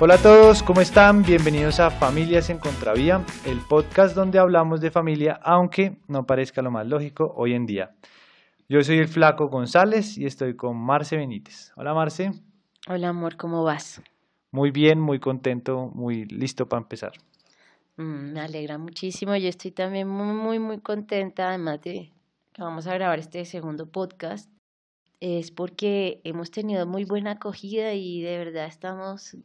Hola 0.00 0.14
a 0.14 0.22
todos, 0.22 0.62
¿cómo 0.62 0.80
están? 0.80 1.24
Bienvenidos 1.24 1.80
a 1.80 1.90
Familias 1.90 2.50
en 2.50 2.58
Contravía, 2.58 3.26
el 3.44 3.58
podcast 3.58 4.14
donde 4.14 4.38
hablamos 4.38 4.80
de 4.80 4.92
familia, 4.92 5.40
aunque 5.42 5.96
no 6.06 6.24
parezca 6.24 6.62
lo 6.62 6.70
más 6.70 6.86
lógico 6.86 7.34
hoy 7.36 7.54
en 7.54 7.66
día. 7.66 7.96
Yo 8.68 8.80
soy 8.84 8.98
el 8.98 9.08
Flaco 9.08 9.48
González 9.48 10.16
y 10.16 10.24
estoy 10.24 10.54
con 10.54 10.76
Marce 10.76 11.16
Benítez. 11.16 11.72
Hola 11.74 11.94
Marce. 11.94 12.30
Hola 12.86 13.08
amor, 13.08 13.36
¿cómo 13.36 13.64
vas? 13.64 14.00
Muy 14.52 14.70
bien, 14.70 15.00
muy 15.00 15.18
contento, 15.18 15.90
muy 15.92 16.26
listo 16.26 16.68
para 16.68 16.82
empezar. 16.82 17.14
Mm, 17.96 18.34
me 18.34 18.40
alegra 18.40 18.78
muchísimo, 18.78 19.34
yo 19.34 19.48
estoy 19.48 19.72
también 19.72 20.06
muy, 20.06 20.32
muy, 20.32 20.60
muy 20.60 20.78
contenta, 20.78 21.48
además 21.48 21.80
de 21.82 22.12
que 22.52 22.62
vamos 22.62 22.86
a 22.86 22.94
grabar 22.94 23.18
este 23.18 23.44
segundo 23.44 23.90
podcast, 23.90 24.48
es 25.18 25.50
porque 25.50 26.20
hemos 26.22 26.52
tenido 26.52 26.86
muy 26.86 27.04
buena 27.04 27.32
acogida 27.32 27.94
y 27.94 28.22
de 28.22 28.38
verdad 28.38 28.66
estamos 28.66 29.36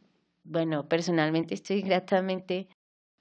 bueno, 0.44 0.88
personalmente 0.88 1.54
estoy 1.54 1.82
gratamente 1.82 2.68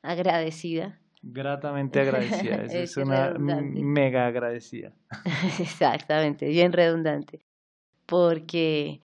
agradecida. 0.04 1.00
Gratamente 1.22 2.02
agradecida, 2.02 2.66
es, 2.70 2.98
una 2.98 3.34
mega 3.40 4.27
agradecida. 4.27 4.91
Exactamente, 5.59 6.48
bien 6.48 6.73
redundante, 6.73 7.40
porque 8.05 9.02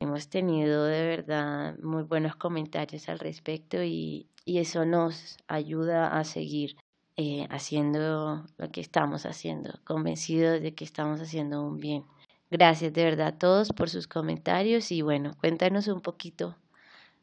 hemos 0.00 0.28
tenido 0.30 0.84
de 0.84 1.06
verdad 1.06 1.78
muy 1.80 2.02
buenos 2.02 2.34
comentarios 2.36 3.08
al 3.08 3.18
respecto 3.18 3.82
y, 3.82 4.26
eso 4.46 4.84
nos 4.84 5.36
ayuda 5.46 6.18
a 6.18 6.24
seguir 6.24 6.74
eh, 7.16 7.46
haciendo 7.50 8.44
lo 8.58 8.70
que 8.72 8.80
estamos 8.80 9.24
haciendo, 9.24 9.78
convencidos 9.84 10.60
de 10.60 10.74
que 10.74 10.82
estamos 10.82 11.20
haciendo 11.20 11.62
un 11.62 11.78
bien. 11.78 12.02
Gracias 12.50 12.92
de 12.92 13.04
verdad 13.04 13.28
a 13.28 13.38
todos 13.38 13.68
por 13.68 13.90
sus 13.90 14.08
comentarios 14.08 14.90
y 14.90 15.02
bueno, 15.02 15.36
cuéntanos 15.38 15.86
un 15.86 16.00
poquito 16.00 16.56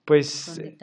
pues 0.07 0.57
eh, 0.57 0.77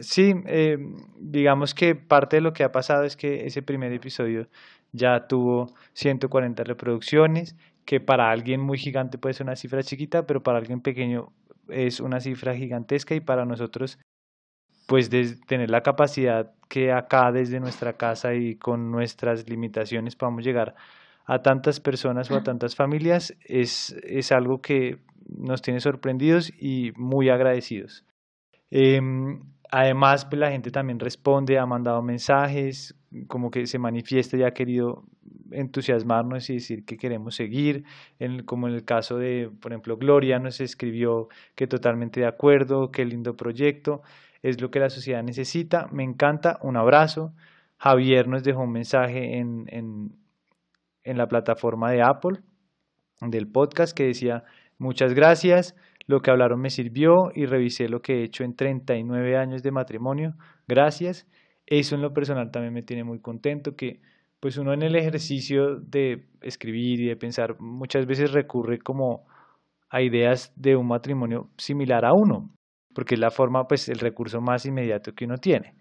sí, 0.00 0.32
eh, 0.46 0.78
digamos 1.18 1.74
que 1.74 1.94
parte 1.94 2.36
de 2.36 2.40
lo 2.40 2.54
que 2.54 2.64
ha 2.64 2.72
pasado 2.72 3.04
es 3.04 3.18
que 3.18 3.44
ese 3.44 3.60
primer 3.60 3.92
episodio 3.92 4.48
ya 4.92 5.26
tuvo 5.26 5.74
140 5.92 6.64
reproducciones, 6.64 7.54
que 7.84 8.00
para 8.00 8.30
alguien 8.30 8.62
muy 8.62 8.78
gigante 8.78 9.18
puede 9.18 9.34
ser 9.34 9.44
una 9.44 9.56
cifra 9.56 9.82
chiquita, 9.82 10.26
pero 10.26 10.42
para 10.42 10.56
alguien 10.56 10.80
pequeño 10.80 11.34
es 11.68 12.00
una 12.00 12.18
cifra 12.20 12.54
gigantesca 12.54 13.14
y 13.14 13.20
para 13.20 13.44
nosotros, 13.44 13.98
pues 14.86 15.10
de 15.10 15.36
tener 15.46 15.68
la 15.68 15.82
capacidad 15.82 16.54
que 16.70 16.92
acá 16.92 17.30
desde 17.30 17.60
nuestra 17.60 17.98
casa 17.98 18.32
y 18.32 18.54
con 18.56 18.90
nuestras 18.90 19.50
limitaciones 19.50 20.16
podamos 20.16 20.44
llegar 20.44 20.74
a 21.26 21.42
tantas 21.42 21.78
personas 21.78 22.30
o 22.30 22.36
a 22.36 22.42
tantas 22.42 22.74
familias 22.74 23.36
es, 23.44 23.94
es 24.02 24.32
algo 24.32 24.62
que 24.62 24.98
nos 25.28 25.60
tiene 25.60 25.80
sorprendidos 25.80 26.50
y 26.58 26.92
muy 26.96 27.28
agradecidos. 27.28 28.06
Em, 28.74 29.42
además, 29.70 30.24
pues, 30.24 30.40
la 30.40 30.50
gente 30.50 30.70
también 30.70 30.98
responde, 30.98 31.58
ha 31.58 31.66
mandado 31.66 32.00
mensajes, 32.00 32.94
como 33.28 33.50
que 33.50 33.66
se 33.66 33.78
manifiesta 33.78 34.38
y 34.38 34.44
ha 34.44 34.52
querido 34.52 35.04
entusiasmarnos 35.50 36.48
y 36.48 36.54
decir 36.54 36.86
que 36.86 36.96
queremos 36.96 37.34
seguir, 37.34 37.84
como 38.46 38.68
en 38.68 38.74
el 38.74 38.84
caso 38.86 39.18
de, 39.18 39.50
por 39.60 39.72
ejemplo, 39.72 39.98
Gloria 39.98 40.38
nos 40.38 40.62
escribió 40.62 41.28
que 41.54 41.66
totalmente 41.66 42.20
de 42.20 42.26
acuerdo, 42.26 42.90
qué 42.90 43.04
lindo 43.04 43.36
proyecto, 43.36 44.00
es 44.40 44.58
lo 44.62 44.70
que 44.70 44.80
la 44.80 44.88
sociedad 44.88 45.22
necesita, 45.22 45.88
me 45.92 46.02
encanta, 46.02 46.58
un 46.62 46.78
abrazo. 46.78 47.34
Javier 47.76 48.28
nos 48.28 48.42
dejó 48.44 48.62
un 48.62 48.72
mensaje 48.72 49.36
en, 49.36 49.66
en, 49.68 50.16
en 51.04 51.18
la 51.18 51.28
plataforma 51.28 51.90
de 51.90 52.00
Apple 52.00 52.38
del 53.20 53.48
podcast 53.48 53.94
que 53.94 54.04
decía, 54.04 54.44
muchas 54.78 55.12
gracias, 55.12 55.76
lo 56.06 56.20
que 56.20 56.30
hablaron 56.30 56.60
me 56.60 56.70
sirvió 56.70 57.30
y 57.34 57.46
revisé 57.46 57.88
lo 57.88 58.00
que 58.00 58.20
he 58.20 58.24
hecho 58.24 58.44
en 58.44 58.54
39 58.56 59.36
años 59.36 59.62
de 59.62 59.70
matrimonio. 59.70 60.34
Gracias. 60.66 61.26
Eso 61.66 61.94
en 61.94 62.02
lo 62.02 62.12
personal 62.12 62.50
también 62.50 62.74
me 62.74 62.82
tiene 62.82 63.04
muy 63.04 63.20
contento 63.20 63.76
que 63.76 64.00
pues 64.40 64.58
uno 64.58 64.72
en 64.72 64.82
el 64.82 64.96
ejercicio 64.96 65.76
de 65.78 66.24
escribir 66.40 67.00
y 67.00 67.06
de 67.06 67.16
pensar 67.16 67.60
muchas 67.60 68.06
veces 68.06 68.32
recurre 68.32 68.80
como 68.80 69.24
a 69.88 70.02
ideas 70.02 70.52
de 70.56 70.74
un 70.74 70.88
matrimonio 70.88 71.50
similar 71.56 72.04
a 72.04 72.12
uno, 72.12 72.50
porque 72.92 73.14
es 73.14 73.20
la 73.20 73.30
forma, 73.30 73.68
pues 73.68 73.88
el 73.88 73.98
recurso 73.98 74.40
más 74.40 74.66
inmediato 74.66 75.12
que 75.12 75.26
uno 75.26 75.36
tiene. 75.36 75.76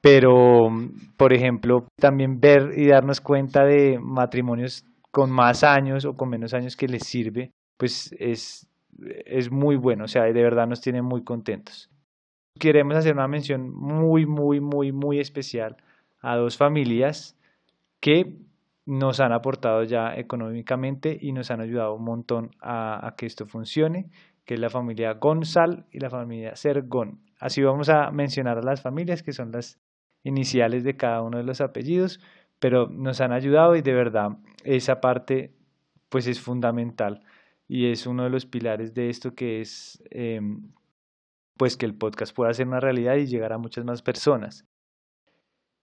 Pero, 0.00 0.68
por 1.16 1.32
ejemplo, 1.32 1.86
también 1.96 2.40
ver 2.40 2.72
y 2.76 2.88
darnos 2.88 3.20
cuenta 3.20 3.64
de 3.64 3.98
matrimonios 4.00 4.84
con 5.12 5.30
más 5.30 5.62
años 5.62 6.04
o 6.04 6.14
con 6.14 6.28
menos 6.28 6.54
años 6.54 6.76
que 6.76 6.88
les 6.88 7.06
sirve, 7.06 7.52
pues 7.76 8.12
es 8.18 8.66
es 9.26 9.50
muy 9.50 9.76
bueno, 9.76 10.04
o 10.04 10.08
sea, 10.08 10.24
de 10.24 10.42
verdad 10.42 10.66
nos 10.66 10.80
tiene 10.80 11.02
muy 11.02 11.24
contentos. 11.24 11.90
Queremos 12.58 12.96
hacer 12.96 13.14
una 13.14 13.28
mención 13.28 13.70
muy, 13.70 14.26
muy, 14.26 14.60
muy, 14.60 14.92
muy 14.92 15.20
especial 15.20 15.76
a 16.20 16.36
dos 16.36 16.56
familias 16.56 17.36
que 18.00 18.36
nos 18.84 19.20
han 19.20 19.32
aportado 19.32 19.84
ya 19.84 20.14
económicamente 20.16 21.16
y 21.20 21.32
nos 21.32 21.50
han 21.50 21.60
ayudado 21.60 21.94
un 21.94 22.04
montón 22.04 22.50
a, 22.60 23.14
que 23.16 23.26
esto 23.26 23.46
funcione, 23.46 24.10
que 24.44 24.54
es 24.54 24.60
la 24.60 24.70
familia 24.70 25.14
Gonzal 25.14 25.86
y 25.90 26.00
la 26.00 26.10
familia 26.10 26.56
Sergón. 26.56 27.20
Así 27.38 27.62
vamos 27.62 27.88
a 27.88 28.10
mencionar 28.10 28.58
a 28.58 28.62
las 28.62 28.82
familias 28.82 29.22
que 29.22 29.32
son 29.32 29.52
las 29.52 29.80
iniciales 30.24 30.84
de 30.84 30.96
cada 30.96 31.22
uno 31.22 31.38
de 31.38 31.44
los 31.44 31.60
apellidos, 31.60 32.20
pero 32.58 32.88
nos 32.88 33.20
han 33.20 33.32
ayudado 33.32 33.76
y 33.76 33.82
de 33.82 33.94
verdad 33.94 34.30
esa 34.64 35.00
parte 35.00 35.54
pues 36.08 36.26
es 36.26 36.40
fundamental 36.40 37.22
y 37.72 37.90
es 37.90 38.06
uno 38.06 38.24
de 38.24 38.28
los 38.28 38.44
pilares 38.44 38.92
de 38.92 39.08
esto 39.08 39.34
que 39.34 39.62
es 39.62 40.02
em, 40.10 40.74
pues 41.56 41.78
que 41.78 41.86
el 41.86 41.94
podcast 41.94 42.36
pueda 42.36 42.52
ser 42.52 42.68
una 42.68 42.80
realidad 42.80 43.14
y 43.16 43.24
llegar 43.24 43.54
a 43.54 43.56
muchas 43.56 43.82
más 43.86 44.02
personas. 44.02 44.66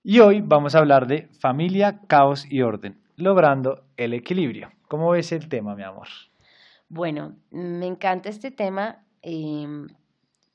Y 0.04 0.20
hoy 0.20 0.42
vamos 0.42 0.76
a 0.76 0.80
hablar 0.80 1.08
de 1.08 1.30
familia, 1.40 2.02
caos 2.06 2.46
y 2.48 2.62
orden, 2.62 3.02
logrando 3.16 3.86
el 3.98 4.14
equilibrio. 4.14 4.70
¿Cómo 4.88 5.10
ves 5.10 5.32
el 5.32 5.50
tema, 5.50 5.76
mi 5.76 5.82
amor? 5.82 6.08
Bueno, 6.90 7.36
me 7.50 7.88
encanta 7.88 8.30
este 8.30 8.52
tema. 8.52 9.04
Em, 9.24 9.88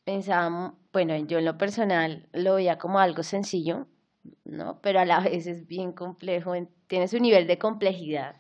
pensaba, 0.05 0.73
bueno, 0.93 1.17
yo 1.17 1.39
en 1.39 1.47
lo 1.47 1.59
personal 1.59 2.29
lo 2.33 2.55
veía 2.55 2.79
como 2.79 3.01
algo 3.01 3.25
sencillo, 3.25 3.89
¿no? 4.45 4.79
Pero 4.83 5.01
a 5.01 5.05
la 5.05 5.19
vez 5.29 5.49
es 5.49 5.67
bien 5.67 5.91
complejo, 5.91 6.53
tiene 6.87 7.09
su 7.09 7.19
nivel 7.19 7.49
de 7.49 7.59
complejidad 7.59 8.37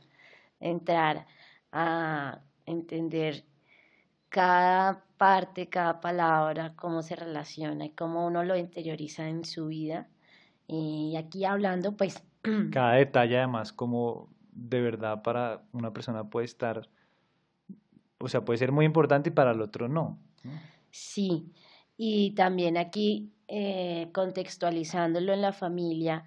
entrar 0.60 1.26
a 1.72 2.43
entender 2.66 3.44
cada 4.28 5.04
parte, 5.16 5.68
cada 5.68 6.00
palabra, 6.00 6.74
cómo 6.76 7.02
se 7.02 7.16
relaciona 7.16 7.86
y 7.86 7.90
cómo 7.90 8.26
uno 8.26 8.42
lo 8.42 8.56
interioriza 8.56 9.28
en 9.28 9.44
su 9.44 9.66
vida. 9.66 10.08
Y 10.66 11.14
aquí 11.16 11.44
hablando, 11.44 11.96
pues... 11.96 12.22
Cada 12.72 12.94
detalle 12.94 13.38
además, 13.38 13.72
como 13.72 14.28
de 14.54 14.80
verdad 14.80 15.22
para 15.22 15.62
una 15.72 15.92
persona 15.92 16.28
puede 16.28 16.46
estar, 16.46 16.88
o 18.18 18.28
sea, 18.28 18.44
puede 18.44 18.58
ser 18.58 18.72
muy 18.72 18.84
importante 18.84 19.30
y 19.30 19.32
para 19.32 19.52
el 19.52 19.60
otro 19.60 19.88
no. 19.88 20.18
Sí, 20.90 21.52
y 21.96 22.32
también 22.32 22.76
aquí 22.76 23.32
eh, 23.48 24.10
contextualizándolo 24.12 25.32
en 25.32 25.42
la 25.42 25.52
familia, 25.52 26.24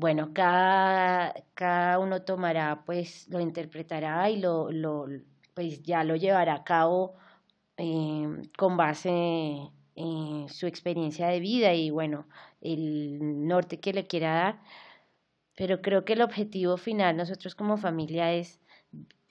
bueno, 0.00 0.32
cada, 0.32 1.34
cada 1.54 1.98
uno 1.98 2.22
tomará, 2.22 2.84
pues 2.86 3.28
lo 3.28 3.38
interpretará 3.40 4.30
y 4.30 4.38
lo, 4.38 4.70
pues 5.54 5.82
ya 5.82 6.04
lo 6.04 6.16
llevará 6.16 6.54
a 6.54 6.64
cabo 6.64 7.14
eh, 7.76 8.26
con 8.56 8.76
base 8.78 9.70
en 9.94 10.48
su 10.48 10.66
experiencia 10.66 11.28
de 11.28 11.40
vida 11.40 11.74
y 11.74 11.90
bueno, 11.90 12.26
el 12.62 13.46
norte 13.46 13.78
que 13.78 13.92
le 13.92 14.06
quiera 14.06 14.34
dar. 14.34 14.60
Pero 15.56 15.82
creo 15.82 16.04
que 16.06 16.14
el 16.14 16.22
objetivo 16.22 16.78
final 16.78 17.16
nosotros 17.16 17.54
como 17.54 17.76
familia 17.76 18.32
es, 18.32 18.58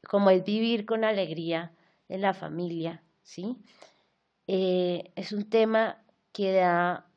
como 0.08 0.30
es 0.30 0.44
vivir 0.44 0.86
con 0.86 1.04
alegría 1.04 1.72
en 2.10 2.22
la 2.22 2.36
familia, 2.36 3.02
¿sí? 3.24 3.58
Eh, 4.48 5.12
es 5.16 5.32
un 5.32 5.50
tema 5.50 6.04
que 6.32 6.54
da 6.54 7.08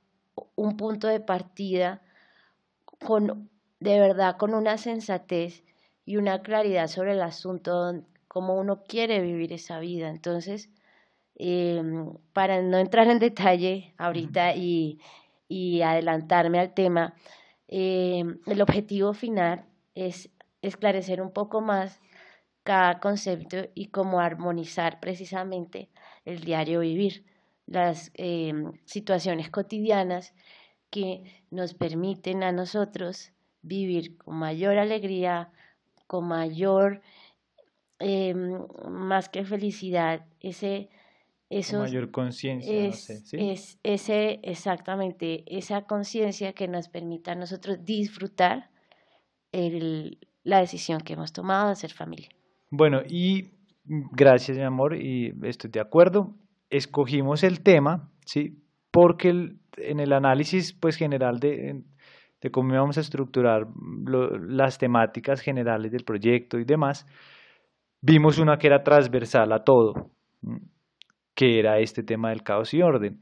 un 0.55 0.76
punto 0.78 1.08
de 1.08 1.20
partida 1.20 2.02
con, 3.04 3.50
de 3.81 4.00
verdad, 4.00 4.37
con 4.37 4.54
una 4.54 4.78
sensatez 4.78 5.64
y 6.04 6.16
una 6.16 6.43
claridad 6.43 6.88
sobre 6.88 7.12
el 7.12 7.22
asunto, 7.22 8.02
cómo 8.28 8.54
uno 8.54 8.82
quiere 8.84 9.20
vivir 9.20 9.52
esa 9.52 9.78
vida. 9.81 10.08
Entonces, 10.08 10.70
em, 11.37 12.14
para 12.32 12.62
no 12.62 12.78
entrar 12.78 13.08
en 13.08 13.19
detalle 13.19 13.94
ahorita 13.99 14.54
y, 14.56 14.99
y 15.49 15.82
adelantarme 15.82 16.58
al 16.58 16.75
tema, 16.75 17.14
em, 17.69 18.38
el 18.46 18.62
objetivo 18.62 19.12
final 19.14 19.64
es 19.94 20.31
esclarecer 20.62 21.20
un 21.20 21.32
poco 21.32 21.60
más 21.60 22.00
cada 22.62 23.00
concepto 23.00 23.56
y 23.75 23.88
cómo 23.88 24.20
armonizar 24.20 25.00
precisamente 25.00 25.90
el 26.25 26.40
diario 26.44 26.81
vivir, 26.81 27.25
las 27.66 28.10
em, 28.14 28.72
situaciones 28.84 29.50
cotidianas 29.50 30.34
que 30.93 31.25
nos 31.50 31.73
permiten 31.73 32.43
a 32.43 32.53
nosotros 32.53 33.33
vivir 33.62 34.19
con 34.19 34.37
mayor 34.37 34.77
alegría, 34.77 35.50
con 36.06 36.29
mayor, 36.29 37.00
em, 37.99 38.67
más 38.89 39.31
que 39.31 39.44
felicidad, 39.44 40.27
ese 40.41 40.91
eso 41.49 41.79
mayor 41.81 42.11
conciencia, 42.11 42.87
no 42.87 42.93
sé, 42.93 43.23
es 43.33 43.79
ese, 43.83 44.41
exactamente, 44.43 45.44
esa 45.47 45.83
conciencia 45.83 46.53
que 46.53 46.69
nos 46.69 46.89
permita 46.89 47.33
a 47.33 47.35
nosotros 47.35 47.85
disfrutar 47.85 48.71
el, 49.53 50.19
la 50.44 50.61
decisión 50.61 51.00
que 51.00 51.15
hemos 51.15 51.33
tomado 51.33 51.69
de 51.69 51.77
ser 51.77 51.93
familia. 51.93 52.29
Bueno, 52.71 53.03
y 53.06 53.50
gracias, 53.85 54.56
mi 54.56 54.65
amor, 54.65 54.97
y 54.97 55.35
estoy 55.43 55.71
de 55.71 55.81
acuerdo. 55.81 56.35
Escogimos 56.71 57.44
el 57.44 57.61
tema, 57.61 58.11
¿sí? 58.25 58.62
Porque 58.93 59.31
en 59.31 60.00
el 60.00 60.12
análisis 60.12 60.73
pues, 60.73 60.97
general 60.97 61.41
de, 61.41 61.83
cómo 62.53 62.75
íbamos 62.75 62.99
a 62.99 63.00
estructurar 63.00 63.67
las 64.41 64.79
temáticas 64.79 65.41
generales 65.41 65.91
del 65.91 66.05
proyecto 66.05 66.59
y 66.59 66.65
demás, 66.65 67.06
vimos 68.00 68.39
una 68.39 68.59
que 68.59 68.67
era 68.67 68.83
transversal 68.83 69.53
a 69.53 69.65
todo, 69.65 70.11
que 71.35 71.59
era 71.59 71.79
este 71.79 72.03
tema 72.03 72.31
del 72.31 72.43
caos 72.43 72.75
y 72.75 72.83
orden. 72.83 73.21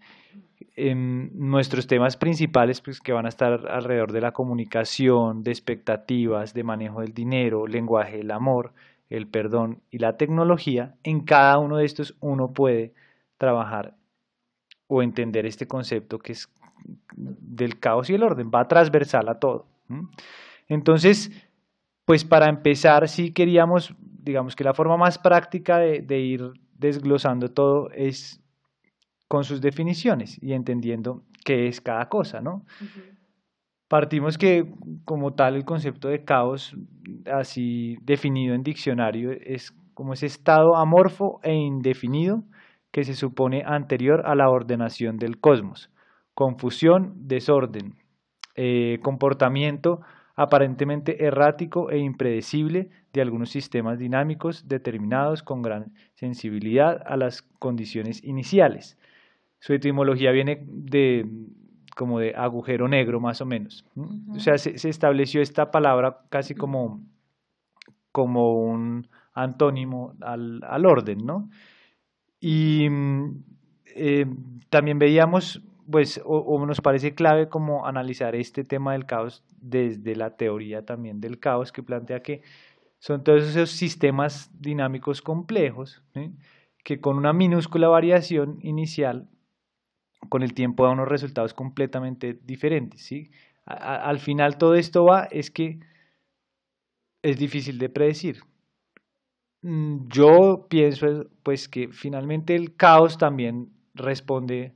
En 0.77 1.31
nuestros 1.39 1.87
temas 1.87 2.17
principales, 2.17 2.81
pues 2.81 3.01
que 3.01 3.13
van 3.13 3.27
a 3.27 3.31
estar 3.31 3.67
alrededor 3.71 4.13
de 4.13 4.21
la 4.21 4.33
comunicación, 4.33 5.43
de 5.43 5.51
expectativas, 5.51 6.53
de 6.53 6.65
manejo 6.65 7.01
del 7.01 7.13
dinero, 7.13 7.67
lenguaje 7.67 8.19
del 8.19 8.31
amor, 8.31 8.73
el 9.09 9.27
perdón 9.29 9.83
y 9.91 9.99
la 9.99 10.17
tecnología, 10.17 10.95
en 11.03 11.25
cada 11.25 11.59
uno 11.59 11.77
de 11.79 11.85
estos 11.85 12.17
uno 12.21 12.53
puede 12.53 12.93
trabajar 13.39 13.95
o 14.91 15.03
entender 15.03 15.47
este 15.47 15.67
concepto 15.67 16.19
que 16.19 16.33
es 16.33 16.53
del 17.17 17.79
caos 17.79 18.11
y 18.11 18.15
el 18.15 18.25
orden, 18.25 18.51
va 18.53 18.67
transversal 18.67 19.29
a 19.29 19.39
todo. 19.39 19.67
Entonces, 20.67 21.31
pues 22.05 22.25
para 22.25 22.49
empezar, 22.49 23.09
sí 23.09 23.33
queríamos, 23.33 23.95
digamos 24.01 24.57
que 24.57 24.65
la 24.65 24.75
forma 24.75 24.97
más 24.97 25.19
práctica 25.19 25.79
de, 25.79 26.19
ir 26.19 26.51
desglosando 26.77 27.51
todo 27.51 27.91
es 27.93 28.43
con 29.29 29.45
sus 29.45 29.61
definiciones 29.61 30.43
y 30.43 30.55
entendiendo 30.55 31.23
qué 31.45 31.69
es 31.69 31.81
cada 31.81 32.09
cosa, 32.09 32.41
¿no? 32.41 32.65
Partimos 33.87 34.39
que 34.39 34.73
como 35.05 35.35
tal 35.35 35.55
el 35.55 35.65
concepto 35.65 36.09
de 36.09 36.25
caos, 36.25 36.75
así 37.33 37.97
definido 38.03 38.55
en 38.57 38.65
diccionario, 38.65 39.31
es 39.31 39.73
como 39.95 40.15
ese 40.15 40.27
estado 40.27 40.75
amorfo 40.77 41.39
e 41.45 41.55
indefinido 41.55 42.43
que 42.91 43.05
se 43.05 43.15
supone 43.15 43.63
anterior 43.65 44.23
a 44.27 44.35
la 44.35 44.51
ordenación 44.51 45.17
del 45.17 45.39
cosmos. 45.39 45.91
Confusión, 46.35 47.15
desorden, 47.17 47.97
eh, 48.57 48.99
comportamiento 49.03 50.01
aparentemente 50.37 51.25
errático 51.25 51.91
e 51.91 51.99
impredecible 51.99 52.89
de 53.13 53.21
algunos 53.21 53.51
sistemas 53.51 53.99
dinámicos 53.99 54.69
determinados 54.69 55.43
con 55.43 55.61
gran 55.61 55.93
sensibilidad 56.15 57.03
a 57.05 57.17
las 57.17 57.43
condiciones 57.59 58.25
iniciales. 58.25 58.97
Su 59.59 59.75
etimología 59.75 60.31
viene 60.31 60.65
de 60.67 61.27
como 61.95 62.21
de 62.21 62.35
agujero 62.35 62.89
negro 62.89 63.21
más 63.21 63.43
o 63.43 63.47
menos. 63.47 63.85
O 64.35 64.39
sea, 64.39 64.57
se, 64.57 64.89
estableció 64.89 65.43
esta 65.43 65.71
palabra 65.71 66.21
casi 66.31 66.55
como, 66.55 67.03
como 68.11 68.55
un 68.55 69.09
antónimo 69.35 70.15
al, 70.23 70.63
al 70.65 70.87
orden, 70.87 71.19
¿no? 71.27 71.51
Y 72.41 72.89
eh, 73.95 74.27
también 74.71 74.99
veíamos, 74.99 75.63
pues, 75.91 76.21
o, 76.25 76.65
nos 76.67 76.81
parece 76.81 77.15
clave 77.15 77.49
como 77.49 77.87
analizar 77.87 78.35
este 78.35 78.65
tema 78.65 78.93
del 78.93 79.07
caos 79.07 79.45
desde 79.61 80.17
la 80.17 80.37
teoría 80.37 80.85
también 80.85 81.21
del 81.21 81.39
caos, 81.39 81.71
que 81.71 81.83
plantea 81.83 82.23
que 82.23 82.43
son 82.99 83.23
todos 83.23 83.45
esos 83.45 83.71
sistemas 83.71 84.51
dinámicos 84.59 85.23
complejos, 85.23 86.03
que 86.83 87.01
con 87.01 87.17
una 87.17 87.33
minúscula 87.33 87.89
variación 87.89 88.59
inicial 88.63 89.29
con 90.29 90.43
el 90.43 90.55
tiempo 90.55 90.85
da 90.85 90.91
unos 90.91 91.09
resultados 91.09 91.55
completamente 91.55 92.39
diferentes. 92.45 93.03
¿sí? 93.03 93.31
al 93.65 94.19
final 94.19 94.59
todo 94.59 94.75
esto 94.75 95.05
va 95.05 95.25
es 95.25 95.51
que 95.51 95.81
es 97.23 97.39
difícil 97.39 97.79
de 97.79 97.89
predecir. 97.89 98.41
Mm, 99.63 100.09
yo 100.09 100.67
pienso 100.69 101.07
pues 101.43 101.69
que 101.69 101.89
finalmente 101.89 102.55
el 102.55 102.77
caos 102.77 103.19
también 103.19 103.71
responde 103.95 104.75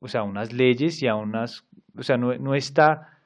o 0.00 0.08
sea, 0.08 0.20
a 0.20 0.24
unas 0.24 0.52
leyes 0.52 1.02
y 1.02 1.08
a 1.08 1.16
unas, 1.16 1.64
o 1.96 2.02
sea, 2.02 2.16
no, 2.16 2.54
está 2.54 3.18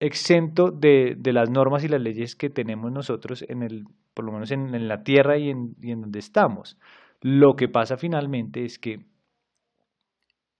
exento 0.00 0.70
de, 0.70 1.16
las 1.24 1.50
normas 1.50 1.84
y 1.84 1.88
las 1.88 2.00
leyes 2.00 2.34
que 2.34 2.50
tenemos 2.50 2.90
nosotros 2.90 3.44
en 3.48 3.62
el, 3.62 3.84
por 4.14 4.24
lo 4.24 4.32
menos 4.32 4.50
en, 4.50 4.88
la 4.88 5.02
tierra 5.02 5.38
y 5.38 5.50
en, 5.50 5.76
y 5.80 5.92
en 5.92 6.00
donde 6.02 6.18
estamos. 6.18 6.78
Lo 7.20 7.54
que 7.54 7.68
pasa 7.68 7.96
finalmente 7.96 8.64
es 8.64 8.78
que 8.78 9.04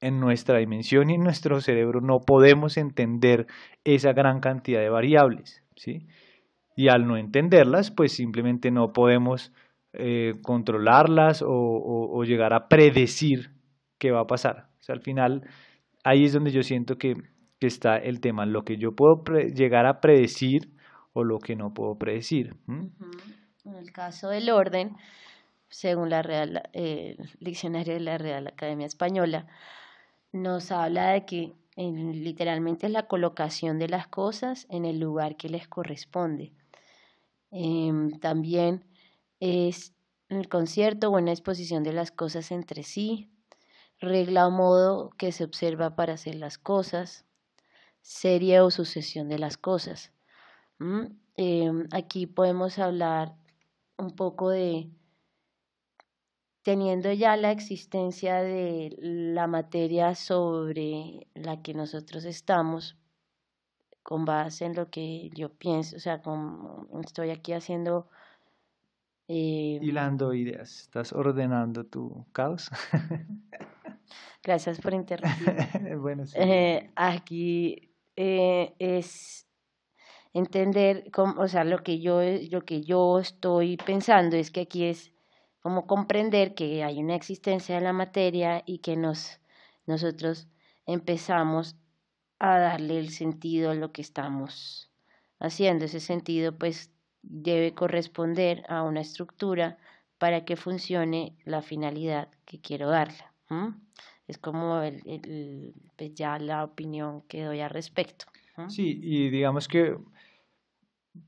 en 0.00 0.21
nuestra 0.21 0.59
dimensión 0.59 1.11
y 1.11 1.15
en 1.15 1.23
nuestro 1.23 1.61
cerebro 1.61 2.00
no 2.00 2.21
podemos 2.21 2.77
entender 2.77 3.47
esa 3.85 4.12
gran 4.12 4.41
cantidad 4.41 4.81
de 4.81 4.91
variables, 4.91 5.62
¿sí? 5.77 6.06
Y 6.77 6.89
al 6.89 7.07
no 7.07 7.17
entenderlas, 7.17 7.91
pues 7.91 8.13
simplemente 8.13 8.71
no 8.71 8.93
podemos 8.93 9.53
eh, 9.95 10.33
controlarlas 10.43 11.45
o, 11.47 12.23
llegar 12.25 12.55
a 12.55 12.69
predecir 12.69 13.51
qué 13.99 14.11
va 14.11 14.21
a 14.21 14.27
pasar. 14.27 14.69
O 14.81 14.83
sea, 14.83 14.95
al 14.95 15.03
final, 15.03 15.43
ahí 16.03 16.25
es 16.25 16.33
donde 16.33 16.51
yo 16.51 16.63
siento 16.63 16.97
que, 16.97 17.15
está 17.61 17.97
el 17.97 18.21
tema, 18.21 18.45
lo 18.45 18.65
que 18.65 18.77
yo 18.77 18.91
puedo 18.91 19.23
llegar 19.55 19.87
a 19.87 20.01
predecir 20.01 20.73
o 21.13 21.23
lo 21.23 21.39
que 21.39 21.55
no 21.55 21.73
puedo 21.73 21.97
predecir. 21.97 22.57
En 22.67 23.75
el 23.77 23.93
caso 23.93 24.31
del 24.31 24.51
orden, 24.51 24.97
según 25.69 26.11
la 26.11 26.23
Real, 26.23 26.63
eh, 26.73 27.17
diccionario 27.39 27.95
de 27.95 28.01
la 28.01 28.19
Real 28.19 28.49
Academia 28.49 28.87
Española, 28.87 29.47
nos 30.33 30.73
habla 30.73 31.13
de 31.13 31.25
que 31.25 31.53
literalmente 31.77 32.87
es 32.87 32.93
la 32.93 33.07
colocación 33.07 33.79
de 33.79 33.89
las 33.89 34.09
cosas 34.09 34.67
en 34.69 34.85
el 34.85 34.99
lugar 34.99 35.37
que 35.37 35.49
les 35.49 35.69
corresponde. 35.69 36.53
Em, 37.53 38.11
también 38.19 38.85
es 39.39 39.95
el 40.29 40.49
concierto 40.49 41.11
o 41.11 41.19
una 41.19 41.33
exposición 41.33 41.83
de 41.83 41.93
las 41.93 42.11
cosas 42.11 42.51
entre 42.51 42.83
sí, 42.83 43.31
regla 44.01 44.47
o 44.49 44.51
modo 44.51 45.11
que 45.11 45.33
se 45.33 45.45
observa 45.45 45.95
para 45.95 46.15
hacer 46.15 46.35
las 46.37 46.59
cosas, 46.59 47.27
serie 48.01 48.61
o 48.61 48.71
sucesión 48.71 49.29
de 49.29 49.39
las 49.39 49.59
cosas. 49.59 50.13
Em, 51.37 51.87
aquí 51.93 52.27
podemos 52.27 52.79
hablar 52.79 53.37
un 53.99 54.11
poco 54.17 54.51
de 54.51 54.91
teniendo 56.63 57.13
ya 57.13 57.37
la 57.37 57.51
existencia 57.51 58.43
de 58.43 58.97
la 58.99 59.47
materia 59.47 60.15
sobre 60.15 61.27
la 61.35 61.61
que 61.63 61.75
nosotros 61.75 62.25
estamos, 62.25 62.97
con 64.03 64.25
base 64.25 64.65
en 64.65 64.75
lo 64.75 64.91
que 64.91 65.31
yo 65.35 65.51
pienso, 65.51 65.97
o 65.97 66.01
sea, 66.01 66.23
como 66.23 66.89
estoy 67.05 67.31
aquí 67.31 67.53
haciendo... 67.53 68.09
Eh, 69.29 69.79
Hilando 69.81 70.35
ideas, 70.35 70.81
estás 70.82 71.13
ordenando 71.13 71.85
tu 71.85 72.27
caos. 72.32 72.71
Gracias 74.43 74.81
por 74.81 74.93
interrumpir. 74.94 75.97
bueno, 75.99 76.27
sí. 76.27 76.37
Eh, 76.39 76.91
aquí 76.97 77.93
eh, 78.17 78.75
es 78.79 79.47
entender, 80.32 81.11
cómo, 81.13 81.41
o 81.41 81.49
sea, 81.49 81.65
lo 81.65 81.82
que 81.82 82.01
yo 82.01 82.21
lo 82.51 82.65
que 82.65 82.82
yo 82.82 83.19
estoy 83.19 83.77
pensando 83.77 84.37
es 84.37 84.51
que 84.51 84.63
aquí 84.63 84.85
es 84.85 85.13
como 85.61 85.87
comprender 85.87 86.55
que 86.55 86.82
hay 86.82 86.99
una 86.99 87.15
existencia 87.15 87.77
de 87.77 87.82
la 87.82 87.93
materia 87.93 88.63
y 88.67 88.79
que 88.79 88.97
nos, 88.97 89.41
nosotros 89.87 90.49
empezamos 90.87 91.77
a 92.43 92.58
darle 92.58 92.99
el 92.99 93.11
sentido 93.11 93.70
a 93.70 93.75
lo 93.75 93.93
que 93.93 94.03
estamos 94.03 94.91
haciendo. 95.39 95.84
Ese 95.84 96.01
sentido 96.01 96.58
pues 96.58 96.91
debe 97.22 97.72
corresponder 97.72 98.65
a 98.69 98.82
una 98.82 99.01
estructura 99.01 99.79
para 100.19 100.44
que 100.44 100.56
funcione 100.56 101.37
la 101.44 101.63
finalidad 101.63 102.29
que 102.44 102.61
quiero 102.61 102.91
darle. 102.91 103.25
Es 104.27 104.39
como 104.39 104.82
el, 104.82 105.75
pues, 105.96 106.15
ya 106.15 106.39
la 106.41 106.65
opinión 106.65 107.22
que 107.29 107.44
doy 107.44 107.61
al 107.61 107.70
respecto. 107.70 108.25
Sí, 108.69 108.99
y 109.01 109.31
digamos 109.31 109.69
que 109.69 109.96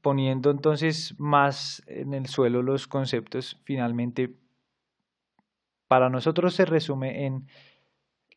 poniendo 0.01 0.51
entonces 0.51 1.15
más 1.19 1.83
en 1.87 2.13
el 2.13 2.27
suelo 2.27 2.61
los 2.61 2.89
conceptos, 2.89 3.61
finalmente 3.63 4.35
para 5.87 6.11
nosotros 6.11 6.55
se 6.55 6.65
resume 6.65 7.27
en 7.27 7.47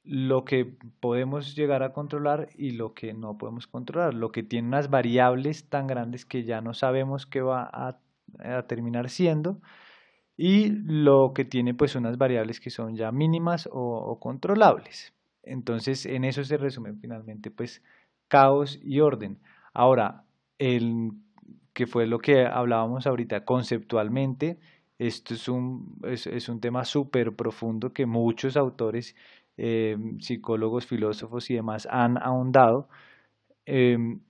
lo 0.07 0.45
que 0.45 0.65
podemos 1.01 1.53
llegar 1.53 1.83
a 1.83 1.91
controlar 1.91 2.47
y 2.55 2.71
lo 2.71 2.93
que 2.93 3.13
no 3.13 3.37
podemos 3.37 3.67
controlar, 3.67 4.13
lo 4.13 4.31
que 4.31 4.41
tiene 4.41 4.69
unas 4.69 4.89
variables 4.89 5.67
tan 5.67 5.85
grandes 5.85 6.25
que 6.25 6.45
ya 6.45 6.61
no 6.61 6.73
sabemos 6.73 7.25
qué 7.25 7.41
va 7.41 7.69
a, 7.71 7.99
terminar 8.67 9.09
siendo 9.09 9.61
y 10.37 10.69
lo 10.69 11.33
que 11.33 11.43
tiene 11.45 11.73
pues 11.73 11.95
unas 11.95 12.17
variables 12.17 12.59
que 12.59 12.69
son 12.69 12.95
ya 12.95 13.11
mínimas 13.11 13.67
o, 13.71 14.17
controlables. 14.19 15.13
Entonces 15.43 16.05
en 16.05 16.23
eso 16.23 16.43
se 16.43 16.57
resume 16.57 16.93
finalmente 16.93 17.51
pues 17.51 17.83
caos 18.29 18.79
y 18.83 19.01
orden. 19.01 19.39
Ahora, 19.73 20.23
el 20.57 21.11
que 21.73 21.85
fue 21.87 22.07
lo 22.07 22.19
que 22.19 22.45
hablábamos 22.45 23.07
ahorita, 23.07 23.45
conceptualmente, 23.45 24.57
Esto 24.99 25.33
es 25.35 25.47
un, 25.47 25.99
es, 26.03 26.49
un 26.49 26.59
tema 26.59 26.85
súper 26.85 27.35
profundo 27.35 27.93
que 27.93 28.05
muchos 28.05 28.57
autores, 28.57 29.15
em, 29.57 30.19
psicólogos, 30.19 30.85
filósofos 30.87 31.49
y 31.49 31.55
demás 31.55 31.87
han 31.91 32.17
ahondado, 32.17 32.89
em, 33.65 34.21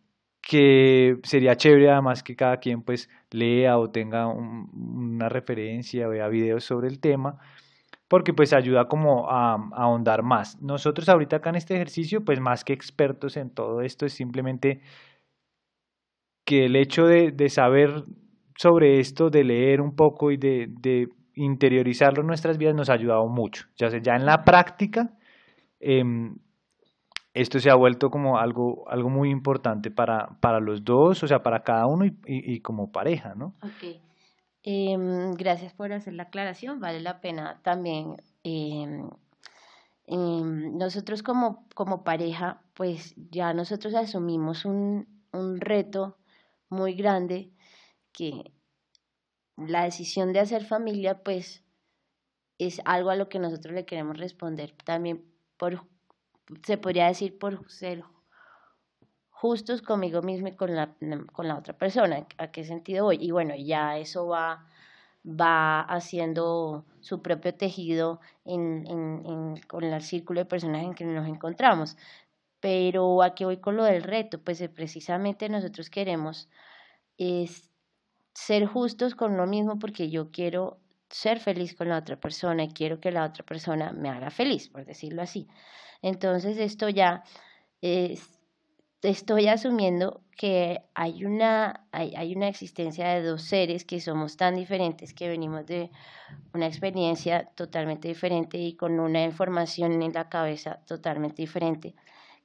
que 0.42 1.18
sería 1.24 1.56
chévere 1.58 1.92
además 1.92 2.24
que 2.24 2.36
cada 2.36 2.58
quien 2.58 2.82
pues 2.84 3.10
lea 3.32 3.78
o 3.78 3.92
tenga 3.92 4.28
una 4.28 5.30
referencia 5.30 6.08
vea 6.08 6.28
videos 6.30 6.64
sobre 6.64 6.88
el 6.88 7.00
tema, 7.00 7.38
porque 8.08 8.34
pues 8.34 8.54
ayuda 8.54 8.86
como 8.88 9.30
a, 9.30 9.56
ahondar 9.74 10.24
más. 10.24 10.62
Nosotros 10.62 11.10
ahorita 11.10 11.38
acá 11.38 11.50
en 11.52 11.58
este 11.58 11.76
ejercicio, 11.76 12.24
pues 12.26 12.40
más 12.40 12.64
que 12.64 12.74
expertos 12.74 13.38
en 13.38 13.50
todo 13.52 13.82
esto, 13.82 14.06
es 14.06 14.14
simplemente 14.14 14.82
que 16.46 16.66
el 16.66 16.76
hecho 16.78 17.06
de, 17.06 17.32
de 17.32 17.50
saber 17.50 18.06
sobre 18.58 19.00
esto, 19.00 19.30
de 19.30 19.44
leer 19.44 19.82
un 19.82 19.96
poco 19.96 20.32
y 20.32 20.38
de, 20.38 20.68
interiorizarlo 21.38 22.22
en 22.22 22.28
nuestras 22.28 22.58
vidas 22.58 22.76
nos 22.76 22.90
ha 22.90 22.94
ayudado 22.94 23.28
mucho. 23.28 23.66
Ya, 23.78 23.90
sea, 23.90 24.02
ya 24.02 24.16
en 24.16 24.26
la 24.26 24.44
práctica, 24.44 25.12
em, 25.80 26.38
esto 27.34 27.60
se 27.60 27.70
ha 27.70 27.76
vuelto 27.76 28.10
como 28.10 28.40
algo, 28.40 28.90
algo 28.90 29.10
muy 29.10 29.30
importante 29.30 29.92
para, 29.92 30.40
para 30.42 30.60
los 30.60 30.84
dos, 30.84 31.22
o 31.24 31.28
sea, 31.28 31.44
para 31.44 31.64
cada 31.64 31.86
uno 31.86 32.06
y, 32.26 32.60
como 32.62 32.92
pareja, 32.92 33.36
¿no? 33.36 33.56
Ok. 33.62 34.02
Em, 34.64 35.34
gracias 35.36 35.74
por 35.74 35.94
hacer 35.94 36.14
la 36.14 36.24
aclaración. 36.24 36.80
Vale 36.80 37.00
la 37.00 37.22
pena 37.22 37.62
también. 37.64 38.18
Em, 38.44 39.08
nosotros 40.08 41.22
como, 41.22 41.68
como 41.76 42.04
pareja, 42.04 42.62
pues 42.74 43.14
ya 43.30 43.54
nosotros 43.54 43.94
asumimos 43.94 44.66
un, 44.66 45.08
un 45.32 45.60
reto 45.60 46.18
muy 46.70 46.94
grande 46.94 47.52
que 48.12 48.52
la 49.58 49.84
decisión 49.84 50.34
de 50.34 50.40
hacer 50.40 50.64
familia, 50.64 51.24
pues, 51.24 51.64
es 52.58 52.82
algo 52.86 53.10
a 53.10 53.16
lo 53.16 53.30
que 53.30 53.40
nosotros 53.40 53.74
le 53.74 53.86
queremos 53.86 54.18
responder 54.18 54.74
también 54.84 55.24
por, 55.58 55.84
se 56.64 56.78
podría 56.78 57.08
decir, 57.08 57.38
por 57.38 57.70
ser 57.70 58.04
justos 59.30 59.82
conmigo 59.82 60.22
mismo 60.22 60.48
y 60.48 60.56
con 60.56 60.76
la, 60.76 60.96
con 61.32 61.48
la 61.48 61.58
otra 61.58 61.78
persona. 61.78 62.26
¿A 62.38 62.52
qué 62.52 62.64
sentido 62.64 63.06
voy? 63.06 63.18
Y 63.20 63.32
bueno, 63.32 63.54
ya 63.56 63.98
eso 63.98 64.28
va, 64.28 64.66
va 65.24 65.82
haciendo 65.82 66.86
su 67.02 67.22
propio 67.22 67.54
tejido 67.54 68.20
en, 68.46 68.88
en, 68.88 69.62
con 69.68 69.84
el 69.84 70.02
círculo 70.02 70.40
de 70.40 70.46
personas 70.46 70.84
en 70.84 70.96
que 70.96 71.06
nos 71.06 71.28
encontramos. 71.28 71.98
Pero 72.60 73.22
aquí 73.22 73.44
voy 73.44 73.58
con 73.58 73.78
lo 73.78 73.84
del 73.84 74.02
reto, 74.02 74.40
pues 74.40 74.60
eh, 74.62 74.70
precisamente 74.70 75.50
nosotros 75.50 75.92
queremos 75.92 76.50
es 77.20 77.67
ser 78.38 78.68
justos 78.68 79.16
con 79.16 79.36
lo 79.36 79.48
mismo 79.48 79.80
porque 79.80 80.12
yo 80.12 80.30
quiero 80.30 80.78
ser 81.10 81.40
feliz 81.40 81.74
con 81.74 81.90
la 81.90 81.98
otra 81.98 82.18
persona 82.18 82.66
y 82.66 82.70
quiero 82.70 83.00
que 83.00 83.12
la 83.12 83.26
otra 83.26 83.44
persona 83.44 83.92
me 83.94 84.10
haga 84.10 84.30
feliz, 84.30 84.70
por 84.70 84.86
decirlo 84.86 85.24
así. 85.24 85.48
Entonces 86.04 86.60
esto 86.60 86.88
ya 86.88 87.24
es, 87.82 88.30
estoy 89.02 89.48
asumiendo 89.48 90.22
que 90.38 90.84
hay 90.94 91.26
una, 91.26 91.88
hay, 91.92 92.14
hay 92.16 92.36
una 92.36 92.48
existencia 92.48 93.08
de 93.08 93.24
dos 93.24 93.42
seres 93.42 93.86
que 93.86 94.00
somos 94.00 94.38
tan 94.38 94.54
diferentes, 94.54 95.16
que 95.16 95.28
venimos 95.28 95.66
de 95.66 95.90
una 96.54 96.68
experiencia 96.68 97.50
totalmente 97.56 98.08
diferente 98.08 98.60
y 98.60 98.76
con 98.76 99.00
una 99.00 99.24
información 99.24 100.00
en 100.04 100.14
la 100.14 100.30
cabeza 100.30 100.80
totalmente 100.86 101.42
diferente, 101.42 101.96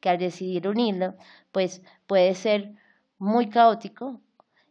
que 0.00 0.08
al 0.08 0.16
decidir 0.16 0.66
unirlo, 0.68 1.16
pues 1.52 1.82
puede 2.06 2.34
ser 2.34 2.72
muy 3.18 3.50
caótico 3.50 4.22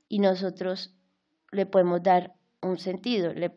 y 0.09 0.17
nosotros 0.17 0.95
le 1.51 1.65
podemos 1.65 2.01
dar 2.01 2.34
un 2.62 2.77
sentido, 2.77 3.34
le 3.34 3.51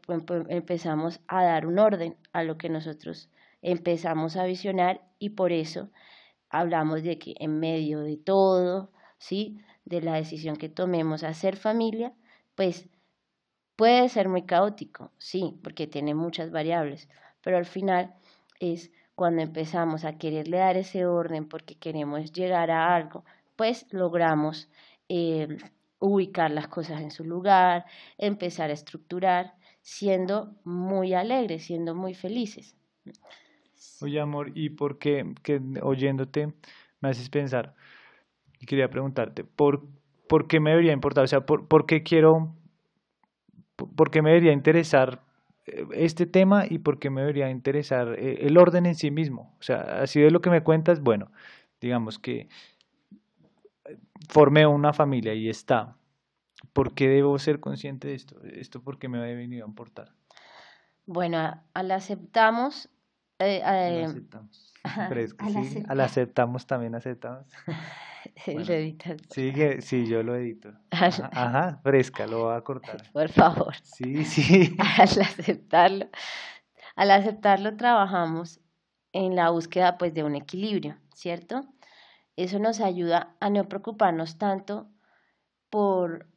empezamos 0.48 1.20
a 1.28 1.44
dar 1.44 1.66
un 1.66 1.78
orden 1.78 2.16
a 2.32 2.42
lo 2.42 2.56
que 2.56 2.68
nosotros 2.68 3.28
empezamos 3.62 4.36
a 4.36 4.44
visionar 4.44 5.02
y 5.18 5.30
por 5.30 5.52
eso 5.52 5.90
hablamos 6.48 7.02
de 7.02 7.18
que 7.18 7.34
en 7.38 7.60
medio 7.60 8.00
de 8.00 8.16
todo, 8.16 8.90
¿sí? 9.18 9.58
de 9.84 10.00
la 10.00 10.14
decisión 10.14 10.56
que 10.56 10.68
tomemos 10.68 11.22
a 11.22 11.28
hacer 11.28 11.56
familia, 11.56 12.12
pues 12.54 12.88
puede 13.76 14.08
ser 14.08 14.28
muy 14.28 14.42
caótico, 14.42 15.10
sí, 15.18 15.58
porque 15.62 15.86
tiene 15.86 16.14
muchas 16.14 16.50
variables, 16.50 17.08
pero 17.42 17.56
al 17.58 17.66
final 17.66 18.14
es 18.60 18.90
cuando 19.14 19.42
empezamos 19.42 20.04
a 20.04 20.16
quererle 20.16 20.58
dar 20.58 20.76
ese 20.76 21.06
orden 21.06 21.48
porque 21.48 21.76
queremos 21.76 22.32
llegar 22.32 22.70
a 22.70 22.94
algo, 22.94 23.24
pues 23.56 23.86
logramos 23.90 24.68
eh, 25.08 25.58
ubicar 25.98 26.50
las 26.50 26.68
cosas 26.68 27.00
en 27.00 27.10
su 27.10 27.24
lugar, 27.24 27.84
empezar 28.18 28.70
a 28.70 28.74
estructurar, 28.74 29.54
siendo 29.80 30.54
muy 30.64 31.14
alegres, 31.14 31.64
siendo 31.64 31.94
muy 31.94 32.14
felices. 32.14 32.76
Oye, 34.00 34.20
amor, 34.20 34.50
¿y 34.54 34.70
por 34.70 34.98
qué, 34.98 35.34
que 35.42 35.60
oyéndote 35.82 36.52
me 37.00 37.08
haces 37.10 37.28
pensar? 37.28 37.74
Y 38.60 38.66
quería 38.66 38.88
preguntarte, 38.88 39.44
¿por, 39.44 39.86
¿por 40.28 40.46
qué 40.46 40.60
me 40.60 40.70
debería 40.70 40.92
importar? 40.92 41.24
O 41.24 41.26
sea, 41.26 41.40
¿por, 41.40 41.68
por 41.68 41.86
qué 41.86 42.02
quiero, 42.02 42.54
por, 43.76 44.10
qué 44.10 44.22
me 44.22 44.30
debería 44.30 44.52
interesar 44.52 45.22
eh, 45.66 45.84
este 45.92 46.26
tema 46.26 46.64
y 46.68 46.78
por 46.78 46.98
qué 46.98 47.10
me 47.10 47.20
debería 47.20 47.50
interesar 47.50 48.14
eh, 48.18 48.46
el 48.46 48.56
orden 48.56 48.86
en 48.86 48.94
sí 48.94 49.10
mismo? 49.10 49.54
O 49.60 49.62
sea, 49.62 49.80
así 50.02 50.20
de 50.20 50.30
lo 50.30 50.40
que 50.40 50.50
me 50.50 50.62
cuentas, 50.62 51.00
bueno, 51.00 51.30
digamos 51.80 52.18
que 52.18 52.48
formé 54.28 54.66
una 54.66 54.92
familia 54.92 55.34
y 55.34 55.48
está. 55.48 55.96
¿Por 56.72 56.94
qué 56.94 57.08
debo 57.08 57.38
ser 57.38 57.60
consciente 57.60 58.08
de 58.08 58.14
esto? 58.14 58.42
¿Esto 58.44 58.82
por 58.82 58.98
qué 58.98 59.08
me 59.08 59.18
ha 59.18 59.22
venido 59.22 59.64
a 59.64 59.68
importar? 59.68 60.12
Bueno, 61.06 61.62
al 61.74 61.90
aceptamos... 61.90 62.88
Eh, 63.38 63.60
eh, 63.64 64.04
aceptamos. 64.04 64.72
al, 65.88 66.00
aceptamos 66.00 66.66
también 66.66 66.94
aceptamos. 66.94 67.46
sí, 69.30 69.52
sí, 69.80 70.06
yo 70.06 70.22
lo 70.22 70.36
edito. 70.36 70.72
Ajá, 70.90 71.80
fresca, 71.82 72.26
lo 72.26 72.44
voy 72.44 72.56
a 72.56 72.60
cortar. 72.60 73.02
Por 73.12 73.28
favor. 73.28 73.74
Sí, 73.82 74.24
sí. 74.24 74.76
Al 74.78 75.02
aceptarlo, 75.02 76.08
al 76.96 77.10
aceptarlo 77.10 77.76
trabajamos 77.76 78.60
en 79.12 79.36
la 79.36 79.50
búsqueda 79.50 79.98
pues 79.98 80.14
de 80.14 80.24
un 80.24 80.34
equilibrio, 80.34 80.96
¿cierto? 81.14 81.64
Eso 82.36 82.58
nos 82.58 82.80
ayuda 82.80 83.36
a 83.40 83.50
no 83.50 83.68
preocuparnos 83.68 84.38
tanto 84.38 84.88
por, 85.70 86.28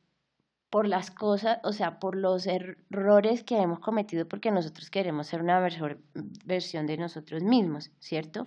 por 0.69 0.87
las 0.87 1.11
cosas, 1.11 1.59
o 1.63 1.73
sea, 1.73 1.99
por 1.99 2.15
los 2.15 2.47
errores 2.47 3.43
que 3.43 3.59
hemos 3.59 3.79
cometido 3.79 4.27
porque 4.27 4.51
nosotros 4.51 4.89
queremos 4.89 5.27
ser 5.27 5.41
una 5.41 5.59
mejor 5.59 6.01
versión 6.45 6.85
de 6.87 6.97
nosotros 6.97 7.43
mismos, 7.43 7.91
¿cierto? 7.99 8.45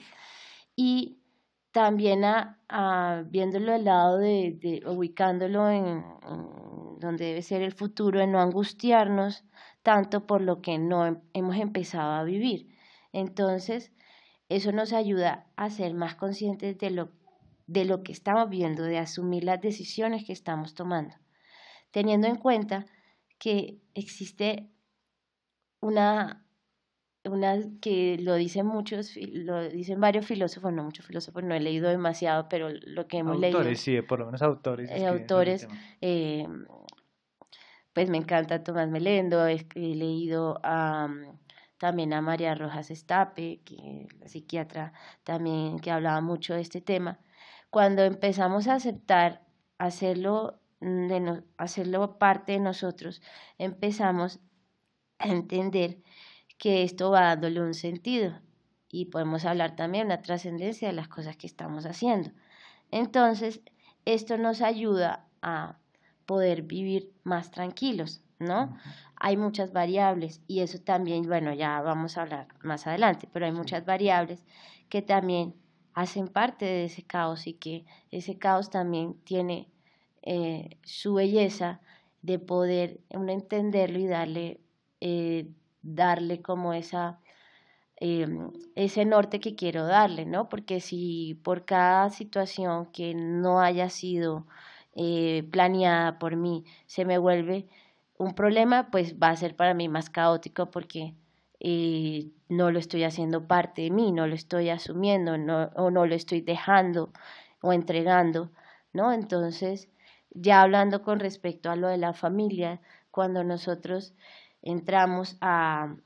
Y 0.76 1.20
también 1.72 2.24
a, 2.24 3.24
viéndolo 3.28 3.72
del 3.72 3.84
lado 3.84 4.18
de, 4.18 4.82
ubicándolo 4.86 5.70
en, 5.70 6.04
donde 6.98 7.26
debe 7.26 7.42
ser 7.42 7.62
el 7.62 7.72
futuro, 7.72 8.20
en 8.20 8.32
no 8.32 8.40
angustiarnos 8.40 9.44
tanto 9.82 10.26
por 10.26 10.40
lo 10.40 10.60
que 10.60 10.78
no 10.78 11.22
hemos 11.32 11.56
empezado 11.56 12.12
a 12.12 12.24
vivir. 12.24 12.68
Entonces, 13.12 13.92
eso 14.48 14.72
nos 14.72 14.92
ayuda 14.92 15.46
a 15.56 15.70
ser 15.70 15.94
más 15.94 16.16
conscientes 16.16 16.76
de 16.78 16.90
lo 16.90 17.19
de 17.70 17.84
lo 17.84 18.02
que 18.02 18.10
estamos 18.10 18.50
viendo, 18.50 18.82
de 18.82 18.98
asumir 18.98 19.44
las 19.44 19.60
decisiones 19.60 20.24
que 20.24 20.32
estamos 20.32 20.74
tomando, 20.74 21.14
teniendo 21.92 22.26
en 22.26 22.34
cuenta 22.34 22.86
que 23.38 23.78
existe 23.94 24.68
una, 25.80 26.44
una 27.24 27.54
que 27.80 28.18
lo 28.18 28.34
dicen 28.34 28.66
muchos, 28.66 29.16
lo 29.16 29.68
dicen 29.68 30.00
varios 30.00 30.26
filósofos, 30.26 30.72
no 30.72 30.82
muchos 30.82 31.06
filósofos, 31.06 31.44
no 31.44 31.54
he 31.54 31.60
leído 31.60 31.88
demasiado, 31.88 32.48
pero 32.48 32.70
lo 32.70 33.06
que 33.06 33.18
hemos 33.18 33.38
leído. 33.38 33.58
Autores, 33.58 33.80
sí, 33.80 34.02
por 34.02 34.18
lo 34.18 34.26
menos 34.26 34.42
autores. 34.42 34.90
Eh, 34.90 35.06
autores, 35.06 35.68
eh, 36.00 36.48
pues 37.92 38.10
me 38.10 38.18
encanta 38.18 38.64
Tomás 38.64 38.88
Melendo, 38.88 39.46
he, 39.46 39.64
leído 39.76 40.58
a 40.64 41.08
también 41.78 42.12
a 42.14 42.20
María 42.20 42.56
Rojas 42.56 42.90
Estape, 42.90 43.60
que 43.64 44.08
la 44.18 44.26
psiquiatra 44.26 44.92
también 45.22 45.78
que 45.78 45.92
hablaba 45.92 46.20
mucho 46.20 46.54
de 46.54 46.62
este 46.62 46.80
tema, 46.80 47.20
cuando 47.70 48.02
empezamos 48.02 48.68
a 48.68 48.74
aceptar, 48.74 49.42
hacerlo, 49.78 50.60
de 50.80 51.42
hacerlo 51.56 52.18
parte 52.18 52.52
de 52.52 52.60
nosotros, 52.60 53.22
empezamos 53.58 54.40
a 55.18 55.28
entender 55.28 56.02
que 56.58 56.82
esto 56.82 57.10
va 57.10 57.20
dándole 57.22 57.60
un 57.60 57.74
sentido 57.74 58.40
y 58.88 59.06
podemos 59.06 59.44
hablar 59.44 59.76
también 59.76 60.08
de 60.08 60.16
la 60.16 60.22
trascendencia 60.22 60.88
de 60.88 60.94
las 60.94 61.08
cosas 61.08 61.36
que 61.36 61.46
estamos 61.46 61.86
haciendo. 61.86 62.30
Entonces, 62.90 63.60
esto 64.04 64.36
nos 64.36 64.62
ayuda 64.62 65.26
a 65.42 65.78
poder 66.26 66.62
vivir 66.62 67.12
más 67.22 67.50
tranquilos, 67.50 68.22
¿no? 68.38 68.76
Hay 69.16 69.36
muchas 69.36 69.72
variables 69.72 70.42
y 70.48 70.60
eso 70.60 70.78
también, 70.80 71.22
bueno, 71.26 71.52
ya 71.52 71.80
vamos 71.82 72.18
a 72.18 72.22
hablar 72.22 72.48
más 72.62 72.86
adelante, 72.86 73.28
pero 73.32 73.46
hay 73.46 73.52
muchas 73.52 73.84
variables 73.84 74.42
que 74.88 75.02
también 75.02 75.54
hacen 75.94 76.28
parte 76.28 76.64
de 76.64 76.84
ese 76.84 77.02
caos 77.02 77.46
y 77.46 77.54
que 77.54 77.84
ese 78.10 78.38
caos 78.38 78.70
también 78.70 79.14
tiene 79.24 79.68
eh, 80.22 80.76
su 80.84 81.14
belleza 81.14 81.80
de 82.22 82.38
poder 82.38 83.00
entenderlo 83.10 83.98
y 83.98 84.06
darle 84.06 84.60
eh, 85.00 85.46
darle 85.82 86.42
como 86.42 86.74
esa, 86.74 87.20
em, 87.96 88.52
ese 88.74 89.04
norte 89.04 89.40
que 89.40 89.54
quiero 89.56 89.86
darle, 89.86 90.26
¿no? 90.26 90.48
Porque 90.48 90.80
si 90.80 91.40
por 91.42 91.64
cada 91.64 92.10
situación 92.10 92.86
que 92.92 93.14
no 93.14 93.60
haya 93.60 93.88
sido 93.90 94.46
eh, 94.94 95.44
planeada 95.50 96.18
por 96.18 96.36
mí 96.36 96.64
se 96.86 97.04
me 97.04 97.18
vuelve 97.18 97.68
un 98.18 98.34
problema, 98.34 98.90
pues 98.90 99.16
va 99.18 99.30
a 99.30 99.36
ser 99.36 99.56
para 99.56 99.74
mí 99.74 99.88
más 99.88 100.10
caótico 100.10 100.70
porque 100.70 101.14
eh, 101.60 102.30
no 102.48 102.70
lo 102.70 102.78
estoy 102.78 103.04
haciendo 103.04 103.46
parte 103.46 103.82
de 103.82 103.90
mí, 103.90 104.12
no 104.12 104.26
lo 104.26 104.34
estoy 104.34 104.70
asumiendo 104.70 105.36
no, 105.36 105.70
o 105.76 105.90
no 105.90 106.06
lo 106.06 106.14
estoy 106.14 106.40
dejando 106.40 107.12
o 107.60 107.74
entregando, 107.74 108.50
¿no? 108.94 109.12
Entonces, 109.12 109.90
ya 110.30 110.62
hablando 110.62 111.02
con 111.02 111.20
respecto 111.20 111.70
a 111.70 111.76
lo 111.76 111.88
de 111.88 111.98
la 111.98 112.14
familia, 112.14 112.80
cuando 113.10 113.44
nosotros 113.44 114.14
entramos 114.62 115.36
a, 115.42 115.96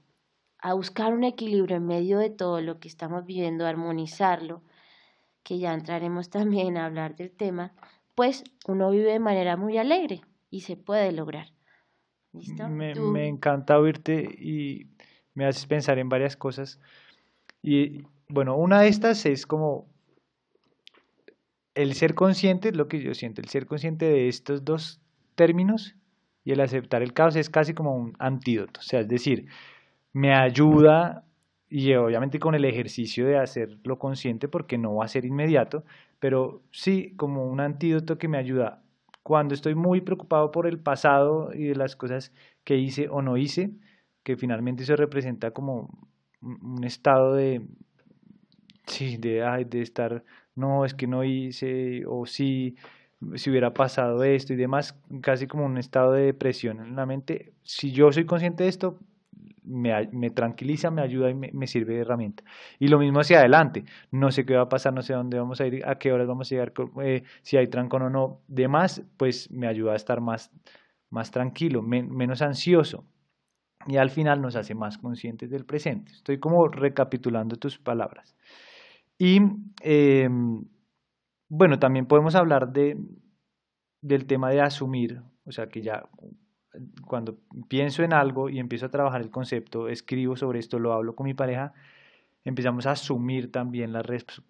a 0.59 0.75
buscar 0.75 1.13
un 1.13 1.23
equilibrio 1.23 1.77
en 1.77 1.87
medio 1.87 2.19
de 2.19 2.31
todo 2.31 2.61
lo 2.61 2.81
que 2.81 2.89
estamos 2.89 3.25
viviendo, 3.25 3.65
armonizarlo, 3.65 4.63
que 5.45 5.61
ya 5.61 5.73
entraremos 5.73 6.31
también 6.31 6.77
a 6.77 6.87
hablar 6.87 7.15
del 7.15 7.31
tema, 7.31 7.73
pues 8.17 8.43
uno 8.67 8.91
vive 8.91 9.13
de 9.13 9.21
manera 9.21 9.57
muy 9.57 9.79
alegre 9.79 10.23
y 10.51 10.63
se 10.63 10.77
puede 10.77 11.13
lograr. 11.13 11.49
Me, 12.33 12.97
me, 12.97 13.29
encanta 13.29 13.79
oírte 13.79 14.29
y 14.37 14.89
me 15.35 15.47
haces 15.47 15.67
pensar 15.67 15.99
en 15.99 16.09
varias 16.09 16.37
cosas. 16.37 16.81
Y 17.63 18.03
bueno, 18.29 18.57
una 18.57 18.81
de 18.81 18.89
estas 18.89 19.27
es 19.27 19.47
como 19.47 19.87
el 21.75 21.95
ser 21.95 22.15
consciente, 22.15 22.73
lo 22.73 22.89
que 22.89 23.01
yo 23.01 23.15
siento, 23.15 23.41
el 23.41 23.49
ser 23.49 23.67
consciente 23.67 24.07
de 24.07 24.29
estos 24.29 24.65
dos 24.65 25.01
términos 25.35 25.97
y 26.45 26.53
el 26.53 26.61
aceptar 26.61 27.03
el 27.03 27.13
caos 27.13 27.37
es 27.37 27.51
casi 27.51 27.75
como 27.75 27.97
un 27.97 28.15
antídoto. 28.19 28.81
O 28.81 28.83
sea, 28.83 29.01
es 29.01 29.09
decir, 29.09 29.49
me 30.13 30.35
ayuda 30.35 31.25
y 31.69 31.93
obviamente 31.95 32.39
con 32.39 32.55
el 32.55 32.65
ejercicio 32.65 33.27
de 33.27 33.39
hacerlo 33.39 33.99
consciente 33.99 34.47
porque 34.47 34.79
no 34.79 34.95
va 34.97 35.07
a 35.07 35.09
ser 35.09 35.25
inmediato, 35.25 35.85
pero 36.21 36.63
sí 36.71 37.15
como 37.17 37.47
un 37.47 37.61
antídoto 37.61 38.19
que 38.19 38.29
me 38.29 38.39
ayuda 38.39 38.83
cuando 39.25 39.55
estoy 39.55 39.75
muy 39.75 40.03
preocupado 40.03 40.51
por 40.53 40.67
el 40.67 40.79
pasado 40.79 41.51
y 41.53 41.65
de 41.65 41.75
las 41.75 41.97
cosas 41.97 42.33
que 42.63 42.77
hice 42.77 43.09
o 43.09 43.23
no 43.23 43.37
hice, 43.39 43.73
que 44.25 44.37
finalmente 44.37 44.83
eso 44.83 44.97
representa 44.97 45.53
como 45.53 45.91
un 46.43 46.83
estado 46.85 47.35
de, 47.35 47.63
sí, 48.87 49.17
de, 49.17 49.67
de 49.69 49.83
estar, 49.83 50.25
no, 50.57 50.85
es 50.85 50.95
que 50.95 51.07
no 51.07 51.25
hice, 51.25 52.05
o 52.07 52.27
si 52.27 52.77
hubiera 53.47 53.73
pasado 53.73 54.25
esto 54.25 54.53
y 54.53 54.57
demás, 54.57 54.99
casi 55.21 55.47
como 55.47 55.65
un 55.65 55.79
estado 55.79 56.13
de 56.13 56.25
depresión 56.25 56.81
en 56.81 56.97
la 56.97 57.07
mente. 57.07 57.53
Si 57.63 57.93
yo 57.93 58.11
soy 58.13 58.27
consciente 58.27 58.65
de 58.65 58.71
esto, 58.71 58.99
me, 59.65 60.09
me 60.13 60.31
tranquiliza, 60.31 60.91
me 60.91 61.03
ayuda 61.03 61.31
y 61.31 61.35
me, 61.35 61.67
sirve 61.67 61.95
de 61.95 62.01
herramienta. 62.01 62.45
Y 62.79 62.89
lo 62.89 62.99
mismo 62.99 63.21
hacia 63.21 63.39
adelante. 63.39 63.85
No 64.11 64.31
sé 64.31 64.45
qué 64.45 64.55
va 64.55 64.63
a 64.63 64.69
pasar, 64.69 64.93
no 64.93 65.03
sé 65.03 65.15
dónde 65.15 65.39
vamos 65.39 65.61
a 65.61 65.67
ir, 65.67 65.87
a 65.87 65.97
qué 65.99 66.13
horas 66.13 66.29
vamos 66.29 66.51
a 66.51 66.55
llegar, 66.55 66.73
eh, 67.03 67.23
si 67.43 67.57
hay 67.57 67.69
trancón 67.69 68.03
o 68.03 68.11
no. 68.11 68.41
Demás, 68.47 69.03
pues 69.17 69.51
me 69.51 69.67
ayuda 69.67 69.93
a 69.93 69.97
estar 69.97 70.21
más, 70.21 70.51
más 71.11 71.31
tranquilo, 71.31 71.83
menos 71.83 72.43
ansioso. 72.43 73.05
Y 73.87 73.97
al 73.97 74.11
final 74.11 74.41
nos 74.41 74.57
hace 74.57 74.75
más 74.75 74.99
conscientes 74.99 75.51
del 75.51 75.65
presente. 75.65 76.13
Estoy 76.13 76.39
como 76.39 76.69
recapitulando 76.69 77.57
tus 77.57 77.79
palabras. 77.79 78.35
Y 79.19 79.41
em, 79.83 80.65
bueno, 81.49 81.79
también 81.79 82.07
podemos 82.07 82.35
hablar 82.35 82.73
de, 82.73 82.99
del 84.01 84.27
tema 84.27 84.51
de 84.51 84.61
asumir, 84.61 85.21
o 85.45 85.53
sea, 85.53 85.69
que 85.69 85.83
ya 85.83 86.09
cuando 87.07 87.39
pienso 87.69 88.03
en 88.03 88.13
algo 88.13 88.49
y 88.49 88.59
empiezo 88.59 88.87
a 88.87 88.91
trabajar 88.91 89.21
el 89.21 89.31
concepto, 89.31 89.89
escribo 89.89 90.37
sobre 90.37 90.59
esto, 90.59 90.79
lo 90.79 90.93
hablo 90.93 91.15
con 91.15 91.27
mi 91.27 91.35
pareja, 91.35 91.73
empezamos 92.45 92.87
a 92.87 92.93
asumir 92.93 93.53
también 93.53 93.93
la, 93.93 94.03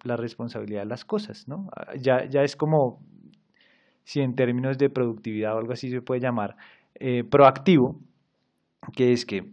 la 0.03 0.17
responsabilidad 0.17 0.81
de 0.81 0.87
las 0.87 1.05
cosas, 1.05 1.47
¿no? 1.47 1.69
Ah, 1.75 1.93
ya, 1.95 2.25
ya 2.25 2.43
es 2.43 2.55
como, 2.55 3.01
si 4.03 4.21
en 4.21 4.35
términos 4.35 4.77
de 4.77 4.89
productividad 4.89 5.55
o 5.55 5.59
algo 5.59 5.73
así 5.73 5.89
se 5.89 6.01
puede 6.01 6.21
llamar, 6.21 6.57
eh, 6.95 7.23
proactivo, 7.23 7.99
que 8.93 9.11
es 9.11 9.25
que 9.25 9.51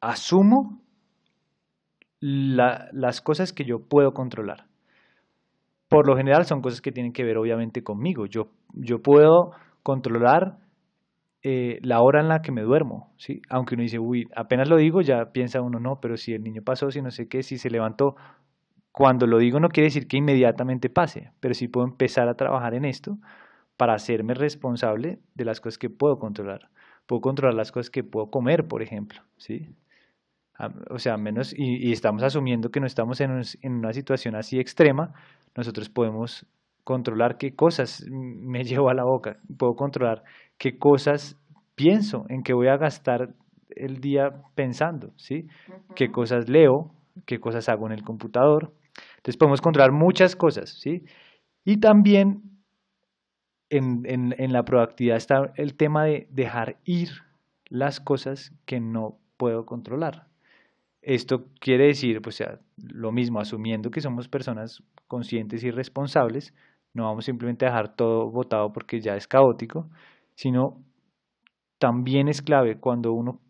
asumo 0.00 0.80
las 2.20 3.20
cosas 3.20 3.52
que 3.52 3.64
yo 3.64 3.80
puedo 3.80 4.12
controlar. 4.12 4.66
Por 5.88 6.06
lo 6.06 6.16
general 6.16 6.44
son 6.44 6.60
cosas 6.60 6.80
que 6.80 6.92
tienen 6.92 7.12
que 7.12 7.24
ver 7.24 7.38
obviamente 7.38 7.82
conmigo. 7.82 8.26
Yo, 8.26 8.50
yo 8.74 9.00
puedo 9.00 9.52
controlar 9.82 10.58
eh, 11.42 11.78
la 11.82 12.00
hora 12.02 12.20
en 12.20 12.28
la 12.28 12.42
que 12.42 12.52
me 12.52 12.62
duermo, 12.62 13.14
¿sí? 13.16 13.40
Aunque 13.48 13.74
uno 13.74 13.82
dice, 13.82 13.98
uy, 13.98 14.28
apenas 14.34 14.68
lo 14.68 14.76
digo, 14.76 15.00
ya 15.00 15.32
piensa 15.32 15.62
uno, 15.62 15.78
no, 15.78 16.00
pero 16.00 16.16
si 16.16 16.34
el 16.34 16.42
niño 16.42 16.62
pasó, 16.62 16.90
si 16.90 17.00
no 17.00 17.10
sé 17.10 17.28
qué, 17.28 17.42
si 17.42 17.58
se 17.58 17.70
levantó, 17.70 18.16
cuando 18.92 19.26
lo 19.28 19.38
digo 19.38 19.60
no 19.60 19.68
quiere 19.68 19.86
decir 19.86 20.08
que 20.08 20.16
inmediatamente 20.16 20.90
pase, 20.90 21.30
pero 21.38 21.54
sí 21.54 21.68
puedo 21.68 21.86
empezar 21.86 22.28
a 22.28 22.34
trabajar 22.34 22.74
en 22.74 22.84
esto 22.84 23.16
para 23.76 23.94
hacerme 23.94 24.34
responsable 24.34 25.20
de 25.36 25.44
las 25.44 25.60
cosas 25.60 25.78
que 25.78 25.88
puedo 25.88 26.18
controlar. 26.18 26.68
Puedo 27.08 27.22
controlar 27.22 27.54
las 27.54 27.72
cosas 27.72 27.88
que 27.88 28.04
puedo 28.04 28.26
comer, 28.26 28.68
por 28.68 28.82
ejemplo, 28.82 29.22
¿sí? 29.38 29.74
O 30.90 30.98
sea, 30.98 31.16
menos, 31.16 31.54
y, 31.56 31.90
estamos 31.90 32.22
asumiendo 32.22 32.68
que 32.68 32.80
no 32.80 32.86
estamos 32.86 33.20
en, 33.20 33.30
en 33.62 33.72
una 33.72 33.92
situación 33.92 34.34
así 34.36 34.58
extrema, 34.58 35.14
nosotros 35.56 35.88
podemos 35.88 36.46
controlar 36.84 37.38
qué 37.38 37.54
cosas 37.54 38.04
me 38.10 38.62
llevo 38.64 38.90
a 38.90 38.94
la 38.94 39.04
boca, 39.04 39.38
puedo 39.56 39.74
controlar 39.74 40.22
qué 40.58 40.76
cosas 40.78 41.40
pienso, 41.74 42.26
en 42.28 42.42
qué 42.42 42.52
voy 42.52 42.68
a 42.68 42.76
gastar 42.76 43.30
el 43.70 44.00
día 44.00 44.30
pensando, 44.54 45.12
¿sí? 45.16 45.46
Qué 45.94 46.10
cosas 46.10 46.48
leo, 46.48 46.90
qué 47.24 47.38
cosas 47.38 47.70
hago 47.70 47.86
en 47.86 47.92
el 47.92 48.02
computador. 48.02 48.74
Entonces 49.16 49.38
podemos 49.38 49.62
controlar 49.62 49.92
muchas 49.92 50.36
cosas, 50.36 50.78
¿sí? 50.78 51.04
Y 51.64 51.78
también 51.78 52.42
en, 53.70 54.34
en, 54.38 54.52
la 54.52 54.64
proactividad 54.64 55.16
está 55.16 55.52
el 55.56 55.74
tema 55.74 56.04
de 56.04 56.26
dejar 56.30 56.78
ir 56.84 57.10
las 57.66 58.00
cosas 58.00 58.52
que 58.64 58.80
no 58.80 59.18
puedo 59.36 59.66
controlar. 59.66 60.26
Esto 61.02 61.46
quiere 61.60 61.86
decir, 61.86 62.20
pues, 62.22 62.36
sea, 62.36 62.58
lo 62.76 63.12
mismo, 63.12 63.40
asumiendo 63.40 63.90
que 63.90 64.00
somos 64.00 64.28
personas 64.28 64.82
conscientes 65.06 65.64
y 65.64 65.70
responsables, 65.70 66.54
no 66.94 67.04
vamos 67.04 67.24
simplemente 67.24 67.66
a 67.66 67.68
dejar 67.68 67.94
todo 67.94 68.30
votado 68.30 68.72
porque 68.72 69.00
ya 69.00 69.16
es 69.16 69.28
caótico, 69.28 69.88
sino 70.34 70.82
también 71.78 72.28
es 72.28 72.42
clave 72.42 72.78
cuando 72.78 73.12
uno 73.12 73.40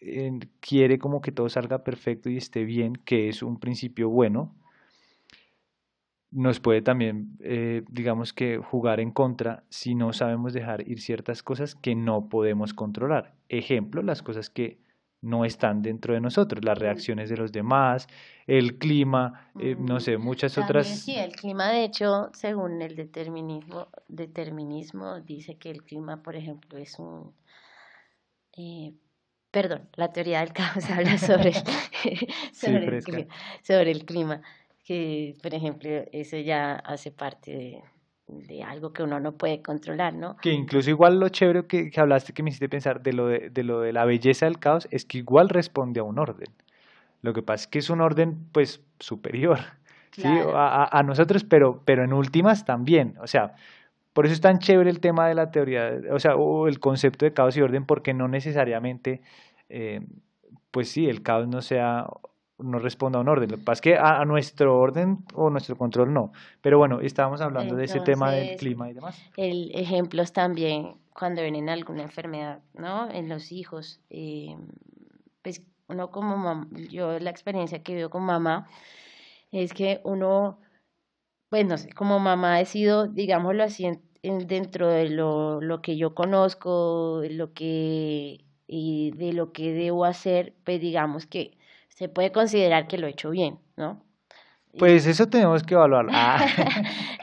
eh, 0.00 0.38
quiere 0.60 0.98
como 0.98 1.20
que 1.20 1.32
todo 1.32 1.48
salga 1.48 1.82
perfecto 1.82 2.30
y 2.30 2.36
esté 2.36 2.64
bien, 2.64 2.94
que 3.04 3.28
es 3.28 3.42
un 3.42 3.58
principio 3.58 4.08
bueno, 4.08 4.54
nos 6.32 6.60
puede 6.60 6.80
también, 6.80 7.36
eh, 7.40 7.82
digamos 7.90 8.32
que, 8.32 8.56
jugar 8.58 9.00
en 9.00 9.10
contra 9.10 9.64
si 9.68 9.94
no 9.94 10.12
sabemos 10.12 10.54
dejar 10.54 10.88
ir 10.88 11.00
ciertas 11.00 11.42
cosas 11.42 11.74
que 11.74 11.94
no 11.94 12.28
podemos 12.28 12.72
controlar. 12.72 13.34
Ejemplo, 13.48 14.02
las 14.02 14.22
cosas 14.22 14.48
que 14.48 14.78
no 15.20 15.44
están 15.44 15.82
dentro 15.82 16.14
de 16.14 16.20
nosotros, 16.20 16.64
las 16.64 16.78
reacciones 16.78 17.28
de 17.28 17.36
los 17.36 17.52
demás, 17.52 18.08
el 18.46 18.78
clima, 18.78 19.52
eh, 19.60 19.76
no 19.78 20.00
sé, 20.00 20.16
muchas 20.18 20.58
otras. 20.58 20.88
Sí, 20.88 21.16
el 21.16 21.32
clima, 21.32 21.70
de 21.70 21.84
hecho, 21.84 22.30
según 22.32 22.82
el 22.82 22.96
determinismo, 22.96 23.88
determinismo, 24.08 25.20
dice 25.20 25.58
que 25.58 25.70
el 25.70 25.84
clima, 25.84 26.22
por 26.22 26.34
ejemplo, 26.34 26.78
es 26.78 26.98
un... 26.98 27.34
Eh, 28.56 28.94
perdón, 29.52 29.88
la 29.94 30.12
teoría 30.12 30.40
del 30.40 30.52
caos 30.52 30.84
habla 30.90 31.16
sobre, 31.18 31.52
sobre, 32.52 32.96
el 32.96 33.04
clima, 33.04 33.34
sobre 33.62 33.90
el 33.92 34.04
clima, 34.04 34.42
que, 34.84 35.34
por 35.42 35.54
ejemplo, 35.54 35.90
eso 36.12 36.36
ya 36.38 36.74
hace 36.74 37.10
parte 37.10 37.52
de 37.52 37.82
de 38.26 38.62
algo 38.62 38.92
que 38.92 39.02
uno 39.02 39.20
no 39.20 39.32
puede 39.32 39.62
controlar, 39.62 40.14
¿no? 40.14 40.36
Que 40.38 40.52
incluso 40.52 40.90
igual 40.90 41.18
lo 41.18 41.28
chévere 41.28 41.66
que, 41.66 41.90
que 41.90 42.00
hablaste, 42.00 42.32
que 42.32 42.42
me 42.42 42.50
hiciste 42.50 42.68
pensar 42.68 43.02
de 43.02 43.12
lo 43.12 43.26
de, 43.26 43.50
de, 43.50 43.62
lo 43.62 43.80
de 43.80 43.92
la 43.92 44.04
belleza 44.04 44.46
del 44.46 44.58
caos, 44.58 44.88
es 44.90 45.04
que 45.04 45.18
igual 45.18 45.48
responde 45.48 46.00
a 46.00 46.02
un 46.02 46.18
orden. 46.18 46.48
Lo 47.20 47.32
que 47.32 47.42
pasa 47.42 47.64
es 47.64 47.66
que 47.68 47.78
es 47.78 47.90
un 47.90 48.00
orden, 48.00 48.46
pues, 48.52 48.80
superior, 48.98 49.58
¿sí? 50.12 50.26
A, 50.26 50.88
a, 50.98 51.02
nosotros, 51.02 51.44
pero, 51.44 51.82
pero 51.84 52.04
en 52.04 52.12
últimas 52.12 52.64
también. 52.64 53.16
O 53.20 53.26
sea, 53.26 53.54
por 54.12 54.26
eso 54.26 54.34
es 54.34 54.40
tan 54.40 54.58
chévere 54.58 54.90
el 54.90 55.00
tema 55.00 55.28
de 55.28 55.34
la 55.34 55.50
teoría, 55.50 55.92
o 56.10 56.18
sea, 56.18 56.36
o 56.36 56.68
el 56.68 56.80
concepto 56.80 57.24
de 57.24 57.32
caos 57.32 57.56
y 57.56 57.62
orden, 57.62 57.86
porque 57.86 58.14
no 58.14 58.28
necesariamente, 58.28 59.20
eh, 59.68 60.00
pues 60.70 60.88
sí, 60.88 61.08
el 61.08 61.22
caos 61.22 61.48
no 61.48 61.62
sea 61.62 62.06
no 62.62 62.78
responda 62.78 63.18
a 63.18 63.22
un 63.22 63.28
orden. 63.28 63.50
Lo 63.50 63.56
que 63.58 63.62
pasa 63.64 63.78
es 63.78 63.80
que 63.80 63.96
a, 63.96 64.24
nuestro 64.24 64.78
orden 64.78 65.24
o 65.34 65.50
nuestro 65.50 65.76
control 65.76 66.12
no. 66.12 66.32
Pero 66.60 66.78
bueno, 66.78 67.00
estábamos 67.00 67.40
hablando 67.40 67.76
de 67.76 67.84
ese 67.84 68.00
tema 68.00 68.32
del 68.32 68.56
clima 68.56 68.90
y 68.90 68.94
demás. 68.94 69.20
El 69.36 69.70
ejemplos 69.74 70.32
también 70.32 70.96
cuando 71.12 71.42
vienen 71.42 71.68
alguna 71.68 72.02
enfermedad, 72.02 72.60
¿no? 72.74 73.10
En 73.10 73.28
los 73.28 73.52
hijos. 73.52 74.00
Eh, 74.10 74.56
pues 75.42 75.62
uno 75.88 76.10
como 76.10 76.36
mamá, 76.36 76.68
yo 76.90 77.18
la 77.18 77.30
experiencia 77.30 77.82
que 77.82 77.94
vivo 77.94 78.10
con 78.10 78.22
mamá 78.22 78.68
es 79.50 79.74
que 79.74 80.00
uno, 80.04 80.58
pues 81.50 81.66
no 81.66 81.76
sé, 81.76 81.92
como 81.92 82.18
mamá 82.18 82.60
he 82.60 82.64
sido, 82.64 83.06
digámoslo 83.08 83.64
así, 83.64 83.90
dentro 84.22 84.88
de 84.88 85.10
lo, 85.10 85.60
lo 85.60 85.82
que 85.82 85.96
yo 85.96 86.14
conozco, 86.14 87.22
lo 87.28 87.52
que 87.52 88.44
y 88.66 89.10
de 89.10 89.34
lo 89.34 89.52
que 89.52 89.72
debo 89.74 90.06
hacer, 90.06 90.54
pues 90.64 90.80
digamos 90.80 91.26
que 91.26 91.58
se 92.02 92.08
puede 92.08 92.32
considerar 92.32 92.88
que 92.88 92.98
lo 92.98 93.06
he 93.06 93.10
hecho 93.10 93.30
bien, 93.30 93.60
¿no? 93.76 94.04
Pues 94.76 95.06
eso 95.06 95.28
tenemos 95.28 95.62
que 95.62 95.74
evaluarlo. 95.74 96.10
Ah. 96.12 96.44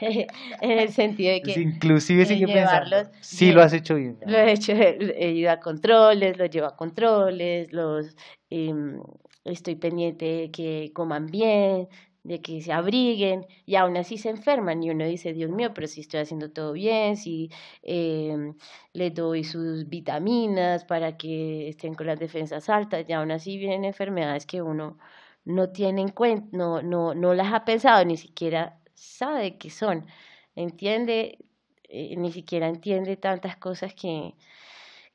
en 0.00 0.78
el 0.78 0.88
sentido 0.88 1.32
de 1.34 1.42
que... 1.42 1.60
inclusive 1.60 2.24
sí 2.24 2.38
que 2.38 2.46
pensarlo. 2.46 2.96
Sí 3.20 3.52
lo 3.52 3.60
has 3.60 3.74
hecho 3.74 3.96
bien. 3.96 4.18
Lo 4.24 4.38
he 4.38 4.52
hecho, 4.52 4.72
he 4.72 5.32
ido 5.32 5.50
a 5.50 5.60
controles, 5.60 6.38
lo 6.38 6.46
llevo 6.46 6.66
a 6.66 6.76
controles, 6.76 7.70
los 7.74 8.16
em, 8.48 9.02
estoy 9.44 9.74
pendiente 9.74 10.24
de 10.24 10.50
que 10.50 10.92
coman 10.94 11.26
bien, 11.26 11.86
de 12.22 12.42
que 12.42 12.60
se 12.60 12.72
abriguen 12.72 13.46
y 13.66 13.76
aún 13.76 13.96
así 13.96 14.18
se 14.18 14.30
enferman 14.30 14.82
y 14.82 14.90
uno 14.90 15.04
dice, 15.04 15.32
Dios 15.32 15.50
mío, 15.50 15.72
pero 15.74 15.86
si 15.86 16.02
estoy 16.02 16.20
haciendo 16.20 16.50
todo 16.50 16.72
bien, 16.72 17.16
si 17.16 17.50
eh, 17.82 18.54
les 18.92 19.14
doy 19.14 19.44
sus 19.44 19.88
vitaminas 19.88 20.84
para 20.84 21.16
que 21.16 21.68
estén 21.68 21.94
con 21.94 22.06
las 22.06 22.18
defensas 22.18 22.68
altas 22.68 23.08
y 23.08 23.12
aún 23.12 23.30
así 23.30 23.56
vienen 23.56 23.84
enfermedades 23.84 24.46
que 24.46 24.62
uno 24.62 24.98
no 25.44 25.70
tiene 25.70 26.02
en 26.02 26.10
cuenta, 26.10 26.48
no, 26.52 26.82
no, 26.82 27.14
no 27.14 27.34
las 27.34 27.52
ha 27.52 27.64
pensado, 27.64 28.04
ni 28.04 28.16
siquiera 28.16 28.80
sabe 28.94 29.56
que 29.58 29.70
son, 29.70 30.06
entiende, 30.54 31.38
eh, 31.84 32.16
ni 32.16 32.32
siquiera 32.32 32.68
entiende 32.68 33.16
tantas 33.16 33.56
cosas 33.56 33.94
que, 33.94 34.34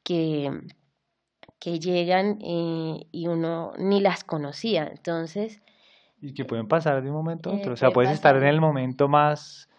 que, 0.03 0.51
que 1.59 1.79
llegan 1.79 2.39
eh, 2.41 3.07
y 3.11 3.27
uno 3.27 3.73
ni 3.77 4.01
las 4.01 4.23
conocía. 4.23 4.87
Entonces, 4.87 5.61
y 6.25 6.33
que 6.33 6.43
pueden 6.43 6.67
pasar 6.67 7.03
de 7.03 7.09
un 7.09 7.15
momento 7.15 7.51
a 7.51 7.53
otro. 7.53 7.73
o 7.73 7.77
sea, 7.77 7.91
puedes 7.91 8.11
estar 8.11 8.35
en 8.35 8.43
el 8.43 8.59
momento 8.59 9.07
más, 9.07 9.69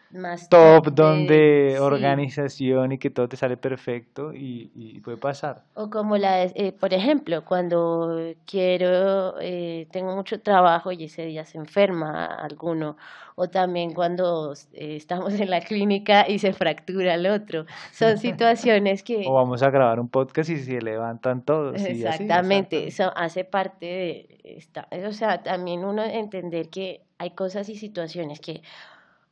top, 0.48 0.94
donde 0.94 1.78
organización 1.80 2.92
y 2.92 2.98
que 2.98 3.10
todo 3.10 3.28
te 3.28 3.36
sale 3.36 3.56
perfecto 3.56 4.32
y, 4.32 5.00
puede 5.04 5.16
pasar. 5.16 5.62
O 5.74 5.90
como 5.90 6.16
la, 6.16 6.44
eh, 6.44 6.74
por 6.78 6.92
ejemplo, 6.92 7.44
cuando 7.44 8.32
quiero, 8.44 9.40
eh, 9.40 9.86
tengo 9.90 10.16
mucho 10.16 10.40
trabajo 10.40 10.90
y 10.92 11.04
ese 11.04 11.26
día 11.26 11.44
se 11.44 11.58
enferma 11.58 12.26
alguno, 12.26 12.96
o 13.34 13.48
también 13.48 13.92
cuando 13.92 14.54
eh, 14.72 14.96
estamos 14.96 15.34
en 15.34 15.50
la 15.50 15.60
clínica 15.60 16.28
y 16.28 16.38
se 16.38 16.52
fractura 16.52 17.14
el 17.14 17.26
otro. 17.26 17.66
Son 17.92 18.18
situaciones 18.18 19.02
que... 19.02 19.24
o 19.26 19.34
vamos 19.34 19.62
a 19.62 19.70
grabar 19.70 20.00
un 20.00 20.08
podcast 20.08 20.50
y 20.50 20.56
se 20.56 20.80
levantan 20.80 21.42
todos. 21.42 21.80
Exactamente, 21.82 22.86
eso 22.88 23.12
hace 23.16 23.44
parte 23.44 23.86
de... 23.86 24.40
Esta, 24.46 24.86
o 25.06 25.12
sea, 25.12 25.42
también 25.42 25.84
uno 25.84 26.04
entender 26.04 26.68
que 26.68 27.02
hay 27.18 27.30
cosas 27.30 27.68
y 27.68 27.76
situaciones 27.76 28.40
que 28.40 28.62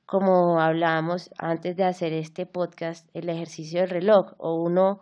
como 0.07 0.61
hablábamos 0.61 1.31
antes 1.39 1.77
de 1.77 1.85
hacer 1.85 2.13
este 2.13 2.47
podcast, 2.47 3.09
el 3.15 3.29
ejercicio 3.29 3.81
del 3.81 3.91
reloj, 3.91 4.33
o 4.39 4.55
uno, 4.63 5.01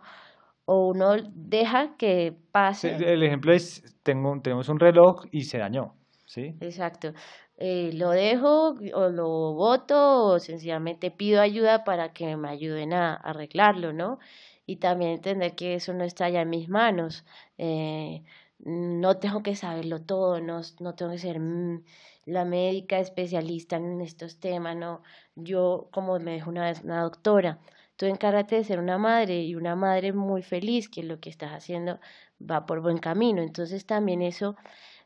o 0.65 0.87
uno 0.87 1.15
deja 1.33 1.95
que 1.97 2.35
pase. 2.51 2.95
El 2.95 3.23
ejemplo 3.23 3.53
es, 3.53 3.83
tengo, 4.03 4.39
tenemos 4.41 4.69
un 4.69 4.79
reloj 4.79 5.25
y 5.31 5.43
se 5.43 5.57
dañó, 5.57 5.93
¿sí? 6.25 6.55
Exacto. 6.61 7.13
Eh, 7.57 7.91
lo 7.93 8.09
dejo 8.09 8.75
o 8.93 9.09
lo 9.09 9.53
voto 9.53 10.25
o 10.25 10.39
sencillamente 10.39 11.11
pido 11.11 11.39
ayuda 11.39 11.83
para 11.83 12.11
que 12.11 12.35
me 12.35 12.49
ayuden 12.49 12.93
a, 12.93 13.13
arreglarlo, 13.13 13.93
¿no? 13.93 14.19
Y 14.65 14.77
también 14.77 15.11
entender 15.11 15.55
que 15.55 15.75
eso 15.75 15.93
no 15.93 16.03
está 16.03 16.29
ya 16.29 16.41
en 16.41 16.49
mis 16.49 16.69
manos. 16.69 17.25
Eh, 17.57 18.23
no 18.59 19.17
tengo 19.19 19.43
que 19.43 19.55
saberlo 19.55 20.01
todo, 20.01 20.39
no, 20.39 20.61
no 20.79 20.95
tengo 20.95 21.11
que 21.11 21.17
ser 21.17 21.39
mm, 21.39 21.83
la 22.25 22.45
médica 22.45 22.99
especialista 22.99 23.77
en 23.77 24.01
estos 24.01 24.39
temas, 24.39 24.75
no. 24.75 25.01
Yo, 25.35 25.89
como 25.91 26.19
me 26.19 26.35
dijo 26.35 26.49
una 26.49 26.65
vez 26.65 26.81
una 26.83 27.01
doctora, 27.01 27.59
tú 27.95 28.05
encárgate 28.05 28.55
de 28.55 28.63
ser 28.63 28.79
una 28.79 28.97
madre 28.97 29.43
y 29.43 29.55
una 29.55 29.75
madre 29.75 30.13
muy 30.13 30.43
feliz, 30.43 30.89
que 30.89 31.03
lo 31.03 31.19
que 31.19 31.29
estás 31.29 31.51
haciendo 31.51 31.99
va 32.39 32.65
por 32.65 32.81
buen 32.81 32.97
camino. 32.97 33.41
Entonces 33.41 33.85
también 33.85 34.21
eso 34.21 34.55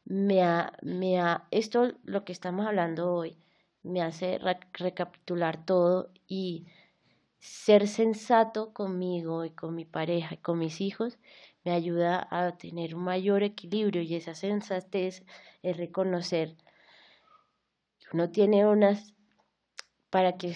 me 0.06 0.44
ha, 0.44 0.74
me 0.82 1.20
ha, 1.20 1.48
esto 1.52 1.94
lo 2.04 2.24
que 2.24 2.34
estamos 2.34 2.66
hablando 2.66 3.14
hoy, 3.14 3.38
me 3.84 4.02
hace 4.02 4.40
recapitular 4.74 5.66
todo 5.66 6.12
y 6.28 6.66
ser 7.40 7.88
sensato 7.88 8.74
conmigo 8.74 9.46
y 9.46 9.52
con 9.52 9.76
mi 9.76 9.86
pareja 9.86 10.36
y 10.36 10.38
con 10.38 10.60
mis 10.60 10.82
hijos 10.82 11.18
me 11.64 11.72
ayuda 11.72 12.28
a 12.32 12.58
tener 12.58 12.96
un 12.96 13.04
mayor 13.04 13.44
equilibrio 13.44 14.02
y 14.02 14.16
esa 14.16 14.36
sensatez 14.36 15.24
es 15.64 15.78
reconocer 15.78 16.56
uno 18.14 18.30
tiene 18.30 18.66
unas 18.66 19.14
para 20.10 20.38
que 20.38 20.56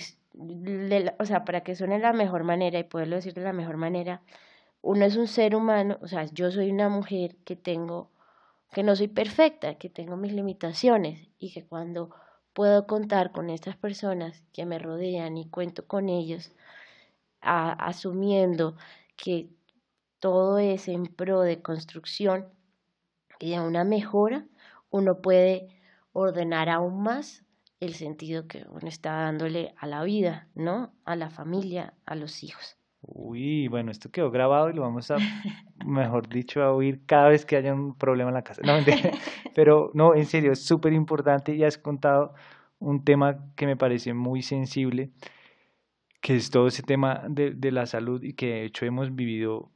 o 1.20 1.26
sea, 1.26 1.44
para 1.44 1.62
que 1.62 1.76
suene 1.76 1.96
de 1.96 2.02
la 2.02 2.14
mejor 2.14 2.44
manera 2.44 2.80
y 2.80 2.84
poderlo 2.84 3.18
decir 3.18 3.34
de 3.34 3.42
la 3.42 3.54
mejor 3.54 3.78
manera, 3.78 4.22
uno 4.82 5.06
es 5.06 5.18
un 5.18 5.28
ser 5.28 5.56
humano, 5.56 5.98
o 6.02 6.08
sea, 6.08 6.26
yo 6.26 6.52
soy 6.52 6.72
una 6.72 6.90
mujer 6.90 7.36
que 7.44 7.56
tengo 7.56 8.10
que 8.72 8.84
no 8.84 8.96
soy 8.96 9.10
perfecta, 9.10 9.76
que 9.76 9.90
tengo 9.90 10.16
mis 10.16 10.32
limitaciones 10.34 11.28
y 11.40 11.52
que 11.52 11.66
cuando 11.66 12.10
puedo 12.54 12.88
contar 12.88 13.32
con 13.32 13.50
estas 13.50 13.76
personas 13.76 14.44
que 14.54 14.66
me 14.66 14.80
rodean 14.80 15.38
y 15.38 15.50
cuento 15.50 15.86
con 15.88 16.08
ellos, 16.10 16.54
asumiendo 17.42 18.78
que 19.18 19.50
todo 20.20 20.58
es 20.60 20.88
en 20.88 21.06
pro 21.08 21.42
de 21.42 21.62
construcción 21.62 22.48
y 23.40 23.52
de 23.52 23.60
una 23.60 23.84
mejora, 23.84 24.46
uno 24.90 25.22
puede 25.22 25.81
ordenar 26.14 26.70
aún 26.70 27.04
más 27.04 27.44
el 27.80 27.96
sentido 27.96 28.48
que 28.48 28.66
uno 28.70 28.88
está 28.88 29.14
dándole 29.14 29.74
a 29.78 29.88
la 29.88 30.04
vida, 30.04 30.48
¿no? 30.54 30.94
A 31.04 31.16
la 31.16 31.30
familia, 31.30 31.96
a 32.06 32.16
los 32.16 32.44
hijos. 32.44 32.78
Uy, 33.02 33.68
bueno, 33.68 33.90
esto 33.90 34.12
quedó 34.12 34.30
grabado 34.30 34.70
y 34.70 34.74
lo 34.74 34.84
vamos 34.84 35.10
a, 35.10 35.18
mejor 35.86 36.30
dicho, 36.30 36.62
a 36.62 36.72
oír 36.72 37.02
cada 37.08 37.30
vez 37.30 37.46
que 37.46 37.56
haya 37.56 37.74
un 37.74 37.98
problema 37.98 38.30
en 38.30 38.36
la 38.36 38.44
casa. 38.44 38.62
No, 38.64 38.74
pero 39.56 39.90
no, 39.96 40.14
en 40.14 40.26
serio, 40.28 40.52
es 40.52 40.64
súper 40.64 40.94
importante 40.94 41.56
y 41.56 41.64
has 41.64 41.80
contado 41.80 42.36
un 42.78 43.04
tema 43.04 43.44
que 43.56 43.66
me 43.66 43.76
parece 43.76 44.14
muy 44.14 44.44
sensible, 44.44 45.12
que 46.22 46.36
es 46.36 46.52
todo 46.52 46.68
ese 46.68 46.84
tema 46.84 47.24
de, 47.28 47.52
de 47.52 47.72
la 47.72 47.88
salud 47.88 48.22
y 48.24 48.34
que 48.34 48.48
de 48.48 48.66
hecho 48.66 48.86
hemos 48.86 49.16
vivido 49.16 49.72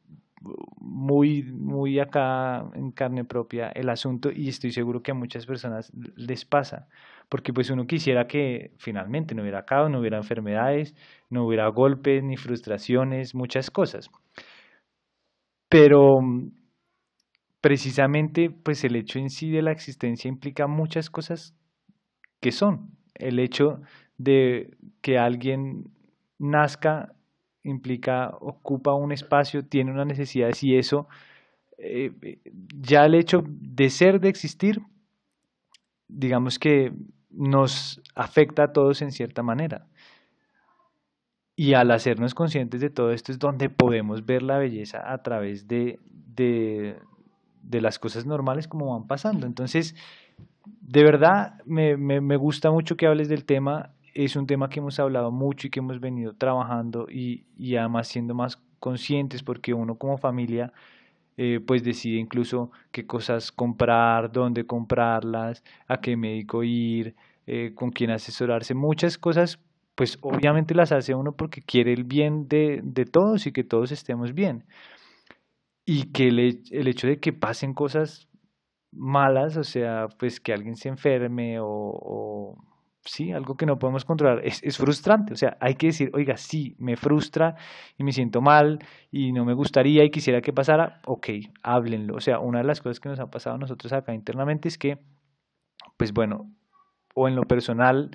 muy, 0.80 1.44
muy 1.44 2.00
acá 2.00 2.70
en 2.74 2.92
carne 2.92 3.26
propia 3.26 3.70
el 3.70 3.90
asunto 3.90 4.30
y 4.32 4.50
estoy 4.50 4.72
seguro 4.72 5.02
que 5.02 5.12
a 5.12 5.16
muchas 5.16 5.46
personas 5.46 5.92
les 6.16 6.46
pasa, 6.46 6.88
porque 7.30 7.54
pues 7.54 7.70
uno 7.70 7.86
quisiera 7.86 8.28
que 8.28 8.72
finalmente 8.78 9.36
no 9.36 9.42
hubiera 9.42 9.66
caos, 9.66 9.90
no 9.90 10.00
hubiera 10.00 10.18
enfermedades, 10.18 10.96
no 11.30 11.46
hubiera 11.46 11.68
golpes 11.70 12.24
ni 12.24 12.38
frustraciones, 12.38 13.36
muchas 13.36 13.72
cosas. 13.72 14.10
Pero 15.70 16.20
precisamente 17.62 18.50
pues 18.52 18.84
el 18.84 18.96
hecho 18.96 19.20
en 19.20 19.30
sí 19.30 19.50
de 19.50 19.64
la 19.64 19.72
existencia 19.72 20.30
implica 20.30 20.68
muchas 20.68 21.10
cosas 21.10 21.56
que 22.40 22.52
son 22.52 22.92
el 23.16 23.40
hecho 23.40 23.80
de 24.18 24.70
que 25.02 25.18
alguien 25.18 25.86
nazca 26.38 27.15
implica, 27.66 28.30
ocupa 28.40 28.94
un 28.94 29.12
espacio, 29.12 29.66
tiene 29.66 29.92
una 29.92 30.06
necesidad, 30.06 30.52
y 30.62 30.78
eso, 30.78 31.08
eh, 31.78 32.40
ya 32.80 33.06
el 33.06 33.16
hecho 33.16 33.44
de 33.46 33.90
ser, 33.90 34.22
de 34.22 34.30
existir, 34.30 34.82
digamos 36.08 36.60
que 36.60 36.94
nos 37.30 38.02
afecta 38.14 38.64
a 38.64 38.74
todos 38.74 39.02
en 39.02 39.12
cierta 39.12 39.44
manera. 39.44 39.88
Y 41.58 41.74
al 41.74 41.92
hacernos 41.92 42.34
conscientes 42.34 42.82
de 42.82 42.90
todo 42.90 43.12
esto 43.12 43.32
es 43.32 43.40
donde 43.40 43.70
podemos 43.70 44.26
ver 44.26 44.44
la 44.44 44.58
belleza 44.58 45.12
a 45.12 45.24
través 45.24 45.68
de, 45.68 46.00
de, 46.12 46.98
de 47.62 47.82
las 47.82 47.98
cosas 47.98 48.26
normales 48.26 48.68
como 48.68 48.94
van 48.94 49.08
pasando. 49.08 49.48
Entonces, 49.48 49.96
de 50.66 51.04
verdad, 51.04 51.62
me, 51.66 51.98
me, 51.98 52.22
me 52.22 52.36
gusta 52.36 52.72
mucho 52.72 52.98
que 52.98 53.08
hables 53.08 53.30
del 53.30 53.46
tema 53.46 53.95
es 54.16 54.36
un 54.38 54.48
tema 54.48 54.70
que 54.70 54.80
hemos 54.80 55.00
hablado 55.00 55.30
mucho 55.30 55.68
y 55.68 55.70
que 55.70 55.80
hemos 55.80 56.00
venido 56.00 56.34
trabajando 56.34 57.08
y, 57.12 57.46
y 57.58 57.76
además 57.76 58.08
siendo 58.08 58.34
más 58.34 58.58
conscientes 58.80 59.44
porque 59.44 59.74
uno 59.74 59.96
como 59.98 60.18
familia 60.18 60.72
eh, 61.38 61.60
pues 61.66 61.84
decide 61.84 62.18
incluso 62.18 62.72
qué 62.92 63.06
cosas 63.06 63.52
comprar, 63.52 64.32
dónde 64.32 64.66
comprarlas, 64.66 65.64
a 65.88 66.00
qué 66.00 66.16
médico 66.16 66.64
ir, 66.64 67.16
eh, 67.46 67.74
con 67.76 67.92
quién 67.92 68.10
asesorarse, 68.12 68.74
muchas 68.74 69.18
cosas 69.18 69.60
pues 69.96 70.18
obviamente 70.22 70.76
las 70.76 70.92
hace 70.92 71.14
uno 71.14 71.34
porque 71.34 71.62
quiere 71.62 71.94
el 71.94 72.06
bien 72.06 72.48
de, 72.48 72.82
de 72.84 73.06
todos 73.06 73.48
y 73.48 73.52
que 73.52 73.64
todos 73.64 73.92
estemos 73.92 74.34
bien. 74.34 74.66
Y 75.86 76.12
que 76.12 76.28
el, 76.30 76.64
el 76.72 76.88
hecho 76.88 77.08
de 77.08 77.20
que 77.20 77.32
pasen 77.34 77.74
cosas 77.74 78.28
malas, 78.92 79.58
o 79.58 79.64
sea, 79.64 80.08
pues 80.20 80.40
que 80.40 80.54
alguien 80.54 80.76
se 80.76 80.90
enferme 80.90 81.58
o 81.62 82.58
sí, 83.06 83.32
algo 83.32 83.56
que 83.56 83.66
no 83.66 83.80
podemos 83.80 84.04
controlar, 84.04 84.42
es, 84.46 84.62
es, 84.64 84.78
frustrante. 84.78 85.34
O 85.34 85.38
sea, 85.38 85.58
hay 85.62 85.76
que 85.76 85.88
decir, 85.88 86.12
oiga, 86.14 86.38
sí, 86.38 86.76
me 86.80 86.98
frustra 86.98 87.56
y 87.98 88.04
me 88.04 88.12
siento 88.12 88.42
mal 88.42 88.80
y 89.12 89.32
no 89.32 89.46
me 89.46 89.54
gustaría 89.54 90.04
y 90.04 90.10
quisiera 90.10 90.42
que 90.42 90.52
pasara, 90.52 91.02
ok, 91.06 91.30
háblenlo. 91.64 92.16
O 92.16 92.20
sea, 92.20 92.40
una 92.40 92.60
de 92.60 92.66
las 92.66 92.82
cosas 92.82 93.00
que 93.00 93.10
nos 93.10 93.20
ha 93.20 93.28
pasado 93.30 93.56
a 93.56 93.60
nosotros 93.60 93.94
acá 93.94 94.14
internamente 94.14 94.68
es 94.68 94.78
que, 94.78 95.00
pues 95.98 96.12
bueno, 96.14 96.52
o 97.14 97.28
en 97.28 97.36
lo 97.36 97.44
personal, 97.44 98.12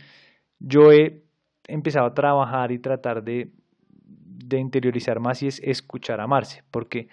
yo 0.59 0.93
he 0.93 1.25
empezado 1.69 2.07
a 2.07 2.15
trabajar 2.15 2.73
y 2.73 2.79
tratar 2.79 3.23
de, 3.23 3.53
de 4.51 4.59
interiorizar 4.59 5.21
más 5.21 5.43
y 5.43 5.47
es 5.47 5.61
escuchar 5.65 6.21
a 6.21 6.25
amarse, 6.25 6.65
porque 6.71 7.09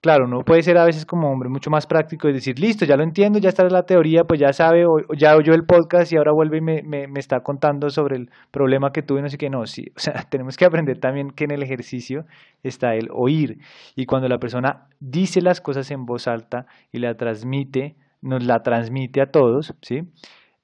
claro, 0.00 0.26
no 0.26 0.44
puede 0.44 0.62
ser 0.62 0.78
a 0.78 0.84
veces 0.84 1.04
como 1.04 1.30
hombre 1.30 1.48
mucho 1.48 1.70
más 1.70 1.86
práctico 1.86 2.28
y 2.28 2.32
decir, 2.32 2.58
listo, 2.58 2.84
ya 2.84 2.96
lo 2.96 3.02
entiendo, 3.02 3.38
ya 3.38 3.48
está 3.50 3.64
la 3.64 3.84
teoría, 3.84 4.24
pues 4.24 4.40
ya 4.40 4.52
sabe, 4.52 4.86
o, 4.86 4.98
ya 5.16 5.36
oyó 5.36 5.52
el 5.54 5.64
podcast 5.64 6.12
y 6.12 6.16
ahora 6.16 6.32
vuelve 6.32 6.58
y 6.58 6.60
me, 6.60 6.82
me, 6.82 7.06
me, 7.06 7.20
está 7.20 7.40
contando 7.40 7.90
sobre 7.90 8.16
el 8.16 8.30
problema 8.50 8.92
que 8.92 9.02
tuve, 9.02 9.22
no 9.22 9.28
sé 9.28 9.38
qué, 9.38 9.50
no, 9.50 9.66
sí, 9.66 9.92
o 9.96 10.00
sea, 10.00 10.14
tenemos 10.30 10.56
que 10.56 10.64
aprender 10.64 10.98
también 10.98 11.30
que 11.30 11.44
en 11.44 11.50
el 11.50 11.62
ejercicio 11.62 12.24
está 12.62 12.94
el 12.94 13.08
oír 13.12 13.58
y 13.94 14.06
cuando 14.06 14.28
la 14.28 14.38
persona 14.38 14.86
dice 15.00 15.40
las 15.42 15.60
cosas 15.60 15.90
en 15.90 16.04
voz 16.06 16.26
alta 16.28 16.66
y 16.92 16.98
la 16.98 17.14
transmite, 17.14 17.96
nos 18.22 18.44
la 18.44 18.62
transmite 18.62 19.20
a 19.20 19.26
todos, 19.26 19.74
¿sí? 19.82 20.02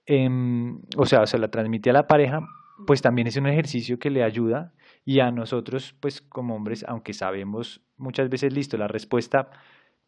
Em, 0.07 0.79
o 0.97 1.05
sea, 1.05 1.27
se 1.27 1.39
la 1.39 1.49
transmite 1.49 1.91
a 1.91 1.93
la 1.93 2.07
pareja, 2.07 2.41
pues 2.87 3.03
también 3.03 3.27
es 3.27 3.37
un 3.37 3.47
ejercicio 3.47 3.99
que 3.99 4.11
le 4.11 4.23
ayuda 4.23 4.73
y 5.09 5.21
a 5.21 5.31
nosotros, 5.31 5.95
pues 6.01 6.21
como 6.21 6.57
hombres, 6.57 6.85
aunque 6.87 7.15
sabemos 7.15 7.81
muchas 7.97 8.29
veces 8.29 8.53
listo 8.53 8.77
la 8.77 8.89
respuesta 8.89 9.49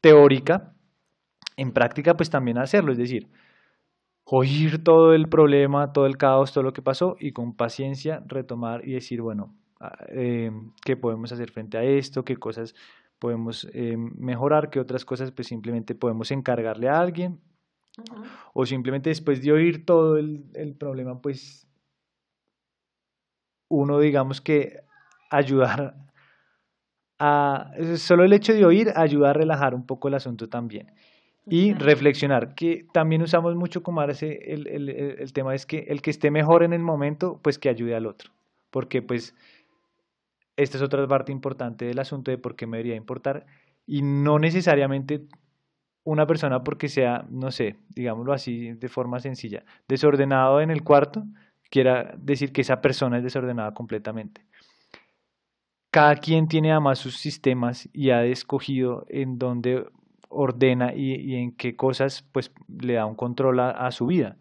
teórica, 0.01 0.75
en 1.57 1.73
práctica 1.73 2.17
pues 2.17 2.31
también 2.31 2.59
hacerlo, 2.59 2.91
es 2.91 2.99
decir, 2.99 3.29
oír 4.25 4.83
todo 4.83 5.15
el 5.15 5.29
problema, 5.29 5.93
todo 5.93 6.05
el 6.05 6.17
caos, 6.17 6.53
todo 6.53 6.65
lo 6.65 6.73
que 6.73 6.83
pasó 6.83 7.17
y 7.21 7.31
con 7.31 7.55
paciencia 7.55 8.25
retomar 8.27 8.87
y 8.87 8.95
decir, 8.95 9.23
bueno, 9.23 9.55
ah, 9.79 9.97
eh, 10.09 10.51
¿qué 10.85 10.97
podemos 10.97 11.31
hacer 11.33 11.53
frente 11.53 11.79
a 11.79 11.85
esto? 11.85 12.25
¿Qué 12.25 12.37
cosas 12.37 12.75
podemos 13.21 13.69
eh, 13.73 13.97
mejorar? 13.97 14.69
¿Qué 14.69 14.81
otras 14.81 15.05
cosas 15.05 15.31
pues 15.31 15.47
simplemente 15.47 15.95
podemos 15.95 16.33
encargarle 16.33 16.89
a 16.89 16.99
alguien? 16.99 17.41
O 18.53 18.67
simplemente 18.67 19.11
después 19.11 19.43
de 19.43 19.53
oír 19.53 19.87
todo 19.87 20.19
el, 20.19 20.45
el 20.55 20.75
problema, 20.75 21.21
pues 21.21 21.69
uno 23.69 24.01
digamos 24.01 24.41
que 24.41 24.88
ayudar 25.31 25.95
a, 27.19 27.73
solo 27.97 28.25
el 28.25 28.33
hecho 28.33 28.55
de 28.55 28.65
oír 28.65 28.93
ayuda 28.95 29.31
a 29.31 29.33
relajar 29.33 29.75
un 29.75 29.87
poco 29.87 30.09
el 30.09 30.15
asunto 30.15 30.49
también. 30.49 30.93
Y 31.51 31.73
reflexionar, 31.73 32.55
que 32.55 32.87
también 32.93 33.23
usamos 33.23 33.55
mucho 33.57 33.83
como 33.83 34.03
ese, 34.03 34.53
el, 34.53 34.67
el, 34.67 34.89
el, 34.91 35.33
tema 35.33 35.55
es 35.55 35.65
que 35.65 35.87
el 35.89 36.03
que 36.03 36.11
esté 36.11 36.31
mejor 36.31 36.63
en 36.63 36.75
el 36.75 36.83
momento, 36.83 37.41
pues 37.43 37.59
que 37.59 37.71
ayude 37.71 37.97
al 37.97 38.07
otro. 38.07 38.33
Porque 38.71 39.01
pues 39.01 39.35
esta 40.57 40.77
es 40.77 40.83
otra 40.83 41.07
parte 41.09 41.33
importante 41.33 41.87
del 41.87 41.99
asunto 42.01 42.31
de 42.31 42.37
por 42.37 42.55
qué 42.55 42.67
me 42.67 42.77
debería 42.77 42.97
importar. 42.97 43.47
Y 43.87 44.03
no 44.03 44.39
necesariamente 44.39 45.23
una 46.05 46.27
persona 46.27 46.63
porque 46.63 46.89
sea, 46.89 47.25
no 47.31 47.51
sé, 47.51 47.77
digámoslo 47.89 48.35
así 48.35 48.73
de 48.73 48.89
forma 48.89 49.19
sencilla, 49.21 49.65
desordenado 49.89 50.61
en 50.61 50.71
el 50.71 50.85
cuarto, 50.85 51.25
quiera 51.71 52.15
decir 52.19 52.53
que 52.53 52.61
esa 52.61 52.83
persona 52.83 53.19
es 53.19 53.25
desordenada 53.25 53.73
completamente 53.73 54.45
cada 55.99 56.15
quien 56.15 56.47
tiene 56.47 56.71
además 56.71 57.01
sus 57.01 57.17
sistemas 57.17 57.89
y 57.93 58.11
ha 58.11 58.25
escogido 58.25 59.05
en 59.09 59.37
dónde 59.37 59.85
ordena 60.29 60.95
y, 60.95 61.35
en 61.35 61.51
qué 61.51 61.75
cosas 61.75 62.25
pues 62.31 62.53
le 62.69 62.93
da 62.93 63.05
un 63.05 63.17
control 63.17 63.59
a, 63.59 63.91
su 63.91 64.07
vida. 64.07 64.37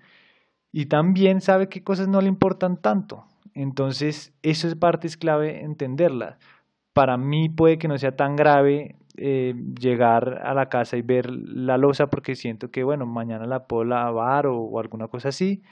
Y 0.72 0.86
también 0.86 1.42
sabe 1.42 1.68
qué 1.68 1.84
cosas 1.84 2.10
no 2.10 2.22
le 2.22 2.28
importan 2.28 2.78
tanto. 2.78 3.26
Entonces, 3.56 4.36
eso 4.44 4.68
es 4.68 4.76
parte 4.76 5.08
es 5.08 5.18
clave 5.18 5.64
entenderla. 5.64 6.38
Para 6.94 7.18
mí 7.18 7.50
puede 7.50 7.80
que 7.80 7.88
no 7.88 7.98
sea 7.98 8.16
tan 8.16 8.36
grave 8.36 8.96
eh, 9.16 9.56
llegar 9.80 10.44
a 10.44 10.54
la 10.54 10.70
casa 10.70 10.96
y 10.96 11.02
ver 11.02 11.28
la 11.32 11.80
losa 11.80 12.06
porque 12.06 12.36
siento 12.36 12.70
que, 12.70 12.84
bueno, 12.84 13.08
mañana 13.08 13.48
la 13.48 13.66
puedo 13.66 13.84
lavar 13.84 14.46
o 14.46 14.80
alguna 14.80 15.08
cosa 15.08 15.30
así 15.30 15.64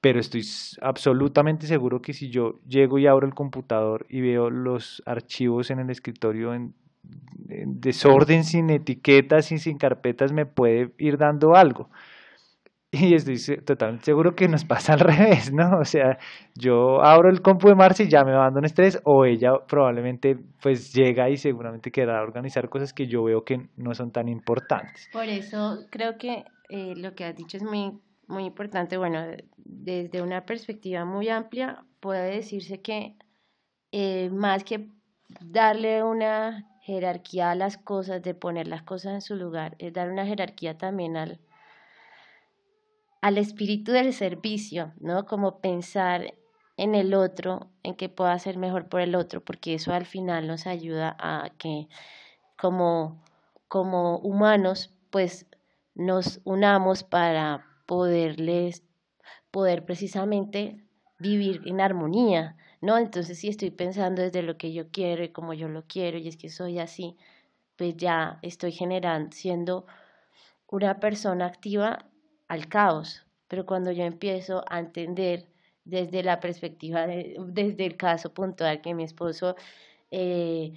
pero 0.00 0.18
estoy 0.18 0.42
absolutamente 0.80 1.66
seguro 1.66 2.00
que 2.00 2.12
si 2.12 2.30
yo 2.30 2.54
llego 2.66 2.98
y 2.98 3.06
abro 3.06 3.26
el 3.26 3.34
computador 3.34 4.06
y 4.08 4.20
veo 4.20 4.50
los 4.50 5.02
archivos 5.06 5.70
en 5.70 5.80
el 5.80 5.90
escritorio 5.90 6.54
en, 6.54 6.74
desorden, 7.66 8.44
sin 8.44 8.70
etiquetas 8.70 9.50
y 9.52 9.58
sin 9.58 9.76
carpetas, 9.76 10.32
me 10.32 10.46
puede 10.46 10.92
ir 10.98 11.18
dando 11.18 11.54
algo. 11.54 11.88
Y 12.92 13.14
estoy 13.14 13.36
totalmente 13.58 14.06
seguro 14.06 14.34
que 14.34 14.48
nos 14.48 14.64
pasa 14.64 14.94
al 14.94 14.98
revés, 15.10 15.52
¿no? 15.52 15.78
O 15.78 15.84
sea, 15.84 16.18
yo 16.56 17.00
abro 17.04 17.30
el 17.30 17.40
compu 17.40 17.68
de 17.68 17.76
Marcia 17.76 18.04
y 18.04 18.08
ya 18.08 18.24
me 18.24 18.32
mando 18.32 18.58
un 18.58 18.64
estrés, 18.64 19.00
o 19.04 19.24
ella 19.24 19.52
probablemente 19.68 20.36
pues 20.60 20.92
llega 20.92 21.30
y 21.30 21.36
seguramente 21.36 21.92
querrá 21.92 22.20
organizar 22.20 22.68
cosas 22.68 22.92
que 22.92 23.06
yo 23.06 23.22
veo 23.22 23.44
que 23.44 23.68
no 23.76 23.94
son 23.94 24.10
tan 24.10 24.28
importantes. 24.28 25.08
Por 25.12 25.26
eso 25.26 25.84
creo 25.88 26.18
que 26.18 26.42
eh, 26.68 26.94
lo 26.96 27.14
que 27.14 27.26
has 27.26 27.36
dicho 27.36 27.58
es 27.58 27.62
muy 27.62 27.92
muy 28.30 28.44
importante, 28.44 28.96
bueno, 28.96 29.22
desde 29.56 30.22
una 30.22 30.46
perspectiva 30.46 31.04
muy 31.04 31.28
amplia, 31.28 31.84
puede 32.00 32.36
decirse 32.36 32.80
que 32.80 33.16
eh, 33.92 34.30
más 34.30 34.64
que 34.64 34.88
darle 35.40 36.02
una 36.02 36.66
jerarquía 36.82 37.50
a 37.50 37.54
las 37.54 37.76
cosas, 37.76 38.22
de 38.22 38.34
poner 38.34 38.66
las 38.66 38.82
cosas 38.82 39.14
en 39.14 39.20
su 39.20 39.36
lugar, 39.36 39.76
es 39.78 39.92
dar 39.92 40.10
una 40.10 40.26
jerarquía 40.26 40.78
también 40.78 41.16
al, 41.16 41.40
al 43.20 43.38
espíritu 43.38 43.92
del 43.92 44.12
servicio, 44.12 44.92
¿no? 44.98 45.26
Como 45.26 45.60
pensar 45.60 46.34
en 46.76 46.94
el 46.94 47.12
otro, 47.12 47.70
en 47.82 47.94
que 47.94 48.08
pueda 48.08 48.38
ser 48.38 48.56
mejor 48.56 48.88
por 48.88 49.02
el 49.02 49.14
otro, 49.14 49.44
porque 49.44 49.74
eso 49.74 49.92
al 49.92 50.06
final 50.06 50.46
nos 50.46 50.66
ayuda 50.66 51.14
a 51.18 51.50
que 51.58 51.88
como, 52.56 53.22
como 53.68 54.18
humanos, 54.18 54.94
pues 55.10 55.46
nos 55.94 56.40
unamos 56.44 57.04
para 57.04 57.69
poderles, 57.90 58.84
poder 59.50 59.84
precisamente 59.84 60.84
vivir 61.18 61.60
en 61.66 61.80
armonía, 61.80 62.56
¿no? 62.80 62.96
Entonces, 62.98 63.40
si 63.40 63.48
estoy 63.48 63.72
pensando 63.72 64.22
desde 64.22 64.42
lo 64.42 64.56
que 64.56 64.72
yo 64.72 64.92
quiero 64.92 65.24
y 65.24 65.30
como 65.30 65.54
yo 65.54 65.66
lo 65.66 65.82
quiero, 65.88 66.16
y 66.16 66.28
es 66.28 66.36
que 66.36 66.50
soy 66.50 66.78
así, 66.78 67.16
pues 67.74 67.96
ya 67.96 68.38
estoy 68.42 68.70
generando, 68.70 69.32
siendo 69.32 69.86
una 70.68 71.00
persona 71.00 71.46
activa 71.46 72.06
al 72.46 72.68
caos. 72.68 73.26
Pero 73.48 73.66
cuando 73.66 73.90
yo 73.90 74.04
empiezo 74.04 74.62
a 74.68 74.78
entender 74.78 75.48
desde 75.84 76.22
la 76.22 76.38
perspectiva, 76.38 77.08
de, 77.08 77.38
desde 77.44 77.86
el 77.86 77.96
caso 77.96 78.32
puntual 78.32 78.82
que 78.82 78.94
mi 78.94 79.02
esposo 79.02 79.56
eh, 80.12 80.74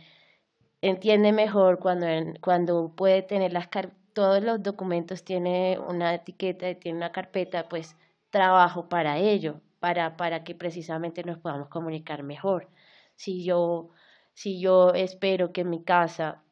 entiende 0.82 1.32
mejor 1.32 1.78
cuando, 1.78 2.08
cuando 2.42 2.92
puede 2.96 3.22
tener 3.22 3.54
las, 3.54 3.70
todos 4.14 4.44
los 4.44 4.62
documentos 4.64 5.24
tiene 5.24 5.80
una 5.80 6.14
etiqueta 6.14 6.70
y 6.70 6.76
tiene 6.76 6.98
una 6.98 7.12
carpeta, 7.12 7.68
pues 7.70 7.96
trabajo 8.30 8.90
para 8.90 9.18
ello, 9.18 9.62
para, 9.80 10.18
para 10.18 10.44
que 10.44 10.56
precisamente 10.56 11.24
nos 11.24 11.38
podamos 11.40 11.70
comunicar 11.70 12.24
mejor. 12.24 12.70
Si 13.16 13.44
yo, 13.44 13.90
si 14.34 14.60
yo 14.60 14.94
espero 14.94 15.52
que 15.52 15.62
en 15.62 15.70
mi 15.70 15.84
casa 15.84 16.44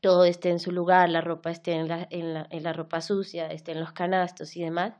todo 0.00 0.24
esté 0.24 0.50
en 0.50 0.60
su 0.60 0.72
lugar, 0.72 1.08
la 1.08 1.20
ropa 1.20 1.50
esté 1.50 1.72
en 1.72 1.88
la, 1.88 2.06
en 2.10 2.34
la, 2.34 2.46
en 2.50 2.62
la 2.62 2.72
ropa 2.72 3.00
sucia, 3.00 3.46
esté 3.48 3.72
en 3.72 3.80
los 3.80 3.92
canastos 3.92 4.56
y 4.56 4.62
demás, 4.62 4.94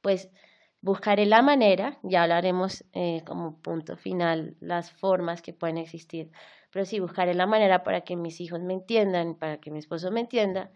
pues 0.00 0.30
buscaré 0.80 1.26
la 1.26 1.42
manera, 1.42 1.98
ya 2.02 2.22
hablaremos 2.22 2.84
eh, 2.92 3.22
como 3.26 3.58
punto 3.62 3.96
final 3.96 4.56
las 4.60 4.90
formas 4.92 5.42
que 5.42 5.52
pueden 5.52 5.78
existir, 5.78 6.30
pero 6.70 6.84
sí 6.84 7.00
buscaré 7.00 7.34
la 7.34 7.46
manera 7.46 7.84
para 7.84 8.02
que 8.02 8.16
mis 8.16 8.40
hijos 8.40 8.60
me 8.60 8.74
entiendan, 8.74 9.34
para 9.34 9.58
que 9.58 9.70
mi 9.70 9.78
esposo 9.78 10.10
me 10.10 10.20
entienda 10.20 10.70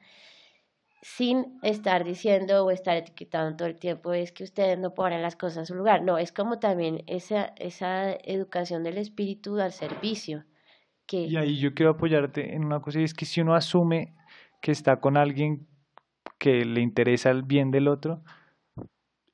sin 1.02 1.58
estar 1.62 2.04
diciendo 2.04 2.64
o 2.64 2.70
estar 2.70 2.96
etiquetando 2.96 3.56
todo 3.56 3.68
el 3.68 3.78
tiempo 3.78 4.12
es 4.12 4.32
que 4.32 4.44
ustedes 4.44 4.78
no 4.78 4.94
ponen 4.94 5.22
las 5.22 5.36
cosas 5.36 5.58
en 5.58 5.66
su 5.66 5.74
lugar. 5.74 6.02
No, 6.02 6.18
es 6.18 6.32
como 6.32 6.58
también 6.58 7.02
esa, 7.06 7.52
esa 7.56 8.12
educación 8.12 8.82
del 8.82 8.98
espíritu 8.98 9.58
al 9.60 9.72
servicio. 9.72 10.44
Que... 11.06 11.18
Y 11.18 11.36
ahí 11.36 11.58
yo 11.58 11.74
quiero 11.74 11.92
apoyarte 11.92 12.54
en 12.54 12.64
una 12.64 12.80
cosa, 12.80 13.00
y 13.00 13.04
es 13.04 13.14
que 13.14 13.24
si 13.24 13.40
uno 13.40 13.54
asume 13.54 14.14
que 14.60 14.72
está 14.72 15.00
con 15.00 15.16
alguien 15.16 15.68
que 16.38 16.64
le 16.64 16.80
interesa 16.80 17.30
el 17.30 17.42
bien 17.42 17.70
del 17.70 17.88
otro, 17.88 18.22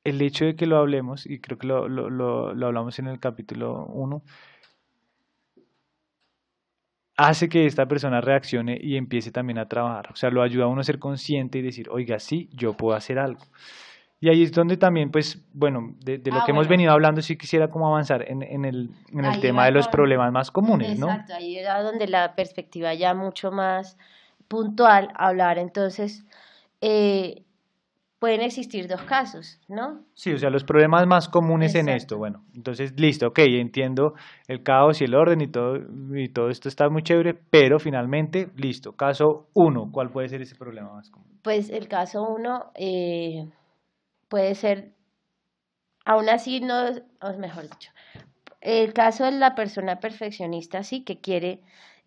el 0.04 0.20
hecho 0.20 0.44
de 0.44 0.56
que 0.56 0.66
lo 0.66 0.76
hablemos, 0.78 1.26
y 1.26 1.40
creo 1.40 1.58
que 1.58 1.66
lo, 1.66 1.88
lo, 1.88 2.10
lo, 2.10 2.54
lo 2.54 2.66
hablamos 2.66 2.98
en 2.98 3.06
el 3.06 3.20
capítulo 3.20 3.86
1, 3.86 4.22
hace 7.16 7.48
que 7.48 7.66
esta 7.66 7.86
persona 7.86 8.20
reaccione 8.20 8.78
y 8.80 8.96
empiece 8.96 9.30
también 9.30 9.58
a 9.58 9.66
trabajar. 9.66 10.08
O 10.12 10.16
sea, 10.16 10.30
lo 10.30 10.42
ayuda 10.42 10.64
a 10.64 10.68
uno 10.68 10.80
a 10.80 10.84
ser 10.84 10.98
consciente 10.98 11.58
y 11.58 11.62
decir, 11.62 11.88
oiga, 11.90 12.18
sí, 12.18 12.48
yo 12.52 12.74
puedo 12.74 12.96
hacer 12.96 13.18
algo. 13.18 13.42
Y 14.20 14.28
ahí 14.28 14.44
es 14.44 14.52
donde 14.52 14.76
también, 14.76 15.10
pues, 15.10 15.44
bueno, 15.52 15.96
de, 15.98 16.18
lo 16.24 16.38
ah, 16.38 16.42
que 16.44 16.52
hemos 16.52 16.68
venido 16.68 16.92
hablando, 16.92 17.20
sí 17.22 17.36
quisiera 17.36 17.68
como 17.68 17.88
avanzar 17.88 18.24
en, 18.30 18.42
en 18.42 18.64
el, 18.64 18.90
en 19.12 19.24
el 19.24 19.40
tema 19.40 19.64
de 19.64 19.72
los 19.72 19.88
problemas 19.88 20.30
más 20.30 20.52
comunes, 20.52 20.96
¿no? 20.96 21.08
Exacto, 21.08 21.34
ahí 21.34 21.58
es 21.58 21.66
donde 21.82 22.06
la 22.06 22.36
perspectiva 22.36 22.94
ya 22.94 23.14
mucho 23.14 23.50
más 23.50 23.98
puntual, 24.46 25.08
hablar 25.16 25.58
entonces 25.58 26.24
eh, 26.80 27.42
pueden 28.22 28.42
existir 28.42 28.86
dos 28.86 29.02
casos, 29.02 29.58
¿no? 29.66 30.04
Sí, 30.14 30.32
o 30.32 30.38
sea, 30.38 30.48
los 30.48 30.62
problemas 30.62 31.08
más 31.08 31.28
comunes 31.28 31.74
en 31.74 31.88
esto, 31.88 32.18
bueno, 32.18 32.44
entonces, 32.54 32.92
listo, 32.96 33.26
ok, 33.26 33.40
entiendo 33.40 34.12
el 34.46 34.62
caos 34.62 35.00
y 35.00 35.06
el 35.06 35.16
orden 35.16 35.40
y 35.40 35.48
todo, 35.48 35.78
y 36.14 36.28
todo 36.28 36.48
esto 36.48 36.68
está 36.68 36.88
muy 36.88 37.02
chévere, 37.02 37.34
pero 37.34 37.80
finalmente, 37.80 38.46
listo, 38.54 38.92
caso 38.92 39.48
uno, 39.54 39.90
¿cuál 39.90 40.10
puede 40.10 40.28
ser 40.28 40.40
ese 40.40 40.54
problema 40.54 40.92
más 40.94 41.10
común? 41.10 41.40
Pues 41.42 41.68
el 41.68 41.88
caso 41.88 42.22
uno 42.22 42.70
eh, 42.76 43.50
puede 44.28 44.54
ser, 44.54 44.92
aún 46.04 46.28
así 46.28 46.60
no, 46.60 46.90
o 47.22 47.38
mejor 47.40 47.64
dicho, 47.64 47.90
el 48.60 48.92
caso 48.92 49.24
de 49.24 49.32
la 49.32 49.56
persona 49.56 49.98
perfeccionista 49.98 50.84
sí 50.84 51.02
que 51.02 51.18
quiere 51.18 51.58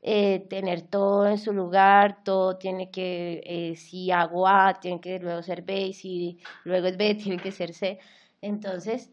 eh, 0.07 0.45
tener 0.51 0.83
todo 0.83 1.25
en 1.25 1.39
su 1.39 1.51
lugar, 1.51 2.23
todo 2.23 2.57
tiene 2.57 2.91
que, 2.91 3.41
eh, 3.43 3.75
si 3.75 4.11
hago 4.11 4.47
A, 4.47 4.79
tiene 4.79 5.01
que 5.01 5.17
luego 5.17 5.41
ser 5.41 5.63
B, 5.63 5.87
y 5.87 5.93
si 5.93 6.37
luego 6.63 6.85
es 6.85 6.95
B, 6.95 7.15
tiene 7.23 7.41
que 7.41 7.51
ser 7.51 7.73
C. 7.73 7.97
Entonces, 8.39 9.11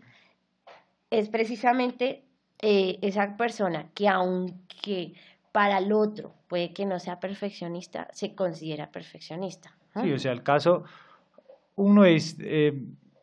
es 1.08 1.30
precisamente 1.30 2.24
eh, 2.60 2.98
esa 3.00 3.38
persona 3.38 3.88
que 3.94 4.06
aunque 4.06 5.14
para 5.50 5.78
el 5.78 5.94
otro 5.94 6.34
puede 6.46 6.74
que 6.74 6.84
no 6.84 6.98
sea 6.98 7.18
perfeccionista, 7.20 8.08
se 8.12 8.34
considera 8.34 8.90
perfeccionista. 8.90 9.74
Sí, 9.94 10.12
o 10.12 10.18
sea, 10.18 10.32
el 10.32 10.42
caso, 10.42 10.84
uno 11.74 12.04
es, 12.04 12.36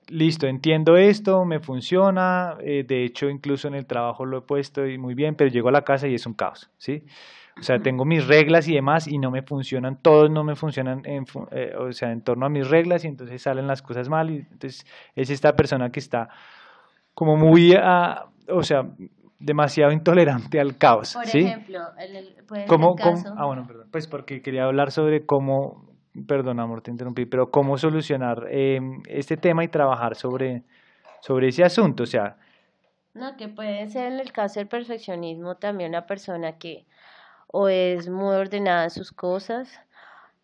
listo, 0.07 0.47
entiendo 0.47 0.97
esto, 0.97 1.45
me 1.45 1.59
funciona, 1.59 2.57
de 2.59 3.05
hecho 3.05 3.29
incluso 3.29 3.67
en 3.67 3.75
el 3.75 3.85
trabajo 3.85 4.25
lo 4.25 4.39
he 4.39 4.41
puesto 4.41 4.87
y 4.87 4.97
muy 4.97 5.13
bien, 5.13 5.35
pero 5.35 5.51
llego 5.51 5.69
a 5.69 5.71
la 5.71 5.83
casa 5.83 6.07
y 6.07 6.15
es 6.15 6.25
un 6.25 6.33
caos, 6.33 6.67
¿sí? 6.79 7.03
O 7.59 7.63
sea, 7.63 7.77
tengo 7.79 8.05
mis 8.05 8.25
reglas 8.25 8.67
y 8.69 8.75
demás 8.75 9.07
y 9.07 9.17
no 9.17 9.31
me 9.31 9.41
funcionan, 9.41 10.01
todos 10.01 10.31
no 10.31 10.43
me 10.43 10.55
funcionan 10.55 11.01
en, 11.05 11.25
eh, 11.51 11.73
o 11.77 11.91
sea, 11.91 12.11
en 12.11 12.21
torno 12.21 12.45
a 12.45 12.49
mis 12.49 12.69
reglas 12.69 13.03
y 13.03 13.07
entonces 13.07 13.41
salen 13.41 13.67
las 13.67 13.81
cosas 13.81 14.07
mal 14.07 14.29
y 14.29 14.37
entonces 14.37 14.85
es 15.15 15.29
esta 15.29 15.53
persona 15.53 15.89
que 15.89 15.99
está 15.99 16.29
como 17.13 17.35
muy, 17.35 17.73
ah, 17.75 18.25
o 18.47 18.63
sea, 18.63 18.83
demasiado 19.39 19.91
intolerante 19.91 20.59
al 20.59 20.77
caos. 20.77 21.13
Por 21.13 21.25
ejemplo, 21.25 21.79
el, 21.97 22.65
¿Cómo, 22.67 22.95
caso... 22.95 23.33
ah, 23.37 23.45
bueno, 23.45 23.65
perdón, 23.67 23.87
pues 23.91 24.07
porque 24.07 24.41
quería 24.41 24.63
hablar 24.63 24.91
sobre 24.91 25.25
cómo, 25.25 25.85
perdón 26.27 26.59
amor, 26.59 26.81
te 26.81 26.91
interrumpí, 26.91 27.25
pero 27.25 27.51
cómo 27.51 27.77
solucionar 27.77 28.47
em, 28.49 29.01
este 29.07 29.35
tema 29.35 29.65
y 29.65 29.67
trabajar 29.67 30.15
sobre, 30.15 30.63
sobre 31.21 31.49
ese 31.49 31.63
asunto, 31.63 32.03
o 32.03 32.05
sea... 32.05 32.37
No, 33.13 33.35
que 33.37 33.49
puede 33.49 33.87
ser 33.87 34.13
en 34.13 34.19
el 34.19 34.31
caso 34.31 34.59
del 34.59 34.69
perfeccionismo 34.69 35.55
también 35.55 35.89
una 35.89 36.05
persona 36.05 36.57
que 36.57 36.85
o 37.51 37.69
es 37.69 38.09
muy 38.09 38.35
ordenada 38.35 38.85
en 38.85 38.89
sus 38.91 39.11
cosas, 39.11 39.69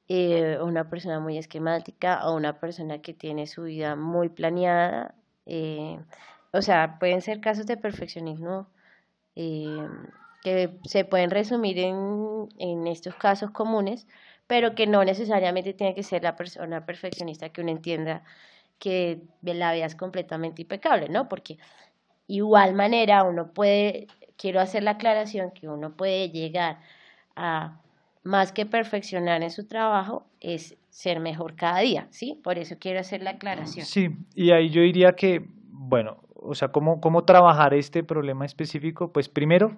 eh, 0.08 0.60
una 0.62 0.90
persona 0.90 1.20
muy 1.20 1.38
esquemática 1.38 2.28
o 2.28 2.36
una 2.36 2.60
persona 2.60 3.02
que 3.02 3.14
tiene 3.14 3.48
su 3.48 3.64
vida 3.64 3.96
muy 3.96 4.30
planeada. 4.30 5.16
Eh, 5.46 6.00
o 6.52 6.62
sea, 6.62 7.00
pueden 7.00 7.22
ser 7.22 7.42
casos 7.42 7.66
de 7.68 7.78
perfeccionismo 7.78 8.68
eh, 9.36 9.88
que 10.44 10.80
se 10.86 11.06
pueden 11.06 11.32
resumir 11.32 11.80
en, 11.80 12.50
en 12.60 12.88
estos 12.88 13.16
casos 13.16 13.52
comunes, 13.52 14.08
pero 14.48 14.76
que 14.76 14.88
no 14.88 15.04
necesariamente 15.04 15.74
tiene 15.74 15.96
que 15.96 16.04
ser 16.04 16.24
la 16.24 16.36
persona 16.36 16.86
perfeccionista 16.86 17.50
que 17.50 17.62
uno 17.62 17.72
entienda 17.72 18.24
que 18.80 19.22
la 19.42 19.74
vida 19.74 19.86
es 19.86 19.96
completamente 19.96 20.62
impecable, 20.64 21.10
¿no? 21.10 21.30
Porque 21.30 21.58
igual 22.28 22.74
manera 22.74 23.24
uno 23.24 23.52
puede, 23.54 24.08
quiero 24.38 24.60
hacer 24.60 24.84
la 24.84 24.92
aclaración 24.92 25.52
que 25.52 25.68
uno 25.68 25.96
puede 25.96 26.30
llegar 26.30 26.80
a 27.36 27.80
más 28.24 28.52
que 28.52 28.66
perfeccionar 28.66 29.44
en 29.44 29.52
su 29.52 29.68
trabajo, 29.68 30.26
es 30.42 30.78
ser 30.90 31.20
mejor 31.20 31.56
cada 31.56 31.80
día, 31.80 32.08
¿sí? 32.10 32.40
Por 32.44 32.58
eso 32.58 32.76
quiero 32.80 33.00
hacer 33.00 33.22
la 33.22 33.32
aclaración. 33.32 33.86
Sí, 33.86 34.10
y 34.34 34.52
ahí 34.52 34.70
yo 34.70 34.82
diría 34.82 35.16
que, 35.16 35.46
bueno, 35.70 36.24
o 36.34 36.56
sea, 36.56 36.70
¿cómo, 36.70 37.00
cómo 37.00 37.24
trabajar 37.24 37.74
este 37.74 38.04
problema 38.04 38.46
específico? 38.46 39.12
Pues 39.12 39.30
primero, 39.30 39.78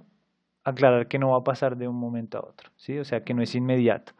aclarar 0.63 1.08
que 1.08 1.20
no 1.20 1.32
va 1.32 1.39
a 1.39 1.43
pasar 1.43 1.78
de 1.78 1.88
un 1.88 1.96
momento 1.96 2.38
a 2.38 2.41
otro, 2.41 2.72
¿sí? 2.78 2.98
O 3.00 3.04
sea, 3.04 3.24
que 3.24 3.34
no 3.34 3.41
es 3.41 3.54
inmediato. 3.54 4.13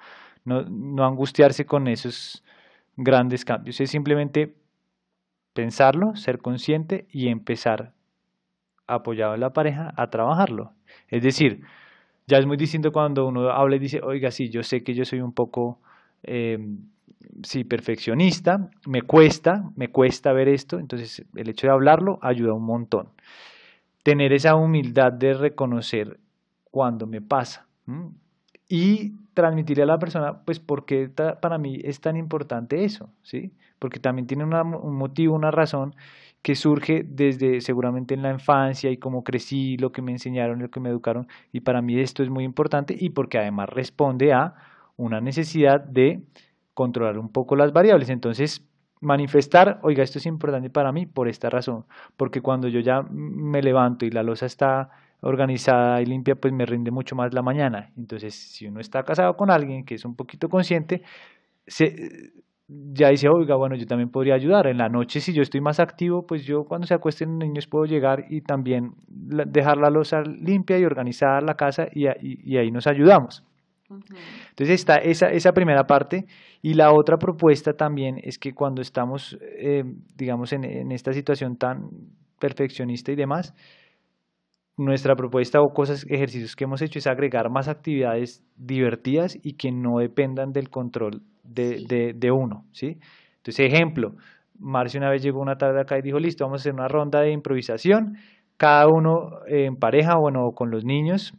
No, 0.44 0.64
no 0.64 1.06
angustiarse 1.06 1.66
con 1.66 1.88
esos 1.88 2.44
grandes 2.98 3.46
cambios, 3.46 3.80
es 3.80 3.92
simplemente 3.92 4.56
pensarlo, 5.54 6.16
ser 6.16 6.40
consciente 6.40 7.08
y 7.12 7.30
empezar 7.30 7.94
apoyado 8.88 9.36
en 9.36 9.42
la 9.42 9.52
pareja 9.52 9.94
a 9.96 10.10
trabajarlo. 10.10 10.72
Es 11.10 11.22
decir, 11.22 11.62
ya 12.28 12.38
es 12.38 12.46
muy 12.46 12.58
distinto 12.58 12.92
cuando 12.92 13.28
uno 13.28 13.50
habla 13.50 13.76
y 13.78 13.80
dice, 13.80 14.02
oiga, 14.04 14.32
sí, 14.32 14.50
yo 14.50 14.64
sé 14.64 14.84
que 14.84 14.94
yo 14.94 15.06
soy 15.06 15.22
un 15.22 15.32
poco, 15.34 15.80
em, 16.24 16.80
sí, 17.44 17.64
perfeccionista, 17.64 18.70
me 18.86 19.02
cuesta, 19.02 19.70
me 19.76 19.90
cuesta 19.90 20.34
ver 20.34 20.50
esto, 20.50 20.80
entonces 20.80 21.26
el 21.36 21.50
hecho 21.50 21.68
de 21.68 21.74
hablarlo 21.74 22.20
ayuda 22.22 22.54
un 22.54 22.66
montón. 22.66 23.10
Tener 24.04 24.34
esa 24.34 24.56
humildad 24.56 25.12
de 25.14 25.34
reconocer 25.34 26.20
cuando 26.72 27.08
me 27.08 27.22
pasa 27.22 27.66
y 28.70 29.14
transmitirle 29.34 29.84
a 29.84 29.88
la 29.88 30.00
persona, 30.00 30.42
pues, 30.44 30.60
por 30.60 30.86
qué 30.86 31.10
para 31.10 31.58
mí 31.58 31.80
es 31.84 32.02
tan 32.02 32.18
importante 32.18 32.84
eso, 32.84 33.10
¿sí? 33.24 33.52
Porque 33.80 34.00
también 34.00 34.28
tiene 34.28 34.44
un 34.44 34.96
motivo, 34.96 35.36
una 35.36 35.52
razón 35.52 35.96
que 36.42 36.56
surge 36.56 37.04
desde 37.08 37.62
seguramente 37.62 38.14
en 38.14 38.22
la 38.22 38.32
infancia 38.32 38.90
y 38.90 38.98
cómo 38.98 39.24
crecí, 39.24 39.78
lo 39.78 39.92
que 39.92 40.02
me 40.02 40.12
enseñaron, 40.12 40.60
lo 40.60 40.70
que 40.70 40.80
me 40.80 40.90
educaron. 40.90 41.28
Y 41.52 41.62
para 41.62 41.82
mí 41.82 42.00
esto 42.00 42.24
es 42.24 42.30
muy 42.30 42.44
importante 42.44 42.96
y 42.98 43.10
porque 43.10 43.38
además 43.38 43.70
responde 43.70 44.34
a 44.34 44.56
una 44.96 45.22
necesidad 45.22 45.82
de 45.82 46.24
controlar 46.74 47.18
un 47.18 47.30
poco 47.30 47.56
las 47.56 47.74
variables. 47.74 48.10
Entonces, 48.10 48.66
manifestar, 49.02 49.80
oiga, 49.84 50.04
esto 50.04 50.20
es 50.20 50.26
importante 50.26 50.70
para 50.70 50.92
mí 50.92 51.06
por 51.06 51.28
esta 51.28 51.50
razón, 51.50 51.86
porque 52.18 52.42
cuando 52.42 52.68
yo 52.68 52.80
ya 52.80 53.04
me 53.10 53.62
levanto 53.62 54.06
y 54.06 54.12
la 54.12 54.24
losa 54.24 54.46
está 54.46 54.90
organizada 55.22 56.02
y 56.02 56.06
limpia, 56.06 56.36
pues 56.36 56.54
me 56.54 56.66
rinde 56.66 56.92
mucho 56.92 57.16
más 57.16 57.34
la 57.34 57.42
mañana. 57.42 57.92
Entonces, 57.98 58.36
si 58.36 58.68
uno 58.68 58.80
está 58.80 59.04
casado 59.04 59.36
con 59.36 59.50
alguien 59.50 59.86
que 59.86 59.96
es 59.96 60.06
un 60.06 60.16
poquito 60.16 60.50
consciente, 60.50 61.04
se, 61.66 62.32
ya 62.68 63.10
dice, 63.10 63.30
oiga, 63.30 63.56
bueno, 63.56 63.76
yo 63.76 63.86
también 63.86 64.10
podría 64.10 64.36
ayudar. 64.36 64.68
En 64.68 64.78
la 64.78 64.90
noche, 64.90 65.22
si 65.22 65.34
yo 65.34 65.42
estoy 65.42 65.62
más 65.62 65.80
activo, 65.80 66.26
pues 66.28 66.46
yo 66.46 66.64
cuando 66.66 66.86
se 66.86 66.94
acuesten 66.94 67.30
los 67.30 67.48
niños 67.48 67.68
puedo 67.68 67.86
llegar 67.86 68.26
y 68.30 68.42
también 68.42 68.92
dejar 69.08 69.78
la 69.78 69.90
losa 69.90 70.22
limpia 70.22 70.78
y 70.78 70.84
organizar 70.84 71.42
la 71.44 71.56
casa 71.56 71.88
y, 71.94 72.08
y, 72.22 72.58
ahí 72.58 72.70
nos 72.72 72.86
ayudamos. 72.88 73.44
Entonces 73.90 74.82
está 74.82 74.96
esa, 74.96 75.28
esa 75.28 75.54
primera 75.54 75.86
parte 75.86 76.26
y 76.62 76.74
la 76.74 76.92
otra 76.92 77.16
propuesta 77.16 77.72
también 77.72 78.18
es 78.22 78.38
que 78.38 78.54
cuando 78.54 78.82
estamos, 78.82 79.38
eh, 79.42 79.84
digamos, 80.18 80.52
en, 80.52 80.66
en 80.66 80.92
esta 80.92 81.14
situación 81.14 81.56
tan 81.56 81.90
perfeccionista 82.38 83.14
y 83.14 83.16
demás, 83.16 83.56
nuestra 84.76 85.16
propuesta 85.16 85.62
o 85.62 85.70
cosas, 85.74 86.06
ejercicios 86.10 86.58
que 86.58 86.66
hemos 86.66 86.82
hecho 86.82 87.00
es 87.00 87.08
agregar 87.08 87.50
más 87.50 87.70
actividades 87.70 88.44
divertidas 88.58 89.38
y 89.42 89.54
que 89.54 89.72
no 89.72 90.00
dependan 90.00 90.52
del 90.52 90.70
control 90.70 91.22
de, 91.48 92.14
de, 92.16 92.32
uno, 92.32 92.66
¿sí? 92.72 93.00
Entonces, 93.38 93.72
ejemplo, 93.72 94.16
Marcia 94.60 95.00
una 95.00 95.10
vez 95.10 95.22
llegó 95.22 95.40
una 95.40 95.58
tarde 95.58 95.82
acá 95.82 95.98
y 95.98 96.02
dijo, 96.02 96.20
listo, 96.20 96.44
vamos 96.44 96.60
a 96.60 96.64
hacer 96.64 96.74
una 96.74 96.88
ronda 96.88 97.22
de 97.22 97.32
improvisación, 97.32 98.18
cada 98.58 98.88
uno 98.88 99.40
en 99.48 99.76
pareja, 99.76 100.16
bueno, 100.16 100.52
con 100.54 100.72
los 100.72 100.84
niños, 100.84 101.34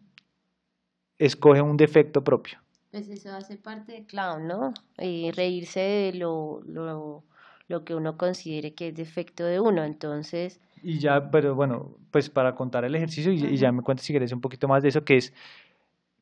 escoge 1.18 1.60
un 1.60 1.76
defecto 1.76 2.22
propio. 2.22 2.58
Pues 2.90 3.08
eso 3.08 3.32
hace 3.32 3.56
parte 3.56 3.92
de 3.92 4.06
clown, 4.06 4.46
¿no? 4.46 4.72
Y 4.98 5.30
reírse 5.32 5.80
de 5.80 6.12
lo, 6.14 6.62
lo, 6.64 7.24
lo 7.68 7.84
que 7.84 7.94
uno 7.94 8.16
considere 8.16 8.72
que 8.72 8.88
es 8.88 8.94
defecto 8.94 9.44
de 9.44 9.60
uno, 9.60 9.84
entonces... 9.84 10.60
Y 10.82 11.00
ya, 11.00 11.30
pero 11.30 11.56
bueno, 11.56 11.96
pues 12.12 12.30
para 12.30 12.54
contar 12.54 12.84
el 12.84 12.94
ejercicio, 12.94 13.32
y, 13.32 13.44
y 13.44 13.56
ya 13.56 13.72
me 13.72 13.82
cuentas 13.82 14.06
si 14.06 14.12
quieres 14.12 14.32
un 14.32 14.40
poquito 14.40 14.68
más 14.68 14.82
de 14.82 14.90
eso, 14.90 15.04
que 15.04 15.16
es 15.16 15.34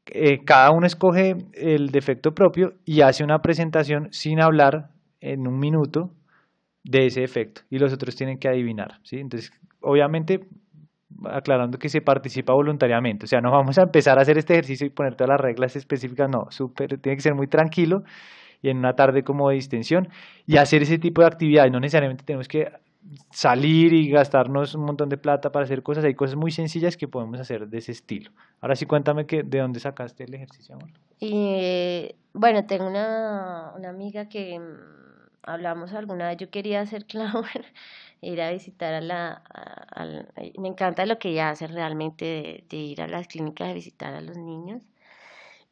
eh, 0.06 0.44
cada 0.44 0.70
uno 0.70 0.86
escoge 0.86 1.36
el 1.54 1.88
defecto 1.88 2.32
propio 2.32 2.74
y 2.84 3.00
hace 3.00 3.24
una 3.24 3.40
presentación 3.40 4.08
sin 4.12 4.40
hablar 4.40 4.90
en 5.20 5.46
un 5.48 5.58
minuto 5.58 6.10
de 6.84 7.06
ese 7.06 7.24
efecto 7.24 7.62
y 7.70 7.78
los 7.78 7.92
otros 7.92 8.14
tienen 8.14 8.38
que 8.38 8.48
adivinar. 8.48 9.00
¿sí? 9.02 9.18
Entonces, 9.18 9.50
obviamente, 9.80 10.40
aclarando 11.24 11.78
que 11.78 11.88
se 11.88 12.00
participa 12.00 12.52
voluntariamente, 12.52 13.24
o 13.24 13.26
sea, 13.26 13.40
no 13.40 13.50
vamos 13.50 13.78
a 13.78 13.82
empezar 13.82 14.18
a 14.18 14.22
hacer 14.22 14.38
este 14.38 14.54
ejercicio 14.54 14.86
y 14.86 14.90
poner 14.90 15.16
todas 15.16 15.30
las 15.30 15.40
reglas 15.40 15.74
específicas, 15.76 16.28
no, 16.30 16.50
super, 16.50 16.98
tiene 17.00 17.16
que 17.16 17.22
ser 17.22 17.34
muy 17.34 17.48
tranquilo 17.48 18.02
y 18.62 18.70
en 18.70 18.78
una 18.78 18.92
tarde 18.92 19.22
como 19.22 19.48
de 19.48 19.56
distensión 19.56 20.08
y 20.46 20.56
hacer 20.56 20.82
ese 20.82 20.98
tipo 20.98 21.22
de 21.22 21.28
actividades, 21.28 21.72
no 21.72 21.80
necesariamente 21.80 22.24
tenemos 22.24 22.48
que 22.48 22.68
salir 23.30 23.92
y 23.92 24.10
gastarnos 24.10 24.74
un 24.74 24.84
montón 24.84 25.08
de 25.08 25.16
plata 25.16 25.52
para 25.52 25.64
hacer 25.64 25.82
cosas. 25.82 26.04
Hay 26.04 26.14
cosas 26.14 26.36
muy 26.36 26.50
sencillas 26.50 26.96
que 26.96 27.08
podemos 27.08 27.40
hacer 27.40 27.68
de 27.68 27.78
ese 27.78 27.92
estilo. 27.92 28.30
Ahora 28.60 28.76
sí, 28.76 28.86
cuéntame 28.86 29.26
que, 29.26 29.42
de 29.42 29.58
dónde 29.58 29.80
sacaste 29.80 30.24
el 30.24 30.34
ejercicio, 30.34 30.74
amor. 30.74 30.90
Y, 31.20 32.14
bueno, 32.32 32.66
tengo 32.66 32.86
una, 32.86 33.72
una 33.76 33.88
amiga 33.88 34.28
que 34.28 34.58
mm, 34.58 34.96
hablamos 35.46 35.92
alguna 35.92 36.28
vez, 36.28 36.36
yo 36.38 36.50
quería 36.50 36.80
hacer 36.80 37.06
clown, 37.06 37.44
ir 38.20 38.40
a 38.40 38.50
visitar 38.50 38.94
a 38.94 39.00
la... 39.00 39.42
me 40.58 40.68
encanta 40.68 41.06
lo 41.06 41.18
que 41.18 41.30
ella 41.30 41.50
hace 41.50 41.66
realmente 41.66 42.64
de, 42.68 42.76
ir 42.76 43.00
a 43.00 43.08
las 43.08 43.28
clínicas 43.28 43.70
a 43.70 43.74
visitar 43.74 44.14
a 44.14 44.20
los 44.20 44.36
niños. 44.36 44.82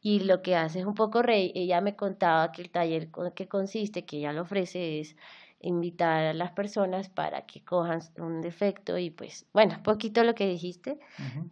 Y 0.00 0.20
lo 0.20 0.42
que 0.42 0.54
hace 0.54 0.80
es 0.80 0.84
un 0.84 0.94
poco 0.94 1.22
rey. 1.22 1.50
Ella 1.54 1.80
me 1.80 1.96
contaba 1.96 2.52
que 2.52 2.60
el 2.60 2.70
taller 2.70 3.08
que 3.34 3.48
consiste, 3.48 4.04
que 4.04 4.18
ella 4.18 4.34
lo 4.34 4.42
ofrece, 4.42 5.00
es 5.00 5.16
invitar 5.64 6.26
a 6.26 6.34
las 6.34 6.52
personas 6.52 7.08
para 7.08 7.46
que 7.46 7.64
cojan 7.64 8.00
un 8.18 8.40
defecto 8.42 8.98
y 8.98 9.10
pues, 9.10 9.46
bueno, 9.52 9.82
poquito 9.82 10.24
lo 10.24 10.34
que 10.34 10.46
dijiste, 10.48 10.98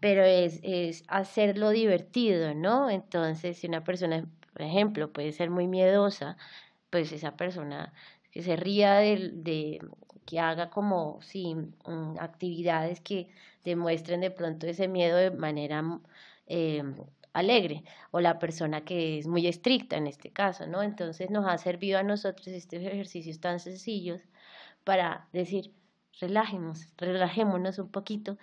pero 0.01 0.25
es, 0.25 0.61
es 0.63 1.05
hacerlo 1.09 1.71
divertido, 1.71 2.55
¿no? 2.55 2.91
Entonces, 2.91 3.59
si 3.59 3.67
una 3.69 3.85
persona, 3.85 4.29
por 4.53 4.63
ejemplo, 4.63 5.13
puede 5.13 5.33
ser 5.33 5.51
muy 5.51 5.69
miedosa, 5.69 6.37
pues 6.91 7.13
esa 7.13 7.37
persona 7.37 7.93
que 8.31 8.43
se 8.43 8.57
ría 8.57 8.95
de, 8.97 9.31
de 9.35 9.81
que 10.27 10.41
haga 10.41 10.71
como, 10.71 11.21
sí, 11.23 11.57
actividades 12.19 13.01
que 13.01 13.29
demuestren 13.65 14.21
de 14.21 14.31
pronto 14.31 14.67
ese 14.67 14.89
miedo 14.89 15.17
de 15.17 15.31
manera 15.31 15.83
eh, 16.47 16.83
alegre 17.33 17.85
o 18.11 18.21
la 18.21 18.39
persona 18.39 18.85
que 18.85 19.19
es 19.19 19.27
muy 19.27 19.47
estricta 19.47 19.97
en 19.97 20.07
este 20.07 20.31
caso, 20.31 20.67
¿no? 20.67 20.83
Entonces 20.83 21.31
nos 21.31 21.47
ha 21.47 21.59
servido 21.59 21.99
a 21.99 22.03
nosotros 22.03 22.49
estos 22.49 22.81
ejercicios 22.81 23.41
tan 23.41 23.61
sencillos 23.61 24.21
para 24.85 25.29
decir, 25.33 25.73
relajemos, 26.21 26.89
relajémonos 26.97 27.79
un 27.79 27.91
poquito, 27.91 28.39